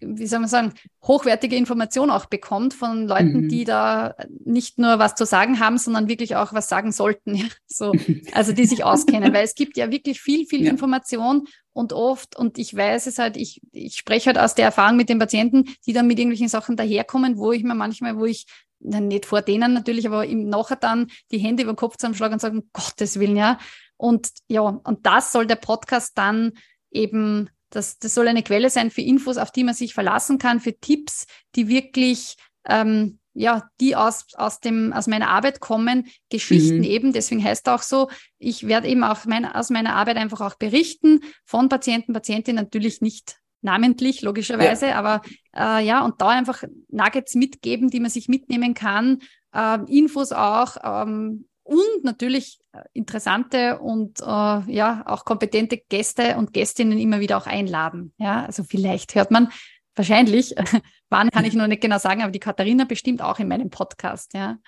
wie 0.00 0.26
soll 0.26 0.38
man 0.38 0.48
sagen, 0.48 0.72
hochwertige 1.02 1.56
Informationen 1.56 2.10
auch 2.12 2.26
bekommt 2.26 2.74
von 2.74 3.08
Leuten, 3.08 3.42
Mhm. 3.42 3.48
die 3.48 3.64
da 3.64 4.14
nicht 4.44 4.78
nur 4.78 4.98
was 5.00 5.14
zu 5.16 5.26
sagen 5.26 5.58
haben, 5.58 5.78
sondern 5.78 6.08
wirklich 6.08 6.36
auch 6.36 6.52
was 6.52 6.68
sagen 6.68 6.92
sollten. 6.92 7.34
Ja? 7.42 7.46
So, 7.66 7.92
also 8.32 8.52
die 8.52 8.66
sich 8.66 8.84
auskennen, 8.84 9.32
weil 9.34 9.44
es 9.44 9.54
gibt 9.54 9.76
ja 9.76 9.90
wirklich 9.90 10.20
viel, 10.20 10.46
viel 10.46 10.64
Ja. 10.64 10.70
Information 10.70 11.48
und 11.72 11.92
oft, 11.92 12.36
und 12.36 12.58
ich 12.58 12.76
weiß 12.76 13.06
es 13.06 13.18
halt, 13.18 13.36
ich, 13.36 13.60
ich 13.72 13.96
spreche 13.96 14.26
halt 14.26 14.38
aus 14.38 14.54
der 14.54 14.66
Erfahrung 14.66 14.96
mit 14.96 15.08
den 15.08 15.18
Patienten, 15.18 15.64
die 15.86 15.92
dann 15.92 16.06
mit 16.06 16.18
irgendwelchen 16.18 16.48
Sachen 16.48 16.76
daherkommen, 16.76 17.36
wo 17.36 17.50
ich 17.52 17.64
mir 17.64 17.74
manchmal, 17.74 18.16
wo 18.18 18.24
ich, 18.26 18.46
nicht 18.84 19.26
vor 19.26 19.42
denen 19.42 19.74
natürlich, 19.74 20.06
aber 20.06 20.26
im 20.26 20.48
Nachher 20.48 20.76
dann 20.76 21.08
die 21.30 21.38
Hände 21.38 21.62
über 21.62 21.72
den 21.72 21.76
Kopf 21.76 21.96
zusammenschlagen 21.96 22.34
und 22.34 22.40
sagen, 22.40 22.58
um 22.58 22.68
Gottes 22.72 23.18
Willen, 23.18 23.36
ja. 23.36 23.58
Und 23.96 24.30
ja, 24.48 24.60
und 24.62 25.06
das 25.06 25.30
soll 25.30 25.46
der 25.46 25.54
Podcast 25.56 26.18
dann 26.18 26.52
eben, 26.90 27.48
das, 27.74 27.98
das 27.98 28.14
soll 28.14 28.28
eine 28.28 28.42
Quelle 28.42 28.70
sein 28.70 28.90
für 28.90 29.02
Infos, 29.02 29.36
auf 29.36 29.50
die 29.50 29.64
man 29.64 29.74
sich 29.74 29.94
verlassen 29.94 30.38
kann, 30.38 30.60
für 30.60 30.78
Tipps, 30.78 31.26
die 31.54 31.68
wirklich 31.68 32.36
ähm, 32.68 33.18
ja, 33.34 33.68
die 33.80 33.96
aus, 33.96 34.26
aus, 34.34 34.60
dem, 34.60 34.92
aus 34.92 35.06
meiner 35.06 35.28
Arbeit 35.28 35.60
kommen, 35.60 36.06
Geschichten 36.28 36.78
Mhm. 36.78 36.84
eben, 36.84 37.12
deswegen 37.12 37.42
heißt 37.42 37.68
auch 37.68 37.82
so, 37.82 38.10
ich 38.38 38.66
werde 38.66 38.88
eben 38.88 39.04
auch 39.04 39.24
mein, 39.24 39.46
aus 39.46 39.70
meiner 39.70 39.94
Arbeit 39.94 40.16
einfach 40.16 40.40
auch 40.40 40.56
berichten 40.56 41.20
von 41.44 41.68
Patienten, 41.68 42.12
Patientinnen, 42.12 42.62
natürlich 42.62 43.00
nicht 43.00 43.38
namentlich, 43.62 44.22
logischerweise, 44.22 44.88
ja. 44.88 44.96
aber 44.96 45.22
äh, 45.56 45.84
ja, 45.84 46.04
und 46.04 46.20
da 46.20 46.28
einfach 46.28 46.64
Nuggets 46.88 47.34
mitgeben, 47.34 47.88
die 47.88 48.00
man 48.00 48.10
sich 48.10 48.28
mitnehmen 48.28 48.74
kann, 48.74 49.20
äh, 49.54 49.78
Infos 49.86 50.32
auch 50.32 50.76
ähm, 50.82 51.46
und 51.62 52.04
natürlich 52.04 52.58
interessante 52.92 53.78
und 53.78 54.20
äh, 54.20 54.24
ja 54.24 55.02
auch 55.06 55.24
kompetente 55.24 55.78
Gäste 55.88 56.36
und 56.36 56.52
Gästinnen 56.52 56.98
immer 56.98 57.20
wieder 57.20 57.36
auch 57.36 57.46
einladen. 57.46 58.14
Ja, 58.18 58.44
also 58.44 58.64
vielleicht 58.64 59.14
hört 59.14 59.30
man 59.30 59.52
wahrscheinlich, 59.94 60.54
wann 61.10 61.30
kann 61.30 61.44
ich 61.44 61.54
noch 61.54 61.66
nicht 61.66 61.82
genau 61.82 61.98
sagen, 61.98 62.22
aber 62.22 62.32
die 62.32 62.38
Katharina 62.38 62.84
bestimmt 62.84 63.22
auch 63.22 63.38
in 63.38 63.48
meinem 63.48 63.70
Podcast. 63.70 64.34
Ja, 64.34 64.58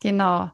genau. 0.00 0.50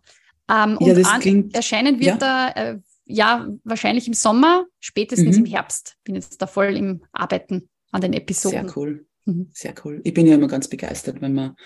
Ähm, 0.48 0.78
ja, 0.80 0.94
und 0.94 1.06
an, 1.06 1.50
erscheinen 1.52 2.00
wird 2.00 2.22
ja. 2.22 2.48
er 2.48 2.56
äh, 2.56 2.78
ja 3.06 3.48
wahrscheinlich 3.64 4.06
im 4.06 4.14
Sommer, 4.14 4.66
spätestens 4.80 5.36
mhm. 5.36 5.46
im 5.46 5.50
Herbst. 5.50 5.96
Bin 6.04 6.14
jetzt 6.14 6.40
da 6.40 6.46
voll 6.46 6.76
im 6.76 7.04
Arbeiten 7.12 7.68
an 7.90 8.00
den 8.00 8.12
Episoden. 8.12 8.68
Sehr 8.68 8.76
cool. 8.76 9.06
Mhm. 9.24 9.50
Sehr 9.52 9.74
cool. 9.84 10.00
Ich 10.04 10.14
bin 10.14 10.26
ja 10.26 10.34
immer 10.34 10.48
ganz 10.48 10.68
begeistert, 10.68 11.20
wenn 11.20 11.34
man 11.34 11.56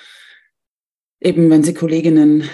eben, 1.21 1.51
wenn 1.51 1.65
sie 1.65 1.75
Kolleginnen 1.75 2.49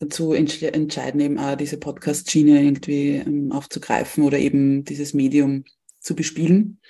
dazu 0.00 0.32
entscheiden, 0.32 1.20
eben 1.20 1.38
auch 1.38 1.56
diese 1.56 1.76
Podcast-Schiene 1.76 2.62
irgendwie 2.62 3.16
ähm, 3.16 3.52
aufzugreifen 3.52 4.24
oder 4.24 4.38
eben 4.38 4.84
dieses 4.84 5.14
Medium 5.14 5.64
zu 6.00 6.16
bespielen. 6.16 6.80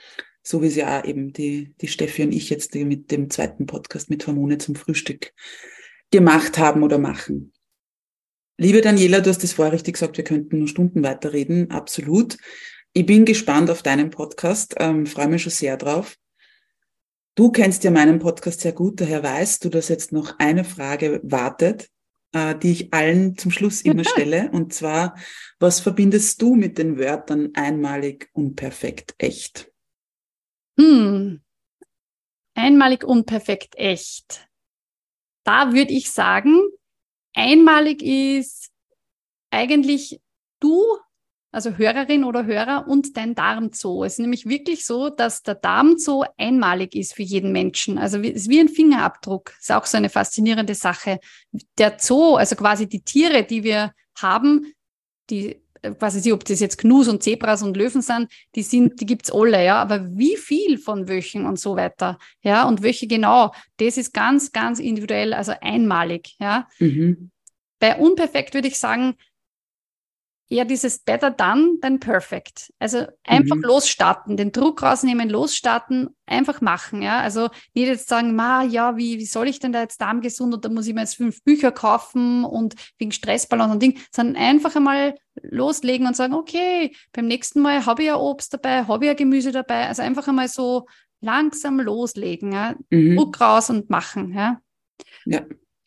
So 0.43 0.63
wie 0.63 0.69
es 0.69 0.77
ja 0.77 1.05
eben 1.05 1.33
die, 1.33 1.75
die 1.81 1.89
Steffi 1.89 2.23
und 2.23 2.33
ich 2.33 2.49
jetzt 2.49 2.75
mit 2.75 3.11
dem 3.11 3.29
zweiten 3.29 3.67
Podcast 3.67 4.09
mit 4.09 4.27
Hormone 4.27 4.59
zum 4.59 4.77
Frühstück 4.77 5.33
gemacht 6.11 6.57
haben 6.57 6.83
oder 6.83 6.99
machen. 6.99 7.53
Liebe 8.57 8.81
Daniela, 8.81 9.21
du 9.21 9.31
hast 9.31 9.43
es 9.43 9.55
vorher 9.55 9.73
richtig 9.73 9.95
gesagt, 9.95 10.17
wir 10.17 10.25
könnten 10.25 10.59
nur 10.59 10.69
Stunden 10.69 11.03
weiterreden. 11.03 11.71
Absolut. 11.71 12.39
Ich 12.93 13.07
bin 13.07 13.25
gespannt 13.25 13.71
auf 13.71 13.83
deinen 13.83 14.11
Podcast, 14.11 14.75
ähm, 14.79 15.07
freue 15.07 15.29
mich 15.29 15.43
schon 15.43 15.53
sehr 15.53 15.77
drauf. 15.77 16.17
Du 17.35 17.51
kennst 17.51 17.85
ja 17.85 17.91
meinen 17.91 18.19
Podcast 18.19 18.61
sehr 18.61 18.73
gut, 18.73 19.01
daher 19.01 19.23
weißt 19.23 19.65
du, 19.65 19.69
dass 19.69 19.89
jetzt 19.89 20.13
noch 20.13 20.39
eine 20.39 20.65
Frage 20.65 21.21
wartet, 21.23 21.89
äh, 22.33 22.57
die 22.57 22.73
ich 22.73 22.95
allen 22.95 23.37
zum 23.37 23.51
Schluss 23.51 23.83
immer 23.83 24.05
stelle. 24.05 24.51
Und 24.53 24.73
zwar, 24.73 25.17
was 25.59 25.81
verbindest 25.81 26.41
du 26.43 26.55
mit 26.55 26.79
den 26.79 26.99
Wörtern 26.99 27.51
einmalig, 27.55 28.31
unperfekt, 28.33 29.15
echt? 29.19 29.73
Hm. 30.79 31.43
Einmalig, 32.55 33.05
unperfekt, 33.05 33.77
echt. 33.77 34.49
Da 35.45 35.73
würde 35.73 35.93
ich 35.93 36.11
sagen, 36.11 36.61
einmalig 37.35 38.03
ist 38.03 38.71
eigentlich 39.51 40.21
du, 40.61 40.83
also 41.53 41.77
Hörerin 41.77 42.25
oder 42.25 42.47
Hörer 42.47 42.87
und 42.87 43.17
dein 43.17 43.35
Darmzoo. 43.35 44.05
Es 44.05 44.15
ist 44.15 44.19
nämlich 44.21 44.47
wirklich 44.47 44.87
so, 44.87 45.11
dass 45.11 45.43
der 45.43 45.57
Darmzoo 45.57 46.25
einmalig 46.37 46.95
ist 46.95 47.15
für 47.15 47.23
jeden 47.23 47.53
Menschen. 47.53 47.99
Also 47.99 48.19
es 48.21 48.31
ist 48.31 48.49
wie 48.49 48.61
ein 48.61 48.69
Fingerabdruck. 48.69 49.53
Ist 49.59 49.73
auch 49.73 49.87
so 49.87 49.97
eine 49.97 50.11
faszinierende 50.11 50.75
Sache. 50.75 51.19
Der 51.79 51.97
Zoo, 51.99 52.37
also 52.37 52.55
quasi 52.55 52.89
die 52.89 53.03
Tiere, 53.03 53.43
die 53.43 53.65
wir 53.65 53.93
haben, 54.17 54.73
die 55.29 55.61
weiß 55.83 56.17
ich 56.17 56.25
nicht, 56.25 56.35
ob 56.35 56.45
das 56.45 56.61
jetzt 56.61 56.79
Gnus 56.79 57.09
und 57.09 57.23
Zebras 57.23 57.63
und 57.63 57.77
Löwen 57.77 58.03
sind, 58.03 58.31
die 58.55 58.63
sind, 58.63 59.01
die 59.01 59.07
gibt's 59.07 59.31
alle, 59.33 59.65
ja, 59.65 59.77
aber 59.77 60.07
wie 60.17 60.37
viel 60.37 60.79
von 60.79 61.09
welchen 61.09 61.47
und 61.47 61.59
so 61.59 61.77
weiter, 61.77 62.19
ja, 62.43 62.69
und 62.69 62.83
welche 62.83 63.07
genau, 63.07 63.53
das 63.79 63.97
ist 63.97 64.13
ganz, 64.13 64.53
ganz 64.53 64.79
individuell, 64.79 65.33
also 65.33 65.53
einmalig, 65.61 66.37
ja. 66.39 66.69
Mhm. 66.79 67.31
Bei 67.79 67.97
unperfekt 67.97 68.53
würde 68.53 68.69
ich 68.69 68.79
sagen, 68.79 69.15
eher 70.51 70.65
dieses 70.65 70.99
better 70.99 71.31
done 71.31 71.79
than 71.81 72.01
perfect. 72.01 72.73
Also 72.81 73.07
einfach 73.25 73.57
mhm. 73.57 73.63
losstarten, 73.63 74.37
den 74.37 74.51
Druck 74.51 74.83
rausnehmen, 74.83 75.31
losstarten, 75.31 76.11
einfach 76.27 76.61
machen, 76.61 77.03
ja. 77.03 77.21
Also 77.21 77.49
nicht 77.73 77.87
jetzt 77.87 78.09
sagen, 78.09 78.35
ma, 78.35 78.65
ja, 78.65 78.97
wie, 78.97 79.19
wie 79.19 79.27
soll 79.27 79.49
ich 79.49 79.61
denn 79.61 79.73
da 79.73 79.81
jetzt 79.81 80.01
darmgesund 80.01 80.53
oder 80.53 80.69
muss 80.69 80.89
ich 80.89 80.95
mir 80.95 81.03
jetzt 81.03 81.17
fünf 81.17 81.43
Bücher 81.45 81.71
kaufen 81.71 82.45
und 82.45 82.75
wegen 82.99 83.13
Stressbalance 83.13 83.73
und 83.73 83.83
Ding, 83.83 84.01
sondern 84.11 84.37
einfach 84.43 84.75
einmal 84.75 85.15
loslegen 85.43 86.09
und 86.09 86.17
sagen, 86.17 86.35
okay, 86.35 86.95
beim 87.13 87.27
nächsten 87.27 87.61
Mal 87.61 87.87
habe 87.87 88.03
ich 88.03 88.09
ja 88.09 88.17
Obst 88.17 88.53
dabei, 88.53 88.85
habe 88.85 89.05
ich 89.05 89.09
ja 89.09 89.15
Gemüse 89.15 89.53
dabei. 89.53 89.87
Also 89.87 90.03
einfach 90.03 90.27
einmal 90.27 90.49
so 90.49 90.87
langsam 91.21 91.79
loslegen, 91.79 92.53
ja. 92.53 92.75
Mhm. 92.91 93.17
Druck 93.17 93.41
raus 93.41 93.71
und 93.71 93.89
machen, 93.89 94.35
ja. 94.35 94.61
Ja. 95.27 95.45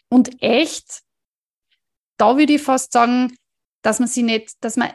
Und 0.07 0.41
echt, 0.41 1.01
da 2.18 2.38
würde 2.38 2.53
ich 2.53 2.61
fast 2.61 2.93
sagen, 2.93 3.36
dass 3.84 4.00
man 4.00 4.08
sie 4.08 4.24
nicht, 4.24 4.56
dass 4.62 4.76
man 4.76 4.90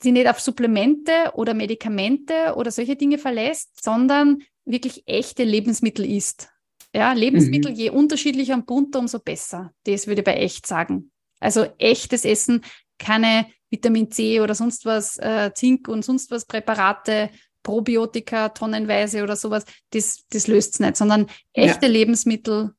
sie 0.00 0.12
nicht 0.12 0.28
auf 0.28 0.38
Supplemente 0.38 1.32
oder 1.34 1.54
Medikamente 1.54 2.54
oder 2.56 2.70
solche 2.70 2.94
Dinge 2.96 3.18
verlässt, 3.18 3.82
sondern 3.82 4.42
wirklich 4.64 5.02
echte 5.06 5.42
Lebensmittel 5.42 6.04
isst. 6.04 6.48
Ja, 6.94 7.12
Lebensmittel, 7.12 7.72
mhm. 7.72 7.76
je 7.76 7.90
unterschiedlicher 7.90 8.54
und 8.54 8.66
bunter, 8.66 8.98
umso 8.98 9.18
besser. 9.18 9.72
Das 9.84 10.06
würde 10.06 10.20
ich 10.20 10.24
bei 10.24 10.34
echt 10.34 10.66
sagen. 10.66 11.10
Also 11.40 11.66
echtes 11.78 12.24
Essen, 12.24 12.62
keine 12.98 13.46
Vitamin 13.70 14.10
C 14.10 14.40
oder 14.40 14.54
sonst 14.54 14.84
was, 14.84 15.16
äh, 15.18 15.50
Zink 15.54 15.88
und 15.88 16.04
sonst 16.04 16.30
was 16.30 16.44
Präparate, 16.44 17.30
Probiotika 17.62 18.50
tonnenweise 18.50 19.22
oder 19.22 19.36
sowas, 19.36 19.64
das, 19.90 20.26
das 20.28 20.46
löst 20.46 20.74
es 20.74 20.80
nicht, 20.80 20.96
sondern 20.96 21.28
echte 21.52 21.86
ja. 21.86 21.92
Lebensmittel, 21.92 22.74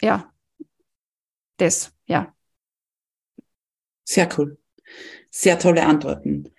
ja, 0.00 0.32
das, 1.56 1.92
ja. 2.06 2.32
Sehr 4.04 4.28
cool. 4.38 4.58
Sehr 5.30 5.58
tolle 5.58 5.84
Antworten. 5.84 6.50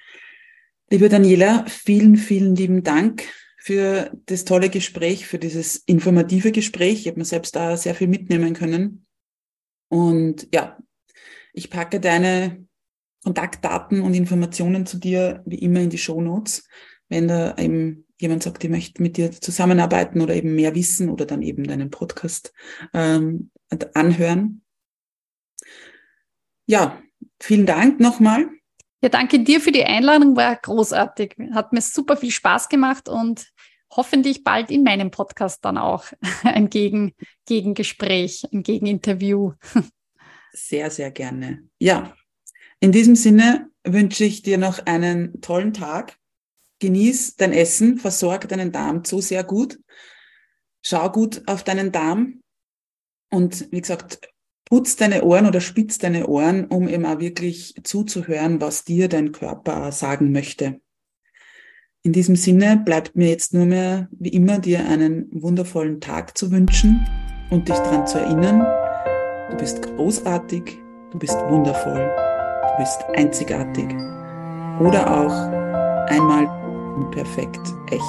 Liebe 0.89 1.09
Daniela, 1.09 1.65
vielen, 1.67 2.17
vielen 2.17 2.55
lieben 2.55 2.84
Dank 2.84 3.23
für 3.57 4.11
das 4.25 4.45
tolle 4.45 4.69
Gespräch, 4.69 5.27
für 5.27 5.38
dieses 5.38 5.77
informative 5.77 6.51
Gespräch. 6.51 7.01
Ich 7.01 7.07
habe 7.07 7.19
mir 7.19 7.25
selbst 7.25 7.55
da 7.55 7.77
sehr 7.77 7.93
viel 7.93 8.07
mitnehmen 8.07 8.53
können. 8.53 9.05
Und 9.89 10.47
ja, 10.53 10.77
ich 11.53 11.69
packe 11.69 11.99
deine 11.99 12.65
Kontaktdaten 13.23 14.01
und 14.01 14.13
Informationen 14.13 14.86
zu 14.86 14.97
dir 14.97 15.43
wie 15.45 15.59
immer 15.59 15.82
in 15.82 15.89
die 15.89 15.97
Show 15.97 16.21
Notes. 16.21 16.67
Wenn 17.09 17.27
da 17.27 17.55
eben 17.57 18.05
jemand 18.19 18.43
sagt, 18.43 18.63
ich 18.63 18.69
möchte 18.69 19.01
mit 19.01 19.17
dir 19.17 19.32
zusammenarbeiten 19.32 20.21
oder 20.21 20.36
eben 20.36 20.55
mehr 20.55 20.75
wissen 20.75 21.09
oder 21.09 21.25
dann 21.25 21.41
eben 21.41 21.65
deinen 21.65 21.89
Podcast 21.89 22.53
ähm, 22.93 23.51
anhören. 23.93 24.61
Ja, 26.65 27.01
vielen 27.39 27.65
Dank 27.65 27.99
nochmal. 27.99 28.49
Ja, 29.01 29.09
danke 29.09 29.39
dir 29.39 29.61
für 29.61 29.71
die 29.71 29.83
Einladung, 29.83 30.35
war 30.35 30.55
großartig. 30.55 31.35
Hat 31.53 31.71
mir 31.71 31.81
super 31.81 32.17
viel 32.17 32.31
Spaß 32.31 32.67
gemacht 32.67 33.07
und 33.07 33.47
hoffentlich 33.91 34.43
bald 34.43 34.71
in 34.71 34.83
meinem 34.83 35.09
Podcast 35.09 35.63
dann 35.63 35.77
auch 35.77 36.05
ein 36.43 36.69
Gegen 36.69 37.13
Gegengespräch, 37.45 38.45
ein 38.51 38.63
Gegeninterview. 38.63 39.53
Sehr, 40.51 40.91
sehr 40.91 41.11
gerne. 41.11 41.63
Ja, 41.79 42.13
in 42.79 42.91
diesem 42.91 43.15
Sinne 43.15 43.69
wünsche 43.83 44.23
ich 44.25 44.41
dir 44.41 44.57
noch 44.57 44.85
einen 44.85 45.41
tollen 45.41 45.73
Tag. 45.73 46.17
Genieß 46.79 47.35
dein 47.35 47.53
Essen, 47.53 47.97
versorg 47.97 48.47
deinen 48.47 48.71
Darm 48.71 49.03
zu 49.03 49.21
sehr 49.21 49.43
gut. 49.43 49.79
Schau 50.81 51.11
gut 51.11 51.43
auf 51.45 51.63
deinen 51.63 51.91
Darm. 51.91 52.41
Und 53.31 53.71
wie 53.71 53.81
gesagt, 53.81 54.29
putz 54.70 54.95
deine 54.95 55.24
Ohren 55.24 55.47
oder 55.47 55.61
spitz 55.61 55.97
deine 55.97 56.28
Ohren, 56.28 56.65
um 56.65 56.88
eben 56.88 57.05
auch 57.05 57.20
wirklich 57.20 57.76
zuzuhören, 57.84 58.61
was 58.61 58.86
dir 58.86 59.09
dein 59.09 59.32
Körper 59.32 59.91
sagen 59.91 60.32
möchte. 60.32 60.80
In 62.03 62.13
diesem 62.13 62.36
Sinne 62.36 62.78
bleibt 62.78 63.15
mir 63.15 63.30
jetzt 63.30 63.53
nur 63.53 63.65
mehr, 63.65 64.07
wie 64.11 64.30
immer, 64.30 64.59
dir 64.59 64.88
einen 64.88 65.28
wundervollen 65.32 65.99
Tag 65.99 66.38
zu 66.38 66.49
wünschen 66.51 67.05
und 67.49 67.67
dich 67.67 67.76
daran 67.76 68.07
zu 68.07 68.20
erinnern, 68.20 68.65
du 69.51 69.57
bist 69.57 69.82
großartig, 69.82 70.78
du 71.11 71.20
bist 71.20 71.36
wundervoll, 71.49 71.99
du 71.99 72.78
bist 72.78 73.03
einzigartig 73.15 73.89
oder 74.80 75.09
auch 75.11 76.09
einmal 76.09 76.47
unperfekt, 76.95 77.59
echt. 77.91 78.01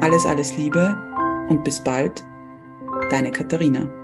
Alles, 0.00 0.24
alles 0.26 0.56
Liebe 0.56 0.96
und 1.48 1.64
bis 1.64 1.82
bald, 1.82 2.24
deine 3.10 3.32
Katharina. 3.32 4.03